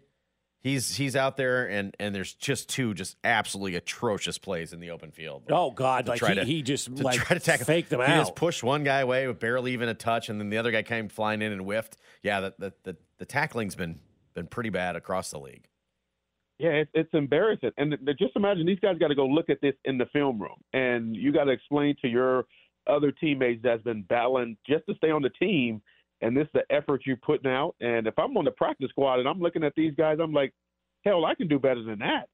He's 0.62 0.94
he's 0.96 1.16
out 1.16 1.38
there 1.38 1.66
and 1.68 1.96
and 1.98 2.14
there's 2.14 2.34
just 2.34 2.68
two 2.68 2.92
just 2.92 3.16
absolutely 3.24 3.76
atrocious 3.76 4.36
plays 4.36 4.74
in 4.74 4.80
the 4.80 4.90
open 4.90 5.10
field. 5.10 5.44
Oh 5.50 5.70
God, 5.70 6.06
like 6.06 6.18
try 6.18 6.30
he, 6.30 6.34
to- 6.34 6.44
he 6.44 6.62
just 6.62 6.94
to 6.96 7.02
like 7.02 7.18
try 7.18 7.38
to 7.38 7.42
tackle, 7.42 7.64
fake 7.64 7.88
them 7.88 8.00
he 8.00 8.06
out. 8.06 8.12
He 8.12 8.20
just 8.20 8.36
pushed 8.36 8.62
one 8.62 8.84
guy 8.84 9.00
away 9.00 9.26
with 9.26 9.38
barely 9.40 9.72
even 9.72 9.88
a 9.88 9.94
touch, 9.94 10.28
and 10.28 10.38
then 10.38 10.50
the 10.50 10.58
other 10.58 10.70
guy 10.70 10.82
came 10.82 11.08
flying 11.08 11.40
in 11.40 11.52
and 11.52 11.62
whiffed. 11.62 11.96
Yeah, 12.22 12.40
the 12.40 12.54
the 12.58 12.72
the, 12.82 12.96
the 13.18 13.24
tackling's 13.24 13.74
been 13.74 14.00
been 14.34 14.46
pretty 14.46 14.70
bad 14.70 14.96
across 14.96 15.30
the 15.30 15.38
league. 15.38 15.66
Yeah, 16.58 16.70
it's, 16.72 16.90
it's 16.92 17.14
embarrassing. 17.14 17.70
And 17.78 17.96
th- 18.04 18.18
just 18.18 18.36
imagine 18.36 18.66
these 18.66 18.80
guys 18.80 18.98
got 18.98 19.08
to 19.08 19.14
go 19.14 19.26
look 19.26 19.48
at 19.48 19.62
this 19.62 19.74
in 19.86 19.96
the 19.96 20.06
film 20.12 20.38
room, 20.38 20.60
and 20.74 21.16
you 21.16 21.32
got 21.32 21.44
to 21.44 21.52
explain 21.52 21.96
to 22.02 22.08
your 22.08 22.44
other 22.86 23.12
teammates 23.12 23.62
that's 23.62 23.82
been 23.82 24.02
battling 24.02 24.58
just 24.68 24.84
to 24.86 24.94
stay 24.96 25.10
on 25.10 25.22
the 25.22 25.30
team 25.30 25.80
and 26.20 26.36
this 26.36 26.44
is 26.44 26.50
the 26.54 26.64
effort 26.74 27.02
you're 27.06 27.16
putting 27.16 27.50
out. 27.50 27.74
And 27.80 28.06
if 28.06 28.18
I'm 28.18 28.36
on 28.36 28.44
the 28.44 28.50
practice 28.50 28.90
squad 28.90 29.20
and 29.20 29.28
I'm 29.28 29.40
looking 29.40 29.64
at 29.64 29.74
these 29.74 29.94
guys, 29.96 30.18
I'm 30.20 30.32
like, 30.32 30.52
hell, 31.04 31.24
I 31.24 31.34
can 31.34 31.48
do 31.48 31.58
better 31.58 31.82
than 31.82 32.00
that. 32.00 32.28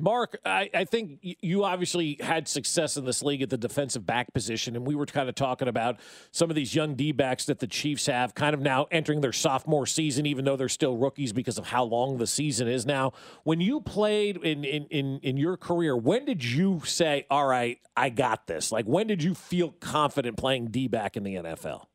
Mark, 0.00 0.38
I, 0.44 0.70
I, 0.72 0.84
think 0.84 1.18
you 1.22 1.64
obviously 1.64 2.16
had 2.20 2.48
success 2.48 2.96
in 2.96 3.04
this 3.04 3.22
league 3.22 3.42
at 3.42 3.50
the 3.50 3.58
defensive 3.58 4.06
back 4.06 4.32
position, 4.32 4.74
and 4.74 4.86
we 4.86 4.94
were 4.94 5.04
kind 5.04 5.28
of 5.28 5.34
talking 5.34 5.68
about 5.68 6.00
some 6.30 6.48
of 6.48 6.56
these 6.56 6.74
young 6.74 6.94
D 6.94 7.12
backs 7.12 7.44
that 7.46 7.58
the 7.58 7.66
Chiefs 7.66 8.06
have 8.06 8.34
kind 8.34 8.54
of 8.54 8.60
now 8.60 8.86
entering 8.90 9.20
their 9.20 9.32
sophomore 9.32 9.86
season, 9.86 10.26
even 10.26 10.44
though 10.44 10.56
they're 10.56 10.68
still 10.68 10.96
rookies 10.96 11.32
because 11.32 11.58
of 11.58 11.66
how 11.66 11.84
long 11.84 12.16
the 12.16 12.26
season 12.26 12.66
is 12.66 12.86
now. 12.86 13.12
When 13.44 13.60
you 13.60 13.80
played 13.80 14.38
in, 14.38 14.64
in, 14.64 14.86
in, 14.86 15.20
in 15.22 15.36
your 15.36 15.56
career, 15.56 15.96
when 15.96 16.24
did 16.24 16.42
you 16.44 16.80
say, 16.84 17.26
All 17.30 17.46
right, 17.46 17.78
I 17.96 18.08
got 18.08 18.46
this? 18.46 18.72
Like, 18.72 18.86
when 18.86 19.06
did 19.06 19.22
you 19.22 19.34
feel 19.34 19.72
confident 19.80 20.38
playing 20.38 20.68
D 20.68 20.88
back 20.88 21.16
in 21.16 21.24
the 21.24 21.34
NFL? 21.34 21.89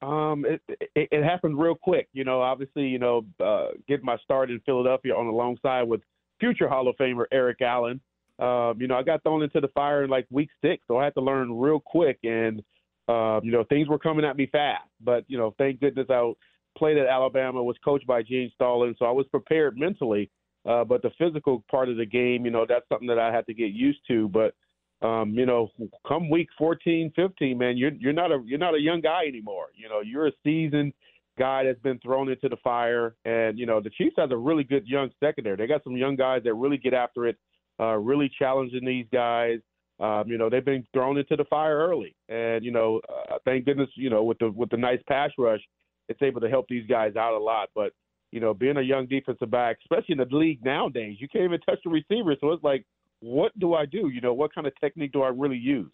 Um, 0.00 0.44
it, 0.44 0.60
it, 0.68 1.08
it 1.10 1.24
happened 1.24 1.58
real 1.58 1.74
quick. 1.74 2.08
You 2.12 2.24
know, 2.24 2.40
obviously, 2.40 2.84
you 2.86 2.98
know, 2.98 3.24
uh, 3.44 3.68
getting 3.88 4.04
my 4.04 4.16
start 4.18 4.50
in 4.50 4.60
Philadelphia 4.60 5.14
on 5.14 5.26
the 5.26 5.32
long 5.32 5.56
side 5.62 5.88
with 5.88 6.00
future 6.38 6.68
Hall 6.68 6.88
of 6.88 6.96
Famer 6.96 7.24
Eric 7.32 7.60
Allen. 7.62 8.00
Um, 8.38 8.76
you 8.80 8.86
know, 8.86 8.96
I 8.96 9.02
got 9.02 9.22
thrown 9.24 9.42
into 9.42 9.60
the 9.60 9.68
fire 9.68 10.04
in 10.04 10.10
like 10.10 10.26
week 10.30 10.50
six, 10.62 10.84
so 10.86 10.98
I 10.98 11.04
had 11.04 11.14
to 11.14 11.20
learn 11.20 11.58
real 11.58 11.80
quick, 11.80 12.18
and 12.22 12.62
um, 13.08 13.40
you 13.42 13.50
know, 13.50 13.64
things 13.64 13.88
were 13.88 13.98
coming 13.98 14.24
at 14.24 14.36
me 14.36 14.46
fast. 14.46 14.84
But 15.00 15.24
you 15.26 15.36
know, 15.36 15.54
thank 15.58 15.80
goodness 15.80 16.06
I 16.08 16.32
played 16.76 16.98
at 16.98 17.08
Alabama, 17.08 17.62
was 17.62 17.76
coached 17.84 18.06
by 18.06 18.22
Gene 18.22 18.52
Stallings, 18.54 18.96
so 18.98 19.06
I 19.06 19.10
was 19.10 19.26
prepared 19.26 19.76
mentally. 19.76 20.30
Uh, 20.64 20.84
but 20.84 21.02
the 21.02 21.10
physical 21.18 21.64
part 21.70 21.88
of 21.88 21.96
the 21.96 22.06
game, 22.06 22.44
you 22.44 22.50
know, 22.50 22.66
that's 22.68 22.88
something 22.88 23.08
that 23.08 23.18
I 23.18 23.32
had 23.32 23.46
to 23.46 23.54
get 23.54 23.72
used 23.72 24.00
to. 24.08 24.28
But 24.28 24.54
um, 25.02 25.34
you 25.34 25.46
know, 25.46 25.70
come 26.06 26.28
week 26.28 26.48
14, 26.58 27.12
15, 27.14 27.56
man, 27.56 27.76
you're 27.76 27.92
you're 27.92 28.12
not 28.12 28.32
a 28.32 28.42
you're 28.44 28.58
not 28.58 28.74
a 28.74 28.80
young 28.80 29.00
guy 29.00 29.26
anymore. 29.26 29.66
You 29.74 29.88
know, 29.88 30.00
you're 30.00 30.26
a 30.26 30.32
seasoned 30.44 30.92
guy 31.38 31.64
that's 31.64 31.80
been 31.80 31.98
thrown 32.00 32.28
into 32.28 32.48
the 32.48 32.56
fire. 32.62 33.14
And, 33.24 33.58
you 33.58 33.64
know, 33.64 33.80
the 33.80 33.90
Chiefs 33.90 34.16
has 34.18 34.30
a 34.30 34.36
really 34.36 34.64
good 34.64 34.86
young 34.86 35.10
secondary. 35.20 35.56
They 35.56 35.66
got 35.66 35.84
some 35.84 35.96
young 35.96 36.16
guys 36.16 36.42
that 36.44 36.54
really 36.54 36.76
get 36.76 36.92
after 36.92 37.26
it, 37.26 37.36
uh, 37.80 37.96
really 37.96 38.30
challenging 38.38 38.84
these 38.84 39.06
guys. 39.12 39.60
Um, 40.00 40.24
you 40.26 40.38
know, 40.38 40.50
they've 40.50 40.64
been 40.64 40.86
thrown 40.92 41.16
into 41.16 41.36
the 41.36 41.44
fire 41.44 41.78
early. 41.78 42.14
And, 42.28 42.64
you 42.64 42.70
know, 42.70 43.00
uh, 43.08 43.38
thank 43.44 43.64
goodness, 43.64 43.88
you 43.94 44.10
know, 44.10 44.22
with 44.22 44.38
the 44.38 44.50
with 44.50 44.70
the 44.70 44.76
nice 44.76 45.00
pass 45.08 45.30
rush, 45.38 45.60
it's 46.08 46.22
able 46.22 46.40
to 46.40 46.48
help 46.48 46.66
these 46.68 46.86
guys 46.86 47.16
out 47.16 47.34
a 47.34 47.38
lot. 47.38 47.70
But, 47.74 47.92
you 48.30 48.40
know, 48.40 48.54
being 48.54 48.76
a 48.76 48.82
young 48.82 49.06
defensive 49.06 49.50
back, 49.50 49.78
especially 49.82 50.12
in 50.12 50.18
the 50.18 50.36
league 50.36 50.64
nowadays, 50.64 51.16
you 51.18 51.28
can't 51.28 51.44
even 51.44 51.60
touch 51.60 51.80
the 51.84 51.90
receiver. 51.90 52.36
So 52.40 52.52
it's 52.52 52.62
like, 52.62 52.84
what 53.20 53.58
do 53.58 53.74
I 53.74 53.86
do? 53.86 54.08
You 54.08 54.20
know, 54.20 54.34
what 54.34 54.54
kind 54.54 54.66
of 54.66 54.72
technique 54.80 55.12
do 55.12 55.22
I 55.22 55.28
really 55.28 55.56
use? 55.56 55.92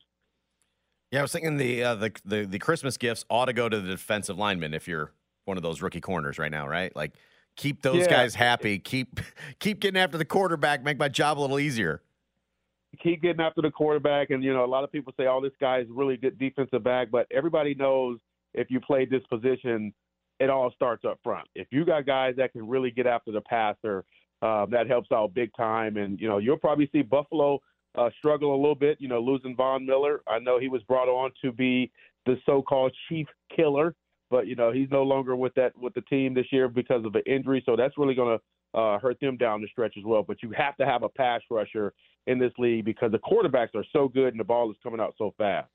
Yeah, 1.10 1.20
I 1.20 1.22
was 1.22 1.32
thinking 1.32 1.56
the 1.56 1.82
uh, 1.82 1.94
the, 1.94 2.12
the 2.24 2.44
the 2.44 2.58
Christmas 2.58 2.96
gifts 2.96 3.24
ought 3.30 3.44
to 3.46 3.52
go 3.52 3.68
to 3.68 3.80
the 3.80 3.90
defensive 3.92 4.36
lineman 4.36 4.74
if 4.74 4.88
you're 4.88 5.12
one 5.44 5.56
of 5.56 5.62
those 5.62 5.80
rookie 5.80 6.00
corners 6.00 6.38
right 6.38 6.50
now, 6.50 6.66
right? 6.66 6.94
Like 6.96 7.12
keep 7.56 7.82
those 7.82 7.98
yeah. 8.02 8.10
guys 8.10 8.34
happy. 8.34 8.78
Keep 8.78 9.20
keep 9.58 9.80
getting 9.80 10.00
after 10.00 10.18
the 10.18 10.24
quarterback. 10.24 10.82
Make 10.82 10.98
my 10.98 11.08
job 11.08 11.38
a 11.38 11.40
little 11.40 11.60
easier. 11.60 12.02
Keep 13.02 13.22
getting 13.22 13.40
after 13.40 13.60
the 13.60 13.70
quarterback, 13.70 14.30
and 14.30 14.42
you 14.42 14.52
know 14.52 14.64
a 14.64 14.66
lot 14.66 14.84
of 14.84 14.92
people 14.92 15.12
say, 15.16 15.26
"Oh, 15.26 15.40
this 15.40 15.52
guy 15.60 15.78
is 15.80 15.86
really 15.90 16.16
good 16.16 16.38
defensive 16.38 16.82
back," 16.82 17.10
but 17.10 17.26
everybody 17.30 17.74
knows 17.74 18.18
if 18.54 18.70
you 18.70 18.80
play 18.80 19.04
this 19.04 19.22
position, 19.28 19.92
it 20.40 20.50
all 20.50 20.70
starts 20.74 21.04
up 21.04 21.18
front. 21.22 21.46
If 21.54 21.68
you 21.70 21.84
got 21.84 22.06
guys 22.06 22.34
that 22.36 22.52
can 22.52 22.66
really 22.66 22.90
get 22.90 23.06
after 23.06 23.32
the 23.32 23.40
passer, 23.40 24.04
uh, 24.42 24.66
that 24.66 24.86
helps 24.88 25.10
out 25.12 25.34
big 25.34 25.50
time. 25.56 25.96
And 25.96 26.20
you 26.20 26.28
know 26.28 26.38
you'll 26.38 26.58
probably 26.58 26.88
see 26.92 27.02
Buffalo 27.02 27.60
uh, 27.96 28.10
struggle 28.18 28.54
a 28.54 28.58
little 28.58 28.74
bit. 28.74 28.98
You 29.00 29.08
know, 29.08 29.20
losing 29.20 29.56
Von 29.56 29.84
Miller. 29.86 30.22
I 30.26 30.38
know 30.38 30.58
he 30.58 30.68
was 30.68 30.82
brought 30.82 31.08
on 31.08 31.30
to 31.42 31.52
be 31.52 31.90
the 32.26 32.36
so-called 32.46 32.92
chief 33.08 33.26
killer 33.54 33.94
but 34.30 34.46
you 34.46 34.56
know 34.56 34.72
he's 34.72 34.88
no 34.90 35.02
longer 35.02 35.36
with 35.36 35.54
that 35.54 35.76
with 35.78 35.94
the 35.94 36.00
team 36.02 36.34
this 36.34 36.46
year 36.50 36.68
because 36.68 37.04
of 37.04 37.14
an 37.14 37.22
injury, 37.26 37.62
so 37.64 37.76
that's 37.76 37.96
really 37.96 38.14
going 38.14 38.36
to 38.36 38.78
uh, 38.78 38.98
hurt 38.98 39.18
them 39.20 39.36
down 39.36 39.60
the 39.60 39.68
stretch 39.68 39.94
as 39.96 40.04
well. 40.04 40.22
But 40.22 40.42
you 40.42 40.50
have 40.56 40.76
to 40.78 40.84
have 40.84 41.02
a 41.02 41.08
pass 41.08 41.40
rusher 41.50 41.92
in 42.26 42.38
this 42.38 42.52
league 42.58 42.84
because 42.84 43.12
the 43.12 43.18
quarterbacks 43.18 43.74
are 43.74 43.84
so 43.92 44.08
good 44.08 44.28
and 44.28 44.40
the 44.40 44.44
ball 44.44 44.70
is 44.70 44.76
coming 44.82 45.00
out 45.00 45.14
so 45.16 45.32
fast. 45.38 45.68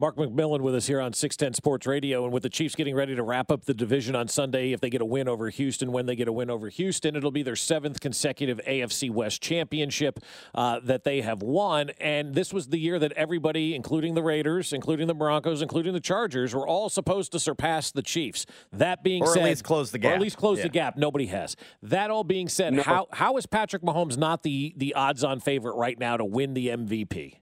Mark 0.00 0.16
McMillan 0.16 0.62
with 0.62 0.74
us 0.74 0.86
here 0.86 0.98
on 0.98 1.12
610 1.12 1.52
Sports 1.52 1.86
Radio. 1.86 2.24
And 2.24 2.32
with 2.32 2.42
the 2.42 2.48
Chiefs 2.48 2.74
getting 2.74 2.94
ready 2.94 3.14
to 3.14 3.22
wrap 3.22 3.50
up 3.50 3.66
the 3.66 3.74
division 3.74 4.16
on 4.16 4.28
Sunday, 4.28 4.72
if 4.72 4.80
they 4.80 4.88
get 4.88 5.02
a 5.02 5.04
win 5.04 5.28
over 5.28 5.50
Houston, 5.50 5.92
when 5.92 6.06
they 6.06 6.16
get 6.16 6.26
a 6.26 6.32
win 6.32 6.48
over 6.48 6.70
Houston, 6.70 7.16
it'll 7.16 7.30
be 7.30 7.42
their 7.42 7.54
seventh 7.54 8.00
consecutive 8.00 8.58
AFC 8.66 9.10
West 9.10 9.42
championship 9.42 10.18
uh, 10.54 10.80
that 10.84 11.04
they 11.04 11.20
have 11.20 11.42
won. 11.42 11.90
And 12.00 12.34
this 12.34 12.50
was 12.50 12.68
the 12.68 12.78
year 12.78 12.98
that 12.98 13.12
everybody, 13.12 13.74
including 13.74 14.14
the 14.14 14.22
Raiders, 14.22 14.72
including 14.72 15.06
the 15.06 15.14
Broncos, 15.14 15.60
including 15.60 15.92
the 15.92 16.00
Chargers, 16.00 16.54
were 16.54 16.66
all 16.66 16.88
supposed 16.88 17.32
to 17.32 17.38
surpass 17.38 17.90
the 17.90 18.02
Chiefs. 18.02 18.46
That 18.72 19.04
being 19.04 19.22
or 19.22 19.34
said, 19.34 19.42
at 19.42 19.48
least 19.50 19.64
close 19.64 19.90
the 19.90 19.98
gap. 19.98 20.12
Or 20.12 20.14
at 20.14 20.20
least 20.22 20.38
close 20.38 20.58
yeah. 20.58 20.62
the 20.64 20.70
gap. 20.70 20.96
Nobody 20.96 21.26
has. 21.26 21.56
That 21.82 22.10
all 22.10 22.24
being 22.24 22.48
said, 22.48 22.72
no. 22.72 22.82
how 22.82 23.06
how 23.12 23.36
is 23.36 23.44
Patrick 23.44 23.82
Mahomes 23.82 24.16
not 24.16 24.44
the 24.44 24.72
the 24.78 24.94
odds 24.94 25.22
on 25.22 25.40
favorite 25.40 25.74
right 25.74 25.98
now 25.98 26.16
to 26.16 26.24
win 26.24 26.54
the 26.54 26.68
MVP? 26.68 27.40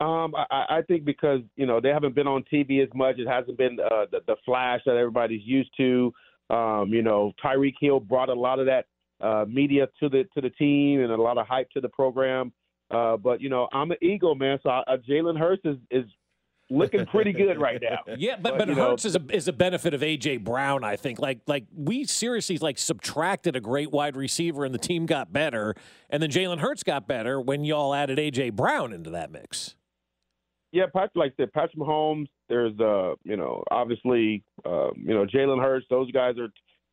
Um, 0.00 0.34
I, 0.34 0.64
I 0.78 0.82
think 0.88 1.04
because 1.04 1.40
you 1.56 1.66
know 1.66 1.78
they 1.80 1.90
haven't 1.90 2.14
been 2.14 2.26
on 2.26 2.42
TV 2.52 2.82
as 2.82 2.88
much. 2.94 3.18
It 3.18 3.28
hasn't 3.28 3.58
been 3.58 3.78
uh, 3.78 4.06
the, 4.10 4.20
the 4.26 4.36
flash 4.46 4.80
that 4.86 4.96
everybody's 4.96 5.42
used 5.44 5.70
to. 5.76 6.12
Um, 6.48 6.88
you 6.88 7.02
know, 7.02 7.32
Tyreek 7.44 7.74
Hill 7.80 8.00
brought 8.00 8.30
a 8.30 8.34
lot 8.34 8.58
of 8.58 8.66
that 8.66 8.86
uh, 9.20 9.44
media 9.46 9.88
to 10.00 10.08
the 10.08 10.24
to 10.34 10.40
the 10.40 10.50
team 10.50 11.00
and 11.00 11.12
a 11.12 11.16
lot 11.16 11.36
of 11.36 11.46
hype 11.46 11.70
to 11.72 11.80
the 11.80 11.88
program. 11.88 12.52
Uh, 12.90 13.18
but 13.18 13.42
you 13.42 13.50
know, 13.50 13.68
I'm 13.72 13.90
an 13.90 13.98
Eagle 14.00 14.34
man, 14.34 14.58
so 14.62 14.70
uh, 14.70 14.96
Jalen 15.08 15.38
Hurts 15.38 15.62
is 15.66 15.76
is 15.90 16.04
looking 16.70 17.04
pretty 17.04 17.32
good 17.32 17.60
right 17.60 17.80
now. 17.82 17.98
Yeah, 18.16 18.36
but 18.40 18.56
but, 18.56 18.68
but 18.68 18.76
Hurts 18.76 19.04
is 19.04 19.16
a 19.16 19.22
is 19.30 19.48
a 19.48 19.52
benefit 19.52 19.92
of 19.92 20.00
AJ 20.00 20.44
Brown, 20.44 20.82
I 20.82 20.96
think. 20.96 21.18
Like 21.18 21.40
like 21.46 21.66
we 21.76 22.04
seriously 22.04 22.56
like 22.56 22.78
subtracted 22.78 23.54
a 23.54 23.60
great 23.60 23.90
wide 23.90 24.16
receiver 24.16 24.64
and 24.64 24.74
the 24.74 24.78
team 24.78 25.04
got 25.04 25.30
better, 25.30 25.74
and 26.08 26.22
then 26.22 26.30
Jalen 26.30 26.60
Hurts 26.60 26.82
got 26.82 27.06
better 27.06 27.38
when 27.38 27.64
y'all 27.64 27.94
added 27.94 28.18
AJ 28.18 28.54
Brown 28.54 28.94
into 28.94 29.10
that 29.10 29.30
mix 29.30 29.76
yeah, 30.72 30.84
Patrick, 30.92 31.16
like 31.16 31.32
I 31.32 31.42
said, 31.42 31.52
Patrick 31.52 31.78
Mahomes. 31.78 32.28
There's, 32.48 32.78
uh, 32.80 33.14
you 33.24 33.36
know, 33.36 33.64
obviously, 33.70 34.42
uh, 34.64 34.90
you 34.96 35.14
know, 35.14 35.26
Jalen 35.26 35.60
Hurts. 35.60 35.86
Those 35.90 36.10
guys 36.12 36.36
are 36.38 36.48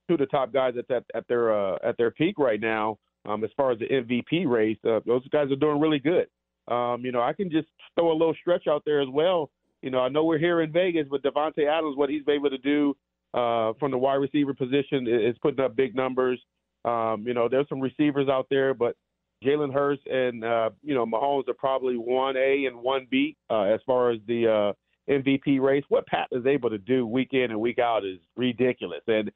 two 0.07 0.13
of 0.13 0.19
the 0.19 0.25
top 0.25 0.51
guys 0.51 0.73
at 0.77 0.89
at, 0.93 1.03
at 1.13 1.27
their 1.27 1.53
uh, 1.53 1.77
at 1.83 1.97
their 1.97 2.11
peak 2.11 2.39
right 2.39 2.59
now. 2.59 2.97
Um, 3.25 3.43
as 3.43 3.49
far 3.57 3.71
as 3.71 3.79
the 3.79 3.85
MVP 3.85 4.47
race, 4.47 4.77
uh, 4.87 5.01
those 5.05 5.27
guys 5.29 5.51
are 5.51 5.57
doing 5.57 5.79
really 5.79 5.99
good. 5.99 6.27
Um, 6.73 7.03
you 7.03 7.11
know, 7.11 7.21
I 7.21 7.33
can 7.33 7.51
just 7.51 7.67
throw 7.95 8.11
a 8.11 8.13
little 8.13 8.35
stretch 8.39 8.67
out 8.67 8.83
there 8.85 9.01
as 9.01 9.09
well. 9.11 9.49
You 9.81 9.91
know, 9.91 9.99
I 9.99 10.09
know 10.09 10.23
we're 10.23 10.37
here 10.37 10.61
in 10.61 10.71
Vegas, 10.71 11.07
but 11.09 11.23
Davante 11.23 11.67
Adams, 11.67 11.97
what 11.97 12.09
he's 12.09 12.23
been 12.23 12.35
able 12.35 12.49
to 12.49 12.57
do 12.57 12.95
uh, 13.33 13.73
from 13.79 13.91
the 13.91 13.97
wide 13.97 14.15
receiver 14.15 14.53
position 14.53 15.07
is 15.07 15.37
putting 15.41 15.63
up 15.63 15.75
big 15.75 15.95
numbers. 15.95 16.41
Um, 16.85 17.25
you 17.27 17.33
know, 17.33 17.49
there's 17.49 17.67
some 17.69 17.81
receivers 17.81 18.29
out 18.29 18.47
there, 18.49 18.73
but 18.73 18.95
Jalen 19.43 19.73
Hurts 19.73 20.01
and 20.09 20.43
uh, 20.43 20.69
you 20.83 20.95
know 20.95 21.05
Mahomes 21.05 21.47
are 21.47 21.53
probably 21.53 21.95
one 21.95 22.35
A 22.37 22.65
and 22.65 22.77
one 22.77 23.07
B 23.09 23.35
uh, 23.49 23.63
as 23.63 23.79
far 23.85 24.11
as 24.11 24.19
the 24.27 24.47
uh, 24.47 25.11
MVP 25.11 25.59
race. 25.59 25.83
What 25.89 26.07
Pat 26.07 26.27
is 26.31 26.45
able 26.45 26.69
to 26.69 26.77
do 26.77 27.05
week 27.05 27.29
in 27.33 27.51
and 27.51 27.59
week 27.59 27.79
out 27.79 28.05
is 28.05 28.17
ridiculous, 28.35 29.01
and 29.07 29.31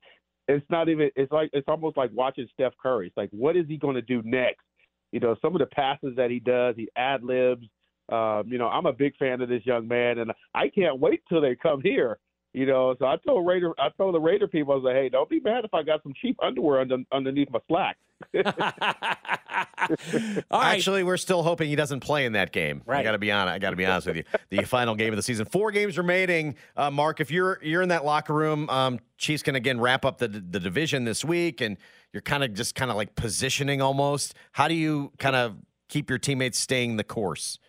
it's 0.48 0.66
not 0.70 0.90
even. 0.90 1.12
It's 1.16 1.32
like 1.32 1.50
it's 1.54 1.68
almost 1.68 1.98
like 1.98 2.10
watching 2.14 2.48
Steph 2.54 2.74
Curry. 2.82 3.08
It's 3.08 3.18
like 3.18 3.30
what 3.32 3.56
is 3.56 3.66
he 3.68 3.78
going 3.78 3.96
to 3.96 4.02
do 4.02 4.22
next? 4.24 4.66
You 5.12 5.20
know, 5.20 5.36
some 5.42 5.56
of 5.56 5.60
the 5.60 5.68
passes 5.68 6.16
that 6.16 6.32
he 6.32 6.40
does, 6.40 6.76
he 6.78 6.90
ad 6.96 7.24
libs. 7.24 7.68
Um, 8.10 8.44
you 8.48 8.58
know, 8.58 8.68
I'm 8.68 8.88
a 8.88 8.94
big 8.94 9.16
fan 9.18 9.42
of 9.42 9.50
this 9.50 9.66
young 9.66 9.88
man, 9.88 10.18
and 10.18 10.32
I 10.54 10.68
can't 10.68 11.00
wait 11.00 11.22
till 11.30 11.42
they 11.42 11.56
come 11.56 11.82
here 11.82 12.18
you 12.54 12.66
know, 12.66 12.96
so 13.00 13.06
I 13.06 13.16
told 13.26 13.48
Raider, 13.48 13.74
I 13.80 13.90
told 13.98 14.14
the 14.14 14.20
Raider 14.20 14.48
people, 14.48 14.74
I 14.74 14.76
was 14.76 14.84
like, 14.84 14.96
"Hey, 14.96 15.10
don't 15.10 15.30
be 15.30 15.40
mad 15.40 15.64
if 15.64 15.74
I 15.74 15.84
got 15.84 16.04
some 16.04 16.14
cheap 16.22 16.38
underwear 16.44 16.82
under, 16.82 16.98
underneath 17.12 17.50
my 17.50 17.60
slack." 17.68 17.98
Actually, 20.52 21.04
we're 21.04 21.18
still 21.18 21.44
hoping 21.44 21.70
he 21.70 21.76
doesn't 21.76 22.02
play 22.02 22.26
in 22.26 22.34
that 22.34 22.52
game. 22.52 22.82
Right. 22.86 23.00
I 23.00 23.04
got 23.04 23.14
to 23.14 23.18
be 23.18 23.32
honest. 23.32 23.56
I 23.56 23.60
got 23.60 23.72
to 23.72 23.76
be 23.76 23.86
honest 23.86 24.08
with 24.08 24.18
you. 24.18 24.24
The 24.50 24.64
final 24.66 24.96
game 24.96 25.14
of 25.14 25.18
the 25.18 25.24
season, 25.24 25.46
four 25.46 25.72
games 25.72 25.98
remaining. 25.98 26.56
Uh, 26.76 26.92
Mark, 26.92 27.20
if 27.20 27.32
you're 27.32 27.60
you're 27.62 27.82
in 27.82 27.89
that 27.89 28.06
locker 28.06 28.34
room, 28.34 28.70
um, 28.70 28.99
Chiefs 29.18 29.43
can 29.43 29.56
again 29.56 29.80
wrap 29.80 30.06
up 30.06 30.18
the 30.18 30.28
the 30.28 30.60
division 30.60 31.06
this 31.06 31.24
week, 31.24 31.62
and 31.62 31.78
you're 32.14 32.22
kind 32.22 32.43
of 32.43 32.54
just 32.54 32.76
kind 32.76 32.91
of 32.91 32.97
like 32.97 33.16
positioning 33.16 33.82
almost. 33.82 34.34
How 34.52 34.68
do 34.68 34.76
you 34.76 35.12
kind 35.18 35.36
of 35.36 35.56
keep 35.88 36.10
your 36.10 36.20
teammates 36.20 36.60
staying 36.60 36.97
the 36.97 37.04
course? 37.04 37.60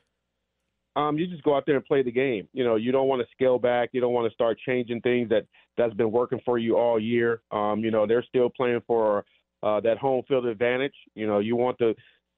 Um, 0.95 1.17
you 1.17 1.27
just 1.27 1.43
go 1.43 1.57
out 1.57 1.65
there 1.67 1.77
and 1.77 1.85
play 1.85 2.03
the 2.03 2.13
game. 2.13 2.49
You 2.53 2.65
know, 2.65 2.77
you 2.77 2.93
don't 2.93 3.09
want 3.09 3.23
to 3.23 3.29
scale 3.33 3.59
back. 3.59 3.91
You 3.93 4.01
don't 4.01 4.13
want 4.13 4.31
to 4.31 4.35
start 4.35 4.59
changing 4.67 5.01
things 5.01 5.29
that 5.31 5.47
that's 5.79 5.95
been 5.95 6.13
working 6.13 6.41
for 6.45 6.59
you 6.59 6.77
all 6.77 7.01
year. 7.01 7.41
Um, 7.51 7.81
you 7.81 7.91
know, 7.91 8.07
they're 8.07 8.25
still 8.29 8.51
playing 8.51 8.83
for 8.87 9.25
uh, 9.63 9.81
that 9.81 9.99
home 9.99 10.23
field 10.29 10.47
advantage. 10.47 10.95
You 11.15 11.27
know, 11.27 11.39
you 11.39 11.57
want 11.57 11.79
the 11.79 11.95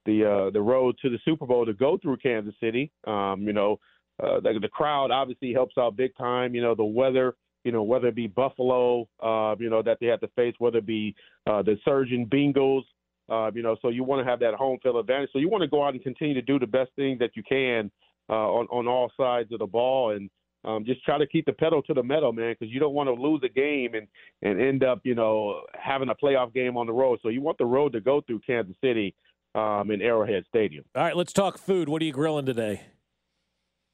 the 0.07 0.25
uh, 0.25 0.51
the 0.51 0.61
road 0.61 0.97
to 1.03 1.11
the 1.11 1.19
Super 1.25 1.47
Bowl 1.47 1.67
to 1.67 1.73
go 1.73 1.99
through 2.01 2.19
Kansas 2.19 2.55
City. 2.61 2.93
Um, 3.07 3.43
you 3.43 3.53
know, 3.53 3.81
uh, 4.23 4.39
the, 4.41 4.59
the 4.61 4.69
crowd 4.69 5.11
obviously 5.11 5.53
helps 5.53 5.77
out 5.77 5.97
big 5.97 6.17
time. 6.17 6.55
You 6.55 6.63
know, 6.63 6.75
the 6.75 6.85
weather. 6.85 7.35
You 7.65 7.73
know, 7.73 7.83
whether 7.83 8.09
it 8.09 8.15
be 8.15 8.27
Buffalo, 8.27 9.09
uh, 9.23 9.57
you 9.59 9.71
know 9.71 9.83
that 9.83 9.97
they 9.99 10.07
have 10.07 10.21
to 10.21 10.29
face, 10.37 10.55
whether 10.59 10.79
it 10.79 10.87
be 10.87 11.15
uh, 11.47 11.63
the 11.63 11.77
surging 11.85 12.29
Bengals. 12.29 12.83
Uh, 13.27 13.51
you 13.55 13.63
know, 13.63 13.75
so 13.81 13.89
you 13.89 14.05
want 14.05 14.23
to 14.23 14.31
have 14.31 14.39
that 14.41 14.53
home 14.53 14.79
field 14.83 14.97
advantage. 14.97 15.31
So 15.33 15.39
you 15.39 15.49
want 15.49 15.63
to 15.63 15.69
go 15.69 15.83
out 15.83 15.95
and 15.95 16.03
continue 16.03 16.35
to 16.35 16.43
do 16.43 16.59
the 16.59 16.67
best 16.67 16.91
thing 16.95 17.17
that 17.21 17.31
you 17.35 17.43
can 17.43 17.91
uh, 18.29 18.33
on 18.33 18.67
on 18.71 18.87
all 18.87 19.11
sides 19.17 19.53
of 19.53 19.59
the 19.59 19.67
ball. 19.67 20.13
And 20.13 20.31
um, 20.65 20.85
just 20.85 21.05
try 21.05 21.19
to 21.19 21.27
keep 21.27 21.45
the 21.47 21.53
pedal 21.53 21.83
to 21.83 21.95
the 21.95 22.03
metal, 22.03 22.33
man, 22.33 22.55
because 22.59 22.73
you 22.73 22.81
don't 22.81 22.95
want 22.95 23.09
to 23.09 23.13
lose 23.13 23.43
a 23.45 23.49
game 23.49 23.95
and 23.95 24.07
and 24.43 24.61
end 24.61 24.83
up, 24.83 25.01
you 25.05 25.15
know, 25.15 25.63
having 25.75 26.09
a 26.09 26.15
playoff 26.15 26.55
game 26.55 26.77
on 26.77 26.87
the 26.87 26.93
road. 26.93 27.19
So 27.23 27.29
you 27.29 27.43
want 27.43 27.59
the 27.59 27.67
road 27.67 27.93
to 27.93 28.01
go 28.01 28.21
through 28.21 28.41
Kansas 28.47 28.77
City 28.83 29.15
um, 29.55 29.91
in 29.91 30.01
Arrowhead 30.03 30.45
Stadium. 30.49 30.85
All 30.95 31.03
right, 31.03 31.17
let's 31.17 31.33
talk 31.33 31.59
food. 31.59 31.89
What 31.89 32.03
are 32.03 32.05
you 32.05 32.13
grilling 32.13 32.47
today? 32.47 32.83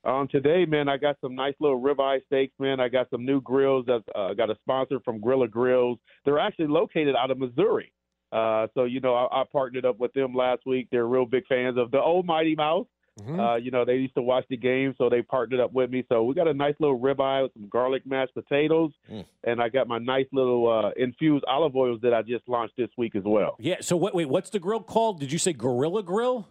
Um, 0.03 0.29
today, 0.29 0.65
man, 0.65 0.89
I 0.89 0.97
got 0.97 1.17
some 1.21 1.35
nice 1.35 1.55
little 1.61 1.81
ribeye 1.81 2.25
steaks, 2.25 2.55
man. 2.59 2.81
I 2.81 2.89
got 2.89 3.11
some 3.11 3.27
new 3.27 3.41
grills. 3.43 3.85
That 3.87 4.03
uh, 4.15 4.33
got 4.33 4.49
a 4.49 4.57
sponsor 4.63 4.99
from 5.05 5.21
Grilla 5.21 5.51
Grills. 5.51 5.99
They're 6.25 6.39
actually 6.39 6.69
located 6.69 7.15
out 7.17 7.31
of 7.31 7.39
Missouri. 7.39 7.93
Uh, 8.33 8.69
so 8.75 8.85
you 8.85 9.01
know, 9.01 9.15
I, 9.15 9.43
I 9.43 9.45
partnered 9.51 9.85
up 9.85 9.99
with 9.99 10.13
them 10.15 10.35
last 10.35 10.63
week. 10.65 10.89
They're 10.91 11.07
real 11.07 11.27
big 11.27 11.47
fans 11.49 11.77
of 11.77 11.91
the 11.91 12.01
old 12.01 12.27
Mighty 12.27 12.55
Mouse. 12.55 12.87
Mm-hmm. 13.19 13.41
Uh, 13.41 13.57
you 13.57 13.71
know, 13.71 13.85
they 13.85 13.97
used 13.97 14.15
to 14.15 14.23
watch 14.23 14.45
the 14.49 14.57
game, 14.57 14.95
so 14.97 15.09
they 15.11 15.21
partnered 15.21 15.61
up 15.61 15.73
with 15.73 15.91
me. 15.91 16.05
So 16.09 16.23
we 16.23 16.35
got 16.35 16.49
a 16.49 16.55
nice 16.55 16.75
little 16.81 16.99
ribeye 16.99 17.43
with 17.43 17.53
some 17.55 17.69
garlic 17.69 18.07
mashed 18.07 18.33
potatoes, 18.35 18.93
Mm. 19.11 19.25
and 19.45 19.61
I 19.61 19.69
got 19.69 19.89
my 19.89 19.99
nice 19.99 20.27
little 20.33 20.71
uh, 20.71 20.91
infused 20.97 21.45
olive 21.49 21.75
oils 21.77 22.01
that 22.03 22.15
I 22.15 22.23
just 22.23 22.49
launched 22.49 22.77
this 22.79 22.89
week 22.97 23.15
as 23.17 23.25
well. 23.25 23.57
Yeah. 23.59 23.77
So 23.81 23.97
what? 23.97 24.15
Wait, 24.15 24.27
what's 24.29 24.51
the 24.51 24.61
grill 24.61 24.81
called? 24.81 25.21
Did 25.21 25.33
you 25.33 25.39
say 25.39 25.53
Gorilla 25.53 26.03
Grill? 26.03 26.49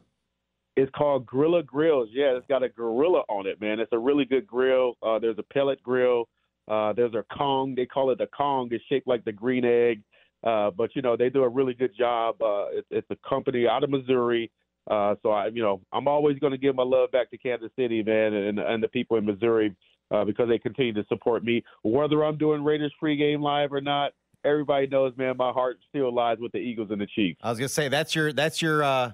It's 0.76 0.92
called 0.96 1.26
Gorilla 1.26 1.64
Grills. 1.64 2.10
Yeah, 2.12 2.38
it's 2.38 2.46
got 2.48 2.64
a 2.64 2.70
gorilla 2.70 3.24
on 3.30 3.48
it, 3.48 3.60
man. 3.60 3.80
It's 3.80 3.92
a 3.92 3.98
really 4.00 4.24
good 4.26 4.48
grill. 4.48 4.94
Uh, 5.04 5.20
there's 5.20 5.38
a 5.38 5.44
pellet 5.44 5.82
grill. 5.84 6.30
Uh, 6.70 6.94
there's 6.94 7.14
a 7.16 7.24
Kong. 7.36 7.74
They 7.76 7.86
call 7.86 8.12
it 8.12 8.18
the 8.20 8.28
Kong. 8.28 8.70
It's 8.72 8.84
shaped 8.86 9.08
like 9.08 9.26
the 9.26 9.32
green 9.32 9.66
egg. 9.66 10.02
Uh, 10.42 10.72
but 10.72 10.92
you 10.96 11.02
know 11.02 11.18
they 11.18 11.30
do 11.30 11.44
a 11.44 11.50
really 11.50 11.74
good 11.74 11.92
job. 11.98 12.36
Uh, 12.42 12.68
it's, 12.72 12.88
it's 12.92 13.08
a 13.10 13.18
company 13.28 13.68
out 13.68 13.84
of 13.84 13.90
Missouri. 13.90 14.50
Uh, 14.90 15.16
so 15.22 15.30
I, 15.30 15.48
you 15.48 15.62
know, 15.62 15.82
I'm 15.94 16.08
always 16.08 16.40
going 16.40 16.52
to 16.52 16.58
give 16.58 16.76
my 16.76 16.84
love 16.84 17.12
back 17.12 17.30
to 17.32 17.38
Kansas 17.38 17.70
City, 17.78 18.02
man, 18.02 18.34
and 18.34 18.60
and 18.60 18.84
the 18.84 18.88
people 18.88 19.18
in 19.18 19.26
Missouri 19.26 19.76
uh, 20.12 20.26
because 20.26 20.50
they 20.50 20.58
continue 20.58 20.94
to 20.94 21.06
support 21.08 21.44
me, 21.44 21.64
whether 21.84 22.24
I'm 22.24 22.38
doing 22.38 22.64
Raiders 22.64 22.94
pregame 23.02 23.42
live 23.42 23.72
or 23.72 23.82
not. 23.82 24.14
Everybody 24.46 24.88
knows, 24.88 25.14
man, 25.18 25.36
my 25.38 25.52
heart 25.52 25.78
still 25.90 26.14
lies 26.14 26.38
with 26.40 26.54
the 26.54 26.60
Eagles 26.60 26.90
and 26.92 27.02
the 27.02 27.08
Chiefs. 27.08 27.40
I 27.44 27.50
was 27.50 27.60
gonna 27.60 27.70
say 27.70 27.90
that's 27.90 28.16
your 28.16 28.32
that's 28.34 28.62
your 28.62 28.84
uh, 28.84 29.12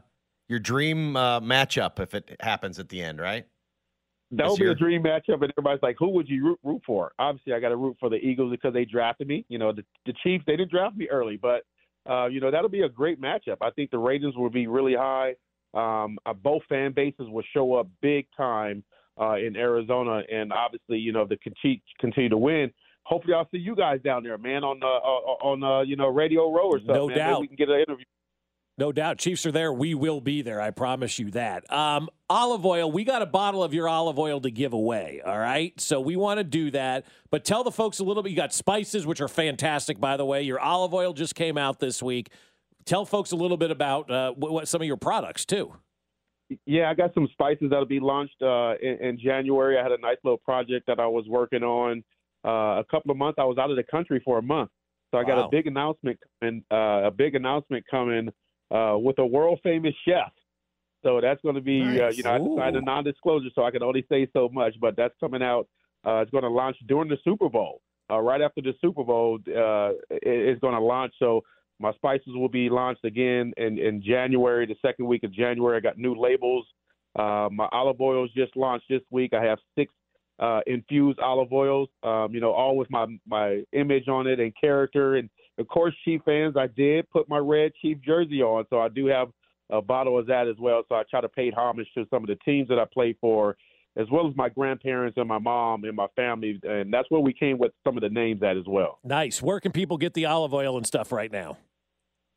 your 0.48 0.60
dream 0.60 1.16
uh, 1.16 1.42
matchup 1.42 2.00
if 2.00 2.14
it 2.14 2.38
happens 2.40 2.80
at 2.80 2.90
the 2.90 3.02
end, 3.02 3.20
right? 3.20 3.46
That 4.32 4.50
would 4.50 4.60
be 4.60 4.68
a 4.68 4.76
dream 4.76 5.04
matchup, 5.04 5.42
and 5.42 5.52
everybody's 5.58 5.82
like, 5.82 5.96
"Who 6.00 6.10
would 6.10 6.28
you 6.28 6.44
root, 6.46 6.60
root 6.64 6.82
for?" 6.86 7.12
Obviously, 7.20 7.54
I 7.54 7.60
got 7.60 7.70
to 7.70 7.76
root 7.76 7.98
for 8.00 8.10
the 8.10 8.18
Eagles 8.18 8.52
because 8.52 8.74
they 8.74 8.86
drafted 8.86 9.28
me. 9.28 9.46
You 9.50 9.58
know, 9.58 9.72
the, 9.72 9.84
the 10.06 10.14
Chiefs 10.24 10.44
they 10.48 10.56
didn't 10.56 10.72
draft 10.72 10.96
me 10.96 11.08
early, 11.10 11.38
but 11.38 11.64
uh, 12.10 12.28
you 12.28 12.40
know 12.40 12.52
that'll 12.52 12.70
be 12.70 12.82
a 12.82 12.90
great 12.90 13.22
matchup. 13.22 13.58
I 13.62 13.72
think 13.72 13.92
the 13.92 13.98
ratings 13.98 14.36
will 14.36 14.50
be 14.50 14.68
really 14.68 14.96
high. 14.96 15.36
Um, 15.76 16.18
uh, 16.26 16.34
both 16.34 16.64
fan 16.70 16.94
bases 16.94 17.28
will 17.30 17.44
show 17.54 17.76
up 17.76 17.88
big 18.02 18.28
time 18.36 18.84
uh, 19.20 19.36
in 19.36 19.56
Arizona, 19.56 20.22
and 20.32 20.52
obviously, 20.52 20.98
you 20.98 21.12
know, 21.12 21.26
the 21.26 21.38
continue, 21.38 21.80
continue 22.00 22.30
to 22.30 22.38
win. 22.38 22.72
Hopefully, 23.04 23.34
I'll 23.34 23.48
see 23.52 23.58
you 23.58 23.76
guys 23.76 24.02
down 24.04 24.24
there, 24.24 24.38
man, 24.38 24.64
on 24.64 24.82
uh, 24.82 24.88
uh, 24.88 25.48
on 25.48 25.64
uh, 25.64 25.82
you 25.82 25.96
know 25.96 26.08
Radio 26.08 26.52
Row 26.52 26.70
or 26.70 26.80
something. 26.80 26.96
No 26.96 27.08
man. 27.08 27.18
Maybe 27.18 27.20
doubt. 27.20 27.42
we 27.42 27.48
can 27.48 27.56
get 27.56 27.70
an 27.70 27.80
interview. 27.80 28.06
No 28.78 28.92
doubt. 28.92 29.20
Chiefs 29.20 29.46
are 29.46 29.54
there. 29.54 29.72
We 29.72 29.94
will 29.94 30.20
be 30.20 30.42
there. 30.42 30.60
I 30.60 30.72
promise 30.72 31.18
you 31.18 31.32
that. 31.32 31.72
Um, 31.72 32.10
olive 32.30 32.66
oil. 32.66 32.92
We 32.92 33.06
got 33.06 33.22
a 33.22 33.26
bottle 33.26 33.64
of 33.64 33.74
your 33.74 33.88
olive 33.88 34.20
oil 34.20 34.42
to 34.42 34.52
give 34.52 34.74
away. 34.74 35.22
All 35.26 35.38
right. 35.38 35.80
So 35.80 36.02
we 36.02 36.18
want 36.18 36.40
to 36.40 36.44
do 36.44 36.72
that. 36.72 37.06
But 37.32 37.46
tell 37.46 37.64
the 37.64 37.72
folks 37.72 38.00
a 38.00 38.04
little 38.04 38.22
bit. 38.22 38.32
You 38.32 38.36
got 38.36 38.54
spices, 38.54 39.06
which 39.06 39.22
are 39.22 39.30
fantastic, 39.30 39.98
by 39.98 40.18
the 40.18 40.26
way. 40.26 40.42
Your 40.42 40.60
olive 40.60 40.94
oil 40.94 41.14
just 41.14 41.36
came 41.36 41.58
out 41.58 41.80
this 41.80 42.04
week. 42.04 42.32
Tell 42.86 43.04
folks 43.04 43.32
a 43.32 43.36
little 43.36 43.58
bit 43.58 43.72
about 43.72 44.10
uh, 44.12 44.32
what, 44.34 44.52
what 44.52 44.68
some 44.68 44.82
of 44.82 44.88
your 44.88 44.98
products 44.98 45.44
too. 45.44 45.74
Yeah, 46.68 46.92
I 46.92 46.94
got 46.94 47.14
some 47.16 47.28
spices 47.32 47.70
that'll 47.72 47.86
be 47.88 48.00
launched 48.00 48.40
uh, 48.44 48.76
in, 48.80 48.98
in 49.02 49.20
January. 49.20 49.80
I 49.80 49.84
had 49.84 49.92
a 49.92 49.98
nice 49.98 50.18
little 50.24 50.38
project 50.38 50.86
that 50.86 51.00
I 51.00 51.08
was 51.08 51.26
working 51.28 51.64
on. 51.64 52.04
Uh, 52.46 52.80
a 52.80 52.86
couple 52.92 53.10
of 53.10 53.18
months, 53.18 53.38
I 53.40 53.44
was 53.46 53.58
out 53.58 53.72
of 53.72 53.78
the 53.78 53.84
country 53.84 54.22
for 54.24 54.38
a 54.38 54.42
month, 54.44 54.70
so 55.10 55.18
I 55.18 55.24
got 55.24 55.38
Wow. 55.38 55.48
a 55.48 55.50
big 55.50 55.66
announcement 55.66 56.20
coming. 56.40 56.64
Uh, 56.72 57.08
a 57.08 57.12
big 57.12 57.34
announcement 57.34 57.84
coming 57.90 58.30
uh, 58.70 58.96
with 59.00 59.18
a 59.18 59.26
world 59.26 59.60
famous 59.64 59.96
chef. 60.08 60.32
So 61.04 61.20
that's 61.22 61.42
going 61.42 61.56
to 61.56 61.62
be, 61.62 61.82
uh, 61.82 61.86
Nice. 62.06 62.18
you 62.18 62.24
know, 62.24 62.58
I 62.60 62.66
signed 62.66 62.76
a 62.76 62.82
non-disclosure, 62.82 63.50
so 63.56 63.64
I 63.64 63.72
can 63.72 63.82
only 63.82 64.06
say 64.10 64.28
so 64.34 64.48
much. 64.50 64.76
But 64.80 64.96
that's 64.96 65.14
coming 65.20 65.42
out. 65.42 65.68
Uh, 66.06 66.18
it's 66.18 66.30
going 66.30 66.44
to 66.44 66.50
launch 66.50 66.78
during 66.88 67.10
the 67.10 67.18
Super 67.24 67.50
Bowl. 67.50 67.82
Uh, 68.12 68.20
right 68.20 68.42
after 68.42 68.62
the 68.62 68.74
Super 68.80 69.04
Bowl, 69.04 69.40
uh, 69.48 69.94
it's 70.12 70.62
going 70.62 70.76
to 70.76 70.80
launch. 70.80 71.14
So 71.18 71.42
my 71.80 71.92
spices 71.94 72.28
will 72.28 72.50
be 72.50 72.70
launched 72.70 73.04
again 73.04 73.54
in, 73.58 73.78
in 73.78 74.02
January, 74.02 74.66
the 74.66 74.76
second 74.82 75.06
week 75.06 75.24
of 75.24 75.34
January. 75.34 75.78
I 75.78 75.82
got 75.82 75.98
new 75.98 76.16
labels. 76.16 76.66
Uh, 77.18 77.50
my 77.52 77.68
olive 77.72 78.00
oils 78.02 78.30
just 78.36 78.56
launched 78.56 78.86
this 78.90 79.02
week. 79.10 79.34
I 79.34 79.44
have 79.44 79.60
six 79.78 79.94
uh, 80.40 80.62
infused 80.68 81.20
olive 81.20 81.52
oils, 81.54 81.90
um, 82.04 82.34
you 82.34 82.42
know, 82.42 82.52
all 82.52 82.76
with 82.76 82.90
my, 82.92 83.06
my 83.28 83.64
image 83.72 84.08
on 84.08 84.28
it 84.28 84.40
and 84.40 84.54
character. 84.60 85.16
And 85.16 85.30
of 85.58 85.68
course, 85.68 85.94
Chief 86.04 86.22
fans, 86.26 86.56
I 86.58 86.68
did 86.68 87.10
put 87.10 87.30
my 87.30 87.38
red 87.38 87.72
Chief 87.82 87.98
jersey 88.02 88.42
on. 88.42 88.66
So 88.70 88.80
I 88.80 88.90
do 88.90 89.06
have 89.08 89.30
a 89.70 89.82
bottle 89.82 90.20
of 90.20 90.28
that 90.28 90.48
as 90.48 90.56
well. 90.60 90.84
So 90.90 90.96
I 90.96 91.04
try 91.10 91.22
to 91.22 91.30
pay 91.30 91.52
homage 91.52 91.88
to 91.96 92.06
some 92.10 92.24
of 92.24 92.28
the 92.28 92.38
teams 92.44 92.68
that 92.68 92.80
I 92.80 92.86
play 92.94 93.16
for, 93.20 93.56
as 93.98 94.08
well 94.12 94.28
as 94.28 94.36
my 94.36 94.50
grandparents 94.50 95.18
and 95.18 95.28
my 95.28 95.40
mom 95.40 95.84
and 95.84 95.96
my 95.96 96.08
family. 96.16 96.60
And 96.64 96.94
that's 96.94 97.10
where 97.10 97.22
we 97.22 97.34
came 97.34 97.58
with 97.58 97.72
some 97.84 97.98
of 97.98 98.02
the 98.02 98.10
names 98.10 98.44
at 98.44 98.58
as 98.58 98.66
well. 98.68 99.00
Nice. 99.04 99.42
Where 99.42 99.60
can 99.60 99.72
people 99.72 99.98
get 99.98 100.14
the 100.14 100.26
olive 100.26 100.54
oil 100.54 100.78
and 100.78 100.86
stuff 100.86 101.12
right 101.12 101.32
now? 101.32 101.58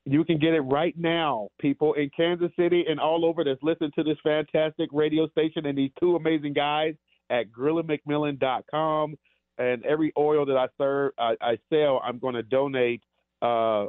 You 0.04 0.24
can 0.24 0.38
get 0.38 0.54
it 0.54 0.60
right 0.60 0.94
now, 0.96 1.48
people 1.60 1.92
in 1.94 2.10
Kansas 2.16 2.50
City 2.58 2.84
and 2.88 2.98
all 2.98 3.26
over 3.26 3.44
that's 3.44 3.62
listening 3.62 3.90
to 3.96 4.04
this 4.04 4.16
fantastic 4.22 4.88
radio 4.92 5.28
station 5.28 5.66
and 5.66 5.76
these 5.76 5.90
two 6.00 6.16
amazing 6.16 6.54
guys 6.54 6.94
at 7.28 7.52
GrillaMcMillan.com. 7.52 9.16
And 9.58 9.84
every 9.84 10.12
oil 10.16 10.46
that 10.46 10.56
I 10.56 10.68
serve, 10.78 11.12
I, 11.18 11.34
I 11.40 11.58
sell, 11.68 12.00
I'm 12.02 12.18
going 12.18 12.36
to 12.36 12.44
donate 12.44 13.02
uh, 13.42 13.84
uh, 13.84 13.88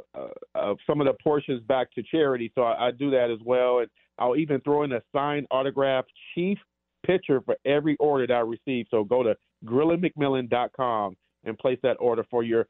uh, 0.54 0.74
some 0.86 1.00
of 1.00 1.06
the 1.06 1.14
portions 1.22 1.62
back 1.62 1.92
to 1.92 2.02
charity. 2.02 2.52
So 2.54 2.62
I, 2.62 2.88
I 2.88 2.90
do 2.90 3.10
that 3.12 3.30
as 3.30 3.38
well. 3.44 3.78
And 3.78 3.88
I'll 4.18 4.36
even 4.36 4.60
throw 4.60 4.82
in 4.82 4.92
a 4.92 5.02
signed 5.12 5.46
autograph 5.50 6.04
chief 6.34 6.58
picture 7.06 7.40
for 7.44 7.56
every 7.64 7.96
order 7.98 8.26
that 8.26 8.34
I 8.34 8.40
receive. 8.40 8.86
So 8.90 9.04
go 9.04 9.22
to 9.22 9.34
GrillaMcMillan.com 9.64 11.16
and 11.44 11.58
place 11.58 11.78
that 11.82 11.96
order 12.00 12.24
for 12.30 12.42
your 12.42 12.66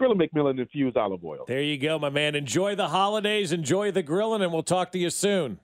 Grilla 0.00 0.14
McMillan 0.14 0.58
infused 0.60 0.96
olive 0.96 1.24
oil. 1.24 1.44
There 1.48 1.62
you 1.62 1.78
go, 1.78 1.98
my 1.98 2.10
man. 2.10 2.34
Enjoy 2.34 2.74
the 2.74 2.88
holidays. 2.88 3.50
Enjoy 3.50 3.90
the 3.90 4.02
grilling, 4.02 4.42
and 4.42 4.52
we'll 4.52 4.62
talk 4.62 4.92
to 4.92 4.98
you 4.98 5.08
soon. 5.08 5.58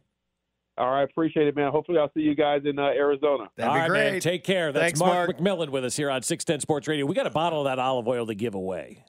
All 0.79 0.91
right, 0.91 1.03
appreciate 1.03 1.49
it, 1.49 1.55
man. 1.55 1.71
Hopefully, 1.71 1.99
I'll 1.99 2.11
see 2.15 2.23
you 2.23 2.35
guys 2.35 2.63
in 2.65 2.79
uh, 2.79 2.85
Arizona. 2.85 3.51
All 3.61 3.67
right, 3.67 3.91
man. 3.91 4.21
Take 4.21 4.43
care. 4.43 4.73
That's 4.73 4.83
Thanks, 4.83 5.01
Mark, 5.01 5.39
Mark. 5.39 5.39
McMillan 5.39 5.69
with 5.69 5.85
us 5.85 5.97
here 5.97 6.09
on 6.09 6.23
610 6.23 6.61
Sports 6.61 6.89
Radio. 6.89 7.05
We 7.05 7.15
got 7.15 7.27
a 7.27 7.31
bottle 7.31 7.61
of 7.61 7.65
that 7.67 7.79
olive 7.79 8.09
oil 8.09 8.27
to 8.27 8.35
give 8.35 8.55
away. 8.55 9.05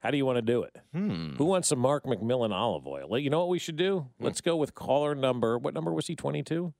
How 0.00 0.10
do 0.10 0.16
you 0.16 0.24
want 0.24 0.36
to 0.36 0.42
do 0.42 0.62
it? 0.62 0.74
Hmm. 0.92 1.34
Who 1.36 1.44
wants 1.44 1.68
some 1.68 1.80
Mark 1.80 2.04
McMillan 2.04 2.52
olive 2.52 2.86
oil? 2.86 3.18
You 3.18 3.28
know 3.28 3.40
what 3.40 3.48
we 3.48 3.58
should 3.58 3.76
do? 3.76 4.06
Let's 4.20 4.40
go 4.40 4.56
with 4.56 4.74
caller 4.74 5.14
number. 5.14 5.58
What 5.58 5.74
number 5.74 5.92
was 5.92 6.06
he? 6.06 6.16
22? 6.16 6.72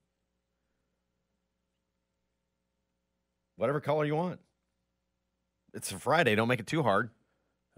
Whatever 3.56 3.80
color 3.80 4.04
you 4.04 4.16
want. 4.16 4.40
It's 5.74 5.92
a 5.92 5.98
Friday. 5.98 6.34
Don't 6.34 6.48
make 6.48 6.60
it 6.60 6.66
too 6.66 6.82
hard. 6.82 7.10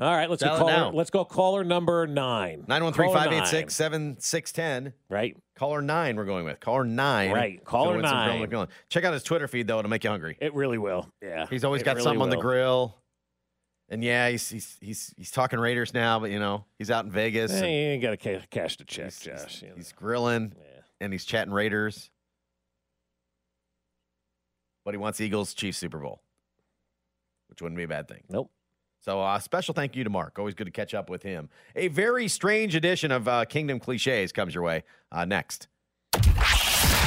All 0.00 0.14
right, 0.14 0.30
let's 0.30 0.42
go 0.44 0.50
Dial 0.50 0.58
caller, 0.58 0.72
now. 0.72 0.90
let's 0.92 1.10
go 1.10 1.24
caller 1.24 1.64
number 1.64 2.06
nine. 2.06 2.64
913 2.68 3.06
Caller 3.06 3.18
586 3.18 3.74
7610. 3.74 4.92
Right. 5.08 5.36
Caller 5.56 5.82
nine, 5.82 6.14
we're 6.14 6.24
going 6.24 6.44
with. 6.44 6.60
Caller 6.60 6.84
nine. 6.84 7.32
Right. 7.32 7.64
Caller 7.64 8.00
gonna 8.00 8.08
some 8.08 8.48
Grill 8.48 8.60
nine. 8.60 8.68
Check 8.90 9.02
out 9.02 9.12
his 9.12 9.24
Twitter 9.24 9.48
feed, 9.48 9.66
though. 9.66 9.80
It'll 9.80 9.90
make 9.90 10.04
you 10.04 10.10
hungry. 10.10 10.36
It 10.40 10.54
really 10.54 10.78
will. 10.78 11.12
Yeah. 11.20 11.46
He's 11.50 11.64
always 11.64 11.82
It 11.82 11.84
got 11.84 11.96
really 11.96 12.04
something 12.04 12.22
on 12.22 12.30
the 12.30 12.36
grill. 12.36 12.96
And 13.88 14.04
yeah, 14.04 14.28
he's, 14.28 14.48
he's 14.48 14.76
he's 14.80 15.14
he's 15.16 15.30
talking 15.32 15.58
Raiders 15.58 15.94
now, 15.94 16.20
but 16.20 16.30
you 16.30 16.38
know 16.38 16.66
he's 16.78 16.90
out 16.90 17.04
in 17.06 17.10
Vegas. 17.10 17.50
You 17.52 17.64
ain't 17.64 18.02
got 18.02 18.10
to 18.20 18.42
cash 18.50 18.76
the 18.76 18.84
check, 18.84 19.06
he's, 19.06 19.22
he's- 19.22 19.42
Josh. 19.42 19.62
you 19.62 19.68
know. 19.70 19.74
he's 19.76 19.92
grilling 19.92 20.52
and 21.00 21.12
he's 21.12 21.24
chatting 21.24 21.52
Raiders, 21.52 22.10
but 24.88 24.94
he 24.94 24.98
wants 24.98 25.20
Eagles 25.20 25.52
Chiefs 25.52 25.76
Super 25.76 25.98
Bowl, 25.98 26.22
which 27.50 27.60
wouldn't 27.60 27.76
be 27.76 27.82
a 27.82 27.88
bad 27.88 28.08
thing. 28.08 28.22
Nope. 28.30 28.50
So, 29.00 29.20
uh, 29.20 29.38
special 29.38 29.74
thank 29.74 29.94
you 29.94 30.02
to 30.02 30.08
Mark. 30.08 30.38
Always 30.38 30.54
good 30.54 30.64
to 30.64 30.70
catch 30.70 30.94
up 30.94 31.10
with 31.10 31.22
him. 31.22 31.50
A 31.76 31.88
very 31.88 32.26
strange 32.26 32.74
edition 32.74 33.12
of 33.12 33.28
uh, 33.28 33.44
Kingdom 33.44 33.80
Cliches 33.80 34.32
comes 34.32 34.54
your 34.54 34.64
way 34.64 34.84
uh, 35.12 35.26
next. 35.26 35.68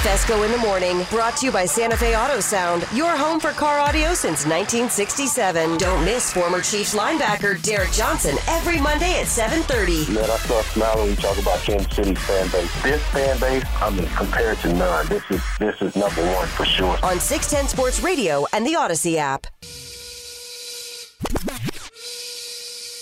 Fescoe 0.01 0.41
in 0.43 0.51
the 0.51 0.57
morning, 0.57 1.05
brought 1.11 1.37
to 1.37 1.45
you 1.45 1.51
by 1.51 1.63
Santa 1.63 1.95
Fe 1.95 2.17
Auto 2.17 2.39
Sound, 2.39 2.87
your 2.91 3.15
home 3.15 3.39
for 3.39 3.51
car 3.51 3.79
audio 3.79 4.15
since 4.15 4.47
1967. 4.47 5.77
Don't 5.77 6.03
miss 6.03 6.33
former 6.33 6.59
Chiefs 6.59 6.95
linebacker 6.95 7.61
Derrick 7.61 7.91
Johnson 7.91 8.35
every 8.47 8.81
Monday 8.81 9.19
at 9.19 9.27
7:30. 9.27 10.09
Man, 10.11 10.23
I 10.27 10.37
start 10.37 10.65
smiling 10.65 11.01
when 11.01 11.09
you 11.11 11.15
talk 11.17 11.37
about 11.37 11.59
Kansas 11.59 11.95
City 11.95 12.15
fan 12.15 12.49
base. 12.49 12.81
This 12.81 13.01
fan 13.11 13.39
base, 13.39 13.63
I 13.79 13.91
mean, 13.91 14.07
compared 14.15 14.57
to 14.61 14.73
none. 14.73 15.05
This 15.07 15.23
is 15.29 15.41
this 15.59 15.79
is 15.81 15.95
number 15.95 16.23
one 16.33 16.47
for 16.47 16.65
sure. 16.65 16.97
On 17.03 17.19
610 17.19 17.67
Sports 17.67 18.01
Radio 18.01 18.47
and 18.53 18.65
the 18.65 18.73
Audacy 18.73 19.17
app. 19.17 19.45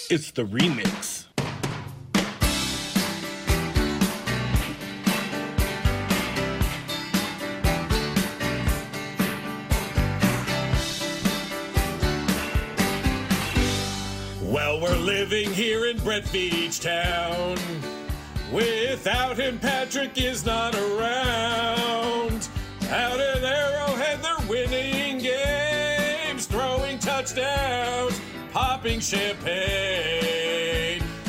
It's 0.09 0.31
the 0.31 0.43
remix. 0.43 1.28
Living 15.29 15.53
here 15.53 15.85
in 15.85 15.97
Brett 15.99 16.23
Veach 16.23 16.81
Town. 16.81 17.55
Without 18.51 19.37
him, 19.37 19.59
Patrick 19.59 20.19
is 20.19 20.43
not 20.43 20.73
around. 20.73 22.49
Out 22.89 23.19
at 23.19 23.43
Arrowhead, 23.43 24.23
they're 24.23 24.47
winning 24.49 25.19
games, 25.19 26.47
throwing 26.47 26.97
touchdowns, 26.97 28.19
popping 28.51 28.99
champagne. 28.99 29.43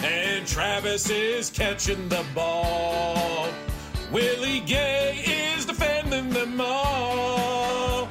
And 0.03 0.47
Travis 0.47 1.11
is 1.11 1.51
catching 1.51 2.09
the 2.09 2.25
ball. 2.35 3.49
Willie 4.11 4.61
Gay 4.61 5.23
is 5.27 5.67
defending 5.67 6.31
them 6.31 6.59
all. 6.59 8.09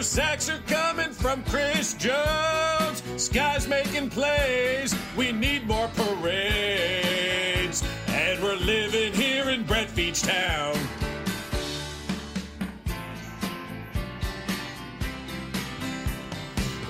And 0.00 0.06
our 0.06 0.08
sacks 0.08 0.48
are 0.48 0.62
coming 0.66 1.10
from 1.10 1.44
Chris 1.44 1.92
Jones. 1.92 3.02
Skyy's 3.18 3.68
making 3.68 4.08
plays. 4.08 4.94
We 5.14 5.30
need 5.30 5.66
more 5.68 5.88
parades. 5.88 7.84
And 8.08 8.42
we're 8.42 8.56
living 8.56 9.12
here 9.12 9.50
in 9.50 9.62
Brett 9.64 9.88
Veach 9.88 10.24
Town. 10.24 10.74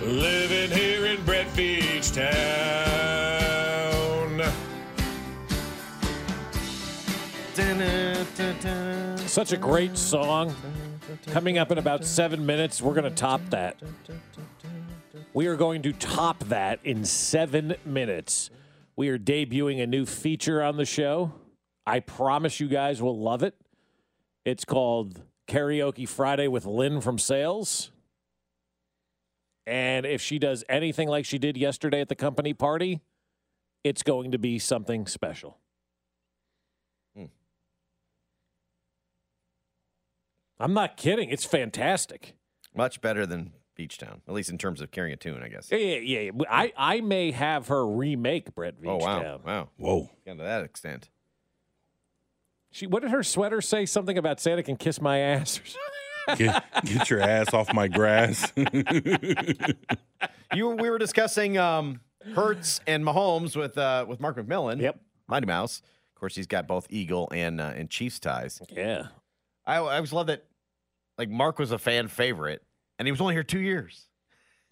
Living 0.07 0.71
here 0.71 1.07
in 1.07 1.25
Brett 1.25 1.49
Veach 1.49 2.15
Town. 2.15 2.31
Such 9.27 9.51
a 9.51 9.57
great 9.57 9.99
song. 9.99 10.55
Coming 11.27 11.59
up 11.59 11.71
in 11.71 11.79
about 11.79 12.05
seven 12.05 12.45
minutes, 12.47 12.83
we're 12.83 12.95
going 12.95 13.05
to 13.05 13.11
top 13.11 13.41
that. 13.51 13.77
We 15.33 15.47
are 15.47 15.57
going 15.57 15.83
to 15.83 15.93
top 15.93 16.41
that 16.45 16.81
in 16.83 17.05
seven 17.05 17.77
minutes. 17.85 18.51
We 18.97 19.09
are 19.09 19.19
debuting 19.19 19.83
a 19.83 19.87
new 19.87 20.05
feature 20.07 20.63
on 20.63 20.77
the 20.77 20.85
show. 20.85 21.33
I 21.87 22.01
promise 22.01 22.61
you 22.61 22.69
guys 22.69 23.01
will 23.01 23.19
love 23.19 23.43
it. 23.43 23.55
It's 24.45 24.65
called 24.65 25.23
Karaoke 25.49 26.09
Friday 26.09 26.49
with 26.49 26.67
Lynn 26.67 27.01
from 27.01 27.19
Sales. 27.19 27.93
And 29.67 30.05
if 30.05 30.21
she 30.21 30.39
does 30.39 30.65
anything 30.69 31.09
like 31.09 31.25
she 31.25 31.39
did 31.39 31.57
yesterday 31.57 32.01
at 32.01 32.09
the 32.09 32.17
company 32.17 32.53
party, 32.53 33.01
it's 33.85 34.03
going 34.03 34.33
to 34.33 34.39
be 34.39 34.59
something 34.59 35.07
special. 35.07 35.60
I'm 40.61 40.75
not 40.75 40.97
kidding. 40.97 41.31
It's 41.31 41.45
fantastic. 41.45 42.35
Much 42.75 43.01
better 43.01 43.27
than 43.27 43.53
Veach 43.79 43.97
Town, 43.99 44.21
at 44.29 44.35
least 44.35 44.51
in 44.51 44.59
terms 44.59 44.81
of 44.81 44.91
carrying 44.91 45.15
a 45.15 45.17
tune, 45.17 45.43
I 45.43 45.49
guess. 45.49 45.69
Yeah, 45.71 45.79
yeah, 45.79 46.21
yeah. 46.21 46.31
I, 46.51 46.73
I 46.77 47.01
may 47.01 47.31
have 47.33 47.69
her 47.69 47.87
remake 47.87 48.55
Brett 48.55 48.81
Veach 48.81 48.89
Oh 48.89 48.97
wow, 48.99 49.23
Town. 49.23 49.41
wow, 49.45 49.69
whoa, 49.79 50.11
Down 50.27 50.37
to 50.37 50.43
that 50.45 50.63
extent. 50.63 51.09
She, 52.73 52.87
what 52.87 53.03
did 53.03 53.11
her 53.11 53.23
sweater 53.25 53.61
say? 53.61 53.87
Something 53.87 54.17
about 54.19 54.39
Santa 54.39 54.63
can 54.63 54.77
kiss 54.77 55.01
my 55.01 55.19
ass. 55.19 55.59
Or 56.29 56.37
Get, 56.37 56.65
get 56.85 57.11
your 57.11 57.21
ass 57.21 57.53
off 57.53 57.73
my 57.75 57.89
grass. 57.89 58.53
You, 60.53 60.71
we 60.71 60.91
were 60.91 60.99
discussing 60.99 61.59
um, 61.59 62.01
Hurts 62.35 62.81
and 62.87 63.05
Mahomes 63.05 63.55
with 63.57 63.79
uh, 63.79 64.05
with 64.09 64.19
Mark 64.21 64.37
McMillan. 64.37 64.81
Yep, 64.81 65.01
Mighty 65.29 65.47
Mouse. 65.47 65.81
Of 66.15 66.19
course, 66.19 66.35
he's 66.35 66.49
got 66.49 66.67
both 66.67 66.87
Eagle 66.91 67.29
and 67.33 67.61
uh, 67.61 67.73
and 67.75 67.89
Chiefs 67.89 68.19
ties. 68.19 68.61
Yeah, 68.71 69.07
I, 69.65 69.77
I 69.77 69.95
always 69.97 70.13
love 70.13 70.27
that. 70.27 70.45
Like 71.21 71.29
Mark 71.29 71.59
was 71.59 71.71
a 71.71 71.77
fan 71.79 72.09
favorite, 72.09 72.63
and 72.99 73.07
he 73.07 73.13
was 73.13 73.21
only 73.21 73.35
here 73.35 73.45
two 73.45 73.61
years. 73.61 74.07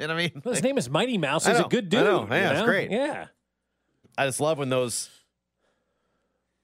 You 0.01 0.07
know 0.07 0.15
what 0.15 0.21
I 0.21 0.29
mean? 0.29 0.43
Well, 0.45 0.55
his 0.55 0.63
name 0.63 0.79
is 0.79 0.89
Mighty 0.89 1.19
Mouse. 1.19 1.45
I 1.45 1.51
He's 1.51 1.59
a 1.59 1.63
know, 1.63 1.69
good 1.69 1.87
I 1.87 1.89
dude. 1.89 2.05
know. 2.05 2.21
you 2.23 2.29
Yeah, 2.31 2.51
it's 2.53 2.61
know? 2.61 2.67
great. 2.67 2.91
Yeah. 2.93 3.27
I 4.17 4.27
just 4.27 4.41
love 4.41 4.57
when 4.57 4.69
those 4.69 5.11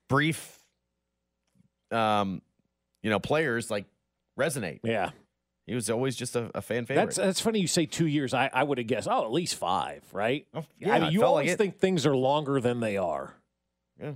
brief, 0.09 0.57
um, 1.91 2.43
you 3.03 3.11
know, 3.11 3.19
players 3.19 3.73
like 3.73 3.87
resonate. 4.39 4.79
Yeah. 4.85 5.11
He 5.67 5.75
was 5.75 5.91
always 5.91 6.15
just 6.15 6.37
a, 6.37 6.49
a 6.55 6.63
fan 6.63 6.87
favorite. 6.87 7.07
That's 7.07 7.17
that's 7.17 7.41
funny 7.41 7.59
you 7.59 7.67
say 7.67 7.87
two 7.87 8.07
years. 8.07 8.35
I, 8.35 8.51
I 8.53 8.63
would 8.63 8.79
have 8.79 8.87
guessed, 8.87 9.09
oh, 9.11 9.25
at 9.25 9.33
least 9.33 9.57
five, 9.57 10.05
right? 10.13 10.47
yeah, 10.79 10.95
I 10.95 11.01
mean, 11.01 11.13
you 11.13 11.19
felt 11.19 11.35
like 11.35 11.47
always 11.47 11.57
think 11.57 11.81
things 11.81 12.07
are 12.07 12.15
longer 12.17 12.61
than 12.61 12.79
they 12.79 12.97
are. 12.97 13.35
Yeah. 14.01 14.13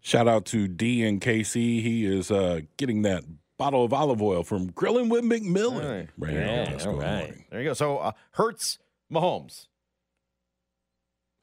Shout 0.00 0.26
out 0.26 0.44
to 0.46 0.66
D 0.66 1.04
and 1.04 1.20
KC. 1.20 1.54
He 1.54 2.04
is 2.04 2.32
uh, 2.32 2.62
getting 2.78 3.02
that 3.02 3.22
bottle 3.58 3.84
of 3.84 3.92
olive 3.92 4.22
oil 4.22 4.42
from 4.42 4.70
Grilling 4.70 5.08
with 5.08 5.24
McMillan. 5.24 6.08
Right 6.16 6.32
here 6.32 6.40
Yeah, 6.40 6.70
Fescoe 6.70 6.90
all 6.90 6.96
right. 6.96 7.20
Morning. 7.24 7.44
There 7.50 7.60
you 7.60 7.68
go. 7.68 7.74
So 7.74 7.98
uh, 7.98 8.12
Hurts, 8.32 8.78
Mahomes. 9.12 9.66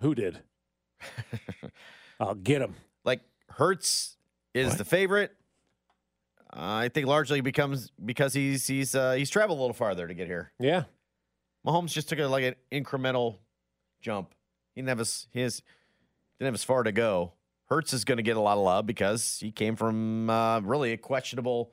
Who 0.02 0.16
did? 0.16 0.40
I'll 2.20 2.36
get 2.36 2.62
him. 2.62 2.76
Like 3.04 3.22
Hurts 3.50 4.18
is 4.54 4.78
the 4.78 4.86
favorite. 4.86 5.32
I 6.52 6.88
think 6.88 7.06
largely 7.06 7.42
becomes 7.42 7.92
because 8.04 8.34
he's 8.34 8.66
he's 8.66 8.96
uh, 8.96 9.14
he's 9.14 9.30
traveled 9.30 9.60
a 9.60 9.62
little 9.62 9.74
farther 9.74 10.08
to 10.08 10.14
get 10.14 10.28
here. 10.28 10.52
Yeah. 10.60 10.84
Mahomes 11.68 11.92
just 11.92 12.08
took 12.08 12.20
a, 12.20 12.28
like 12.28 12.44
an 12.44 12.56
incremental 12.72 13.38
jump. 14.02 14.34
He 14.74 14.82
didn't 14.82 14.90
have 14.90 15.00
as 15.02 15.28
his 15.32 15.62
didn't 16.40 16.48
have 16.48 16.54
as 16.54 16.64
far 16.64 16.84
to 16.84 16.92
go. 16.92 17.34
Hurts 17.68 17.94
is 17.94 18.06
going 18.06 18.18
to 18.18 18.24
get 18.24 18.38
a 18.38 18.42
lot 18.42 18.58
of 18.58 18.64
love 18.64 18.86
because 18.86 19.40
he 19.42 19.52
came 19.52 19.76
from 19.76 20.30
uh, 20.30 20.60
really 20.62 20.94
a 20.94 20.98
questionable 20.98 21.72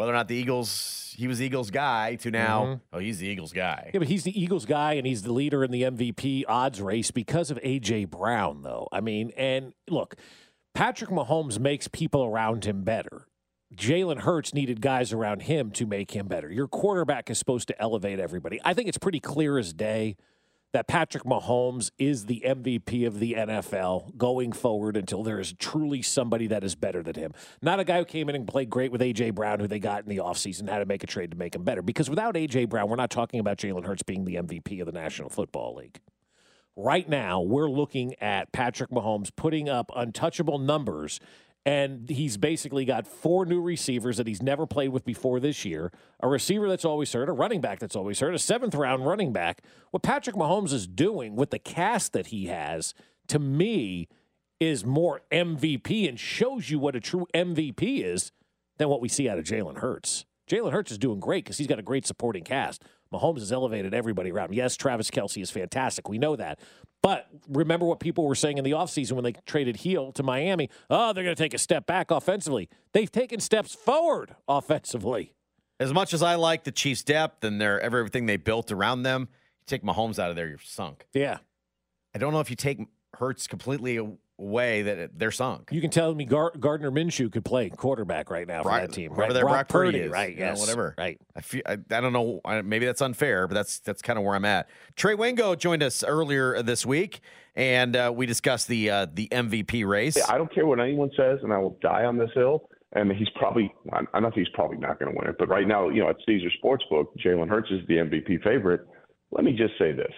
whether 0.00 0.12
or 0.12 0.16
not 0.16 0.26
the 0.28 0.34
Eagles 0.34 1.14
he 1.18 1.26
was 1.28 1.38
the 1.38 1.44
Eagles 1.44 1.70
guy 1.70 2.14
to 2.16 2.30
now 2.30 2.64
Mhm. 2.64 2.80
oh 2.94 2.98
he's 2.98 3.18
the 3.18 3.26
Eagles 3.28 3.52
guy. 3.52 3.90
Yeah, 3.92 3.98
but 3.98 4.08
he's 4.08 4.24
the 4.24 4.40
Eagles 4.40 4.64
guy 4.64 4.94
and 4.94 5.06
he's 5.06 5.22
the 5.22 5.32
leader 5.32 5.62
in 5.62 5.70
the 5.70 5.82
MVP 5.84 6.44
odds 6.48 6.80
race 6.80 7.10
because 7.10 7.50
of 7.50 7.58
AJ 7.62 8.06
Brown, 8.06 8.62
though. 8.62 8.88
I 8.90 9.00
mean, 9.02 9.30
and 9.36 9.74
look, 9.88 10.14
Patrick 10.74 11.10
Mahomes 11.10 11.58
makes 11.58 11.88
people 11.88 12.24
around 12.24 12.64
him 12.64 12.82
better. 12.84 13.26
Jalen 13.76 14.20
Hurts 14.20 14.54
needed 14.54 14.80
guys 14.80 15.12
around 15.12 15.42
him 15.42 15.70
to 15.72 15.84
make 15.86 16.12
him 16.12 16.26
better. 16.26 16.50
Your 16.50 16.66
quarterback 16.66 17.28
is 17.30 17.38
supposed 17.38 17.68
to 17.68 17.80
elevate 17.80 18.18
everybody. 18.18 18.58
I 18.64 18.72
think 18.74 18.88
it's 18.88 18.98
pretty 18.98 19.20
clear 19.20 19.58
as 19.58 19.72
day 19.72 20.16
that 20.72 20.86
Patrick 20.86 21.24
Mahomes 21.24 21.90
is 21.98 22.26
the 22.26 22.42
MVP 22.46 23.06
of 23.06 23.18
the 23.18 23.34
NFL 23.34 24.16
going 24.16 24.52
forward 24.52 24.96
until 24.96 25.22
there 25.22 25.40
is 25.40 25.52
truly 25.54 26.02
somebody 26.02 26.46
that 26.46 26.62
is 26.62 26.74
better 26.74 27.02
than 27.02 27.16
him. 27.16 27.32
Not 27.60 27.80
a 27.80 27.84
guy 27.84 27.98
who 27.98 28.04
came 28.04 28.28
in 28.28 28.36
and 28.36 28.46
played 28.46 28.70
great 28.70 28.92
with 28.92 29.02
A.J. 29.02 29.30
Brown, 29.30 29.60
who 29.60 29.66
they 29.66 29.80
got 29.80 30.04
in 30.04 30.08
the 30.08 30.18
offseason, 30.18 30.68
had 30.68 30.78
to 30.78 30.86
make 30.86 31.02
a 31.02 31.06
trade 31.06 31.32
to 31.32 31.36
make 31.36 31.54
him 31.54 31.64
better. 31.64 31.82
Because 31.82 32.08
without 32.08 32.36
A.J. 32.36 32.66
Brown, 32.66 32.88
we're 32.88 32.96
not 32.96 33.10
talking 33.10 33.40
about 33.40 33.58
Jalen 33.58 33.84
Hurts 33.84 34.02
being 34.02 34.24
the 34.24 34.36
MVP 34.36 34.80
of 34.80 34.86
the 34.86 34.92
National 34.92 35.28
Football 35.28 35.74
League. 35.74 36.00
Right 36.76 37.08
now, 37.08 37.40
we're 37.40 37.68
looking 37.68 38.14
at 38.20 38.52
Patrick 38.52 38.90
Mahomes 38.90 39.30
putting 39.34 39.68
up 39.68 39.90
untouchable 39.94 40.58
numbers 40.58 41.20
and 41.66 42.08
he's 42.08 42.36
basically 42.36 42.84
got 42.84 43.06
four 43.06 43.44
new 43.44 43.60
receivers 43.60 44.16
that 44.16 44.26
he's 44.26 44.42
never 44.42 44.66
played 44.66 44.88
with 44.88 45.04
before 45.04 45.40
this 45.40 45.64
year 45.64 45.92
a 46.20 46.28
receiver 46.28 46.68
that's 46.68 46.84
always 46.84 47.12
hurt, 47.12 47.28
a 47.28 47.32
running 47.32 47.60
back 47.60 47.78
that's 47.78 47.96
always 47.96 48.20
hurt, 48.20 48.34
a 48.34 48.38
seventh 48.38 48.74
round 48.74 49.06
running 49.06 49.32
back. 49.32 49.62
What 49.90 50.02
Patrick 50.02 50.36
Mahomes 50.36 50.72
is 50.72 50.86
doing 50.86 51.36
with 51.36 51.50
the 51.50 51.58
cast 51.58 52.12
that 52.12 52.28
he 52.28 52.46
has, 52.46 52.94
to 53.28 53.38
me, 53.38 54.08
is 54.58 54.84
more 54.84 55.22
MVP 55.32 56.08
and 56.08 56.18
shows 56.18 56.70
you 56.70 56.78
what 56.78 56.94
a 56.96 57.00
true 57.00 57.26
MVP 57.34 58.04
is 58.04 58.32
than 58.78 58.88
what 58.88 59.00
we 59.00 59.08
see 59.08 59.28
out 59.28 59.38
of 59.38 59.44
Jalen 59.44 59.78
Hurts. 59.78 60.26
Jalen 60.50 60.72
Hurts 60.72 60.90
is 60.90 60.98
doing 60.98 61.20
great 61.20 61.44
because 61.44 61.58
he's 61.58 61.66
got 61.66 61.78
a 61.78 61.82
great 61.82 62.06
supporting 62.06 62.44
cast. 62.44 62.82
Mahomes 63.12 63.40
has 63.40 63.52
elevated 63.52 63.94
everybody 63.94 64.30
around. 64.30 64.54
Yes, 64.54 64.76
Travis 64.76 65.10
Kelce 65.10 65.42
is 65.42 65.50
fantastic. 65.50 66.08
We 66.08 66.18
know 66.18 66.36
that. 66.36 66.60
But 67.02 67.28
remember 67.48 67.86
what 67.86 67.98
people 67.98 68.26
were 68.26 68.34
saying 68.34 68.58
in 68.58 68.64
the 68.64 68.72
offseason 68.72 69.12
when 69.12 69.24
they 69.24 69.32
traded 69.46 69.76
Hill 69.76 70.12
to 70.12 70.22
Miami? 70.22 70.68
Oh, 70.90 71.12
they're 71.12 71.24
going 71.24 71.34
to 71.34 71.42
take 71.42 71.54
a 71.54 71.58
step 71.58 71.86
back 71.86 72.10
offensively. 72.10 72.68
They've 72.92 73.10
taken 73.10 73.40
steps 73.40 73.74
forward 73.74 74.34
offensively. 74.46 75.34
As 75.78 75.94
much 75.94 76.12
as 76.12 76.22
I 76.22 76.34
like 76.34 76.64
the 76.64 76.72
Chiefs' 76.72 77.02
depth 77.02 77.42
and 77.42 77.58
their 77.60 77.80
everything 77.80 78.26
they 78.26 78.36
built 78.36 78.70
around 78.70 79.02
them, 79.02 79.28
you 79.60 79.64
take 79.66 79.82
Mahomes 79.82 80.18
out 80.18 80.28
of 80.28 80.36
there, 80.36 80.46
you're 80.46 80.58
sunk. 80.58 81.06
Yeah. 81.14 81.38
I 82.14 82.18
don't 82.18 82.34
know 82.34 82.40
if 82.40 82.50
you 82.50 82.56
take 82.56 82.80
Hurts 83.14 83.46
completely 83.46 83.98
away 84.44 84.82
that 84.82 84.98
it- 84.98 85.18
they're 85.18 85.30
sunk. 85.30 85.68
You 85.70 85.80
can 85.80 85.90
tell 85.90 86.14
me 86.14 86.24
Gar- 86.24 86.52
Gardner 86.58 86.90
Minshew 86.90 87.30
could 87.30 87.44
play 87.44 87.68
quarterback 87.70 88.30
right 88.30 88.46
now 88.46 88.62
for 88.62 88.68
Right, 88.70 88.80
that 88.82 88.92
team. 88.92 89.10
whoever 89.10 89.22
Right, 89.28 89.32
their 89.34 89.44
Brock 89.44 89.68
Purdy 89.68 89.98
is, 90.00 90.10
right? 90.10 90.32
you 90.32 90.40
know, 90.40 90.46
Yes, 90.46 90.60
whatever. 90.60 90.94
Right. 90.98 91.18
I 91.36 91.40
feel 91.40 91.62
I, 91.66 91.72
I 91.72 92.00
don't 92.00 92.12
know. 92.12 92.40
I, 92.44 92.62
maybe 92.62 92.86
that's 92.86 93.02
unfair, 93.02 93.46
but 93.46 93.54
that's 93.54 93.80
that's 93.80 94.02
kind 94.02 94.18
of 94.18 94.24
where 94.24 94.34
I'm 94.34 94.44
at. 94.44 94.68
Trey 94.96 95.14
Wingo 95.14 95.54
joined 95.54 95.82
us 95.82 96.02
earlier 96.02 96.62
this 96.62 96.84
week, 96.86 97.20
and 97.54 97.94
uh, 97.96 98.12
we 98.14 98.26
discussed 98.26 98.68
the 98.68 98.90
uh, 98.90 99.06
the 99.12 99.28
MVP 99.28 99.86
race. 99.86 100.16
I 100.28 100.38
don't 100.38 100.52
care 100.54 100.66
what 100.66 100.80
anyone 100.80 101.10
says, 101.16 101.40
and 101.42 101.52
I 101.52 101.58
will 101.58 101.78
die 101.82 102.04
on 102.04 102.16
this 102.18 102.30
hill. 102.34 102.68
And 102.92 103.12
he's 103.12 103.28
probably, 103.36 103.72
I 103.92 104.00
I 104.14 104.20
know 104.20 104.32
he's 104.34 104.48
probably 104.54 104.76
not 104.78 104.98
going 104.98 105.12
to 105.12 105.16
win 105.18 105.28
it, 105.28 105.36
but 105.38 105.48
right 105.48 105.66
now, 105.66 105.90
you 105.90 106.02
know, 106.02 106.08
at 106.10 106.16
Caesar 106.26 106.48
Sportsbook, 106.62 107.06
Jalen 107.24 107.48
Hurts 107.48 107.70
is 107.70 107.86
the 107.86 107.98
MVP 107.98 108.42
favorite. 108.42 108.80
Let 109.30 109.44
me 109.44 109.52
just 109.52 109.74
say 109.78 109.92
this: 109.92 110.12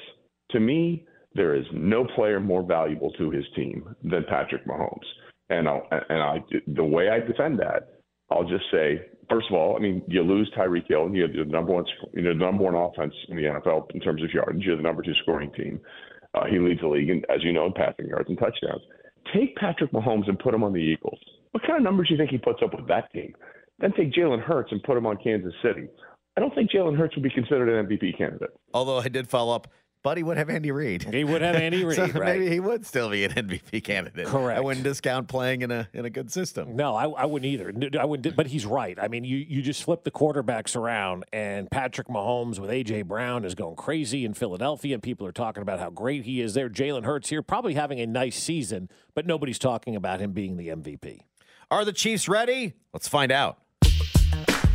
to 0.53 0.61
me, 0.61 1.05
there 1.35 1.55
is 1.55 1.64
no 1.72 2.07
player 2.14 2.41
more 2.41 2.62
valuable 2.62 3.11
to 3.12 3.30
his 3.30 3.45
team 3.57 3.95
than 4.03 4.24
Patrick 4.28 4.66
Mahomes. 4.66 5.07
And 5.51 5.68
I'll, 5.68 5.87
and 6.09 6.22
I, 6.22 6.39
the 6.66 6.85
way 6.85 7.09
I 7.11 7.20
defend 7.20 7.59
that, 7.61 8.01
I'll 8.30 8.45
just 8.45 8.64
say, 8.72 9.03
first 9.28 9.47
of 9.51 9.57
all, 9.57 9.76
I 9.76 9.80
mean, 9.80 10.03
you 10.09 10.22
lose 10.22 10.51
Tyreek 10.57 10.89
Hill, 10.89 11.07
and 11.07 11.16
you're 11.16 11.28
the 11.28 11.45
number 11.45 11.72
one, 11.72 11.85
you're 12.14 12.33
the 12.33 12.39
number 12.39 12.64
one 12.64 12.74
offense 12.74 13.14
in 13.28 13.37
the 13.37 13.43
NFL 13.43 13.95
in 13.95 14.01
terms 14.01 14.22
of 14.22 14.30
yardage. 14.30 14.62
You're 14.64 14.76
the 14.76 14.83
number 14.83 15.03
two 15.03 15.14
scoring 15.22 15.53
team. 15.53 15.80
Uh, 16.35 16.47
he 16.51 16.59
leads 16.59 16.80
the 16.80 16.89
league, 16.89 17.11
in, 17.11 17.22
as 17.28 17.43
you 17.43 17.53
know, 17.53 17.66
in 17.66 17.72
passing 17.72 18.07
yards 18.07 18.28
and 18.28 18.39
touchdowns. 18.39 18.83
Take 19.35 19.55
Patrick 19.57 19.93
Mahomes 19.93 20.28
and 20.28 20.39
put 20.39 20.55
him 20.55 20.64
on 20.64 20.72
the 20.72 20.78
Eagles. 20.78 21.18
What 21.53 21.62
kind 21.62 21.76
of 21.76 21.83
numbers 21.83 22.09
do 22.09 22.14
you 22.14 22.18
think 22.18 22.30
he 22.30 22.39
puts 22.39 22.61
up 22.62 22.74
with 22.74 22.89
that 22.89 23.12
team? 23.12 23.35
Then 23.78 23.93
take 23.97 24.12
Jalen 24.12 24.43
Hurts 24.43 24.72
and 24.72 24.83
put 24.83 24.97
him 24.97 25.07
on 25.07 25.18
Kansas 25.22 25.53
City. 25.62 25.89
I 26.37 26.41
don't 26.41 26.55
think 26.55 26.70
Jalen 26.70 26.97
Hurts 26.97 27.14
would 27.14 27.22
be 27.22 27.30
considered 27.30 27.68
an 27.68 27.87
MVP 27.87 28.16
candidate. 28.16 28.51
Although 28.72 28.99
I 28.99 29.09
did 29.09 29.28
follow 29.28 29.55
up, 29.55 29.68
Buddy 30.03 30.22
would 30.24 30.36
have 30.36 30.50
Andy 30.50 30.72
Reid. 30.72 31.05
He 31.14 31.22
would 31.22 31.42
have 31.42 31.55
Andy 31.55 31.84
Reid, 31.84 31.96
so 31.96 32.07
right? 32.07 32.38
Maybe 32.38 32.50
he 32.50 32.59
would 32.59 32.84
still 32.84 33.09
be 33.11 33.24
an 33.24 33.32
MVP 33.32 33.84
candidate. 33.84 34.26
Correct. 34.26 34.59
I 34.59 34.61
wouldn't 34.61 34.82
discount 34.82 35.28
playing 35.28 35.62
in 35.62 35.70
a 35.70 35.88
in 35.92 36.05
a 36.05 36.11
good 36.11 36.32
system. 36.32 36.74
No, 36.74 36.96
I, 36.96 37.05
I 37.09 37.24
wouldn't 37.26 37.50
either. 37.50 37.72
I 37.98 38.05
wouldn't. 38.05 38.34
But 38.34 38.48
he's 38.48 38.66
right. 38.66 38.98
I 39.00 39.07
mean, 39.09 39.24
you 39.24 39.36
you 39.36 39.62
just 39.62 39.84
flip 39.84 40.03
the 40.03 40.11
quarterbacks 40.11 40.74
around, 40.74 41.24
and 41.32 41.70
Patrick 41.70 42.09
Mahomes 42.09 42.59
with 42.59 42.70
AJ 42.70 43.07
Brown 43.07 43.44
is 43.44 43.55
going 43.55 43.76
crazy 43.76 44.24
in 44.24 44.34
Philadelphia, 44.34 44.94
and 44.94 45.03
people 45.03 45.26
are 45.26 45.32
talking 45.32 45.62
about 45.62 45.78
how 45.78 45.90
great 45.90 46.24
he 46.24 46.40
is 46.40 46.55
there. 46.55 46.68
Jalen 46.68 47.05
Hurts 47.05 47.28
here, 47.28 47.42
probably 47.42 47.74
having 47.74 48.00
a 48.00 48.07
nice 48.07 48.36
season, 48.42 48.88
but 49.14 49.26
nobody's 49.26 49.59
talking 49.59 49.94
about 49.94 50.20
him 50.20 50.32
being 50.32 50.57
the 50.57 50.68
MVP. 50.68 51.20
Are 51.70 51.84
the 51.84 51.92
Chiefs 51.92 52.28
ready? 52.28 52.74
Let's 52.92 53.09
find 53.09 53.30
out. 53.32 53.61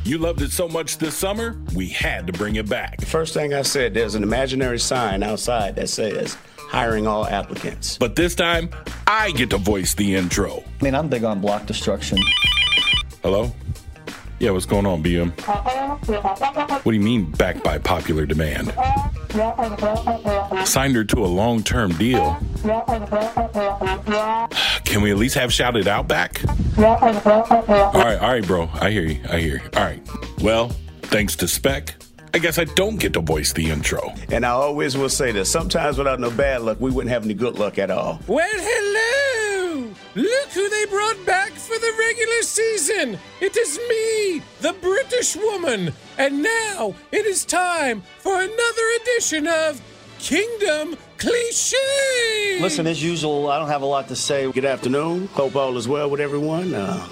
You 0.08 0.18
loved 0.18 0.42
it 0.42 0.54
so 0.54 0.70
much 0.70 1.00
this 1.00 1.18
summer, 1.18 1.58
we 1.76 1.90
had 1.90 2.28
to 2.28 2.34
bring 2.34 2.56
it 2.56 2.70
back. 2.70 3.02
First 3.02 3.34
thing 3.34 3.54
I 3.54 3.62
said, 3.62 3.94
there's 3.94 4.16
an 4.16 4.24
imaginary 4.24 4.80
sign 4.80 5.22
outside 5.22 5.76
that 5.76 5.90
says 5.90 6.38
hiring 6.70 7.06
all 7.06 7.28
applicants. 7.28 7.98
But 7.98 8.16
this 8.16 8.34
time, 8.34 8.70
I 9.06 9.32
get 9.32 9.50
to 9.50 9.58
voice 9.58 9.96
the 9.96 10.16
intro. 10.16 10.64
I 10.80 10.84
mean, 10.86 10.96
I'm 10.96 11.10
big 11.10 11.26
on 11.26 11.42
block 11.42 11.66
destruction. 11.66 12.20
Hello? 13.22 13.52
Yeah, 14.40 14.52
what's 14.52 14.66
going 14.66 14.86
on, 14.86 15.04
BM? 15.04 15.38
What 15.42 16.86
do 16.86 16.94
you 16.94 17.04
mean 17.04 17.30
backed 17.32 17.66
by 17.66 17.78
popular 17.78 18.26
demand? 18.26 18.74
Signed 20.66 20.96
her 20.96 21.04
to 21.04 21.24
a 21.24 21.28
long 21.28 21.62
term 21.62 21.92
deal. 21.98 22.38
Can 24.84 25.02
we 25.02 25.12
at 25.12 25.18
least 25.18 25.36
have 25.36 25.54
shouted 25.54 25.88
out 25.88 26.08
back? 26.08 26.42
All 26.78 26.84
right, 26.84 28.20
all 28.20 28.32
right, 28.32 28.46
bro. 28.46 28.70
I 28.74 28.90
hear 28.90 29.04
you. 29.04 29.20
I 29.30 29.40
hear 29.40 29.56
you. 29.56 29.70
All 29.76 29.84
right. 29.84 30.02
Well, 30.42 30.70
thanks 31.04 31.36
to 31.38 31.48
Spec, 31.48 31.96
I 32.34 32.40
guess 32.40 32.58
I 32.58 32.64
don't 32.66 32.98
get 33.00 33.14
to 33.14 33.22
voice 33.22 33.54
the 33.54 33.70
intro. 33.70 34.14
And 34.32 34.46
I 34.46 34.50
always 34.50 34.98
will 34.98 35.10
say 35.10 35.32
this 35.32 35.52
sometimes 35.52 35.98
without 35.98 36.20
no 36.20 36.32
bad 36.32 36.62
luck, 36.62 36.80
we 36.80 36.90
wouldn't 36.92 37.12
have 37.12 37.24
any 37.24 37.34
good 37.34 37.60
luck 37.60 37.78
at 37.78 37.92
all. 37.92 38.20
Well, 38.28 38.48
hello! 38.52 39.37
Look 40.16 40.50
who 40.50 40.70
they 40.70 40.86
brought 40.86 41.24
back 41.26 41.52
for 41.52 41.78
the 41.78 41.94
regular 42.00 42.42
season! 42.42 43.20
It 43.40 43.56
is 43.56 43.80
me, 43.90 44.42
the 44.62 44.74
British 44.82 45.36
woman! 45.36 45.94
And 46.18 46.42
now 46.42 46.96
it 47.12 47.26
is 47.26 47.46
time 47.46 48.02
for 48.20 48.36
another 48.36 48.84
edition 49.02 49.48
of 49.48 49.82
Kingdom 50.20 50.96
Cliche! 51.18 52.60
Listen, 52.60 52.88
as 52.88 53.04
usual, 53.04 53.50
I 53.50 53.60
don't 53.60 53.68
have 53.68 53.84
a 53.84 53.86
lot 53.86 54.08
to 54.08 54.16
say. 54.16 54.52
Good 54.52 54.66
afternoon. 54.66 55.28
Hope 55.28 55.56
all 55.56 55.78
is 55.78 55.88
well 55.88 56.10
with 56.10 56.20
everyone. 56.20 56.74
Uh, 56.74 57.08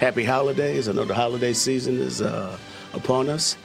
happy 0.00 0.24
holidays. 0.24 0.88
I 0.88 0.92
know 0.92 1.04
the 1.04 1.14
holiday 1.14 1.52
season 1.52 1.98
is 1.98 2.20
uh, 2.20 2.58
upon 2.92 3.28
us. 3.28 3.56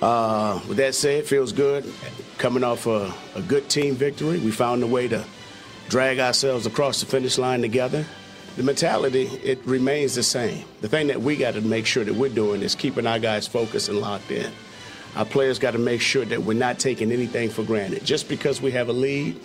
Uh, 0.00 0.60
with 0.68 0.76
that 0.76 0.94
said, 0.94 1.20
it 1.20 1.26
feels 1.26 1.52
good. 1.52 1.84
Coming 2.38 2.64
off 2.64 2.86
a, 2.86 3.12
a 3.34 3.42
good 3.42 3.68
team 3.68 3.94
victory, 3.96 4.38
we 4.38 4.50
found 4.50 4.82
a 4.82 4.86
way 4.86 5.08
to 5.08 5.24
drag 5.90 6.20
ourselves 6.20 6.66
across 6.66 7.00
the 7.00 7.06
finish 7.06 7.36
line 7.36 7.60
together. 7.60 8.06
The 8.56 8.62
mentality, 8.62 9.24
it 9.42 9.58
remains 9.66 10.14
the 10.14 10.22
same. 10.22 10.64
The 10.80 10.88
thing 10.88 11.08
that 11.08 11.20
we 11.20 11.36
got 11.36 11.54
to 11.54 11.60
make 11.60 11.84
sure 11.84 12.04
that 12.04 12.14
we're 12.14 12.30
doing 12.30 12.62
is 12.62 12.76
keeping 12.76 13.06
our 13.06 13.18
guys 13.18 13.48
focused 13.48 13.88
and 13.88 13.98
locked 13.98 14.30
in. 14.30 14.50
Our 15.16 15.24
players 15.24 15.58
got 15.58 15.72
to 15.72 15.78
make 15.78 16.00
sure 16.00 16.24
that 16.24 16.42
we're 16.42 16.54
not 16.54 16.78
taking 16.78 17.10
anything 17.10 17.50
for 17.50 17.64
granted. 17.64 18.04
Just 18.04 18.28
because 18.28 18.62
we 18.62 18.70
have 18.70 18.88
a 18.88 18.92
lead 18.92 19.40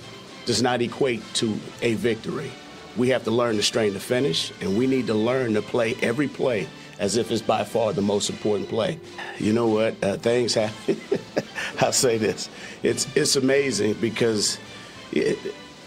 does 0.45 0.61
not 0.61 0.81
equate 0.83 1.21
to 1.35 1.57
a 1.81 1.95
victory. 1.95 2.51
We 2.95 3.09
have 3.09 3.23
to 3.23 3.31
learn 3.31 3.55
to 3.55 3.63
strain 3.63 3.93
the 3.93 3.99
finish, 3.99 4.53
and 4.61 4.77
we 4.77 4.85
need 4.85 5.07
to 5.07 5.15
learn 5.15 5.55
to 5.55 5.63
play 5.63 5.95
every 6.01 6.27
play 6.27 6.67
as 6.99 7.17
if 7.17 7.31
it's 7.31 7.41
by 7.41 7.63
far 7.63 7.91
the 7.91 8.01
most 8.03 8.29
important 8.29 8.69
play. 8.69 8.99
You 9.39 9.51
know 9.51 9.67
what? 9.67 10.01
Uh, 10.03 10.17
things 10.17 10.53
happen. 10.53 11.01
I'll 11.79 11.91
say 11.91 12.19
this: 12.19 12.49
it's 12.83 13.07
it's 13.15 13.35
amazing 13.35 13.95
because. 13.95 14.59
It, 15.11 15.37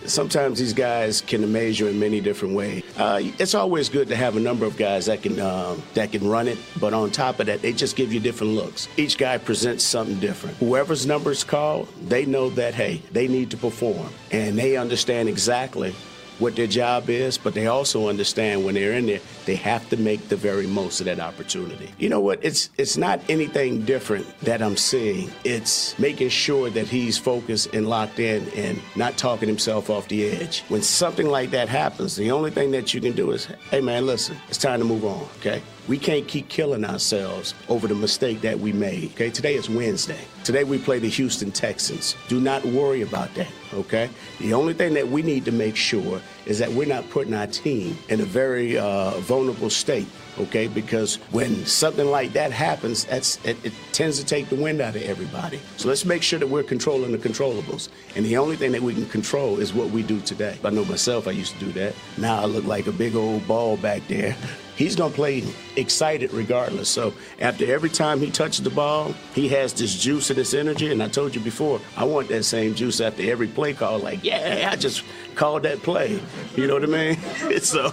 sometimes 0.07 0.59
these 0.59 0.72
guys 0.72 1.20
can 1.20 1.44
amaze 1.44 1.78
you 1.78 1.86
in 1.86 1.99
many 1.99 2.20
different 2.20 2.55
ways. 2.55 2.82
Uh, 2.96 3.20
it's 3.38 3.55
always 3.55 3.88
good 3.88 4.09
to 4.09 4.16
have 4.16 4.36
a 4.36 4.40
number 4.40 4.66
of 4.66 4.76
guys 4.76 5.07
that 5.07 5.22
can 5.22 5.38
um, 5.40 5.82
that 5.94 6.12
can 6.12 6.28
run 6.28 6.49
it, 6.49 6.59
but 6.80 6.94
on 6.94 7.11
top 7.11 7.40
of 7.40 7.46
that, 7.46 7.62
they 7.62 7.72
just 7.72 7.96
give 7.96 8.12
you 8.12 8.20
different 8.20 8.53
looks. 8.55 8.88
Each 8.96 9.16
guy 9.16 9.38
presents 9.38 9.84
something 9.84 10.18
different. 10.18 10.57
Whoever's 10.59 11.07
number 11.07 11.30
is 11.30 11.44
called, 11.44 11.88
they 12.09 12.26
know 12.26 12.51
that 12.51 12.74
hey, 12.74 13.03
they 13.12 13.28
need 13.28 13.51
to 13.51 13.57
perform, 13.57 14.09
and 14.30 14.59
they 14.59 14.76
understand 14.76 15.28
exactly 15.28 15.94
what 16.39 16.57
their 16.57 16.66
job 16.66 17.09
is, 17.11 17.39
but 17.39 17.55
they 17.55 17.66
also 17.66 18.09
understand 18.09 18.64
when 18.64 18.74
they're 18.74 18.93
in 18.93 19.07
there, 19.07 19.20
they 19.45 19.57
have 19.57 19.89
to 19.91 19.97
make 19.97 20.28
the 20.28 20.36
very 20.36 20.66
most 20.66 21.01
of 21.01 21.07
that 21.07 21.20
opportunity. 21.20 21.91
You 21.99 22.09
know 22.09 22.20
what? 22.20 22.39
It's 22.43 22.70
it's 22.78 22.97
not 22.97 23.20
anything 23.28 23.84
different 23.84 24.26
that 24.41 24.62
I'm 24.62 24.76
seeing. 24.76 25.30
It's 25.45 25.99
making 25.99 26.28
sure 26.28 26.70
that 26.70 26.86
he's 26.86 27.18
focused 27.18 27.74
and 27.74 27.89
locked 27.89 28.18
in 28.18 28.49
and 28.51 28.80
not 28.97 29.16
talking 29.16 29.49
himself 29.49 29.91
off 29.91 30.09
the 30.09 30.28
edge. 30.28 30.62
When 30.68 30.82
something 30.82 31.26
like 31.26 31.51
that 31.51 31.68
happens, 31.68 32.16
the 32.16 32.30
only 32.30 32.51
thing 32.51 32.70
that 32.72 32.95
you 32.95 33.01
can 33.01 33.12
do 33.12 33.30
is, 33.32 33.47
hey 33.70 33.80
man, 33.80 34.07
listen, 34.07 34.36
it's 34.49 34.59
time 34.59 34.78
to 34.80 34.84
move 34.84 35.05
on, 35.05 35.26
okay? 35.39 35.62
We 35.89 35.97
can't 35.97 36.28
keep 36.28 36.51
killing 36.51 36.84
ourselves 36.84 37.55
over 37.70 37.89
the 37.89 37.95
mistake 37.95 38.43
that 38.43 38.61
we 38.61 38.74
made. 38.74 39.12
Okay, 39.12 39.30
today 39.30 39.55
is 39.55 39.70
Wednesday. 39.70 40.20
Today 40.45 40.62
we 40.62 40.76
play 40.76 40.99
the 40.99 41.09
Houston 41.09 41.51
Texans. 41.51 42.14
Do 42.28 42.41
not 42.41 42.62
worry 42.62 43.01
about 43.01 43.34
that. 43.36 43.49
Okay, 43.72 44.11
the 44.39 44.53
only 44.53 44.74
thing 44.74 44.93
that 44.95 45.09
we 45.09 45.22
need 45.22 45.47
to 45.47 45.53
make 45.53 45.76
sure 45.76 46.20
is 46.45 46.59
that 46.59 46.70
we're 46.70 46.86
not 46.86 47.09
putting 47.09 47.32
our 47.32 47.47
team 47.47 47.97
in 48.11 48.20
a 48.20 48.24
very 48.24 48.76
uh, 48.76 49.12
vulnerable 49.20 49.70
state. 49.70 50.07
Okay, 50.39 50.68
because 50.68 51.16
when 51.32 51.66
something 51.66 52.07
like 52.07 52.32
that 52.32 52.53
happens, 52.53 53.05
that's 53.05 53.45
it, 53.45 53.57
it 53.64 53.72
tends 53.93 54.18
to 54.18 54.24
take 54.24 54.49
the 54.49 54.57
wind 54.57 54.80
out 54.80 54.95
of 54.95 55.03
everybody. 55.03 55.61
So 55.76 55.89
let's 55.89 56.05
make 56.05 56.22
sure 56.22 56.39
that 56.39 56.47
we're 56.47 56.62
controlling 56.62 57.12
the 57.12 57.18
controllables. 57.18 57.89
And 58.16 58.24
the 58.24 58.36
only 58.36 58.57
thing 58.57 58.72
that 58.72 58.82
we 58.82 58.95
can 58.95 59.07
control 59.07 59.59
is 59.59 59.74
what 59.74 59.91
we 59.91 60.03
do 60.03 60.20
today. 60.20 60.59
I 60.64 60.70
know 60.70 60.84
myself, 60.84 61.26
I 61.26 61.32
used 61.32 61.55
to 61.55 61.64
do 61.64 61.72
that. 61.72 61.95
Now 62.16 62.41
I 62.41 62.45
look 62.45 62.64
like 62.64 62.86
a 62.86 62.93
big 62.93 63.16
old 63.16 63.47
ball 63.49 63.76
back 63.76 64.07
there 64.09 64.36
he's 64.78 64.95
going 64.95 65.11
to 65.11 65.16
play 65.16 65.43
excited 65.76 66.32
regardless. 66.32 66.89
So 66.89 67.12
after 67.41 67.70
every 67.70 67.91
time 67.91 68.20
he 68.20 68.30
touches 68.30 68.62
the 68.62 68.70
ball, 68.70 69.12
he 69.34 69.49
has 69.49 69.74
this 69.74 69.99
juice 70.01 70.30
and 70.30 70.39
this 70.39 70.55
energy. 70.55 70.91
And 70.91 71.03
I 71.03 71.09
told 71.09 71.34
you 71.34 71.41
before, 71.41 71.80
I 71.97 72.05
want 72.05 72.28
that 72.28 72.45
same 72.45 72.74
juice 72.74 73.01
after 73.01 73.28
every 73.28 73.49
play 73.49 73.74
call. 73.74 73.99
Like, 73.99 74.22
yeah, 74.22 74.70
I 74.72 74.76
just 74.76 75.03
called 75.34 75.64
that 75.64 75.82
play. 75.82 76.20
You 76.57 76.68
know 76.68 76.74
what 76.74 76.84
I 76.84 76.86
mean? 76.86 77.61
so. 77.61 77.93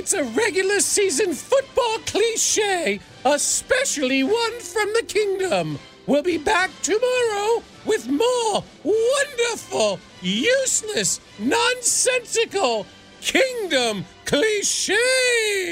Nothing 0.00 0.24
beats 0.26 0.36
a 0.36 0.40
regular 0.40 0.80
season 0.80 1.32
football 1.32 1.98
cliche, 2.06 3.00
especially 3.24 4.22
one 4.22 4.60
from 4.60 4.88
the 4.94 5.02
kingdom. 5.06 5.78
We'll 6.06 6.22
be 6.22 6.38
back 6.38 6.70
tomorrow 6.82 7.62
with 7.84 8.08
more 8.08 8.64
wonderful, 8.82 10.00
useless, 10.22 11.20
nonsensical 11.38 12.86
Kingdom 13.20 14.06
cliche. 14.24 14.94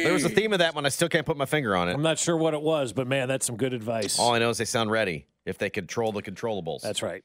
There 0.04 0.12
was 0.12 0.22
a 0.26 0.28
theme 0.28 0.52
of 0.52 0.58
that 0.58 0.74
one. 0.74 0.84
I 0.84 0.90
still 0.90 1.08
can't 1.08 1.24
put 1.24 1.38
my 1.38 1.46
finger 1.46 1.74
on 1.74 1.88
it. 1.88 1.94
I'm 1.94 2.02
not 2.02 2.18
sure 2.18 2.36
what 2.36 2.52
it 2.52 2.60
was, 2.60 2.92
but 2.92 3.06
man, 3.06 3.26
that's 3.26 3.46
some 3.46 3.56
good 3.56 3.72
advice. 3.72 4.18
All 4.18 4.34
I 4.34 4.38
know 4.38 4.50
is 4.50 4.58
they 4.58 4.66
sound 4.66 4.90
ready 4.90 5.26
if 5.46 5.56
they 5.56 5.70
control 5.70 6.12
the 6.12 6.20
controllables. 6.20 6.82
That's 6.82 7.02
right. 7.02 7.24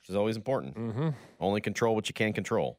Which 0.00 0.10
is 0.10 0.16
always 0.16 0.36
important. 0.36 0.76
Mm-hmm. 0.76 1.08
Only 1.40 1.62
control 1.62 1.94
what 1.94 2.10
you 2.10 2.14
can 2.14 2.34
control. 2.34 2.78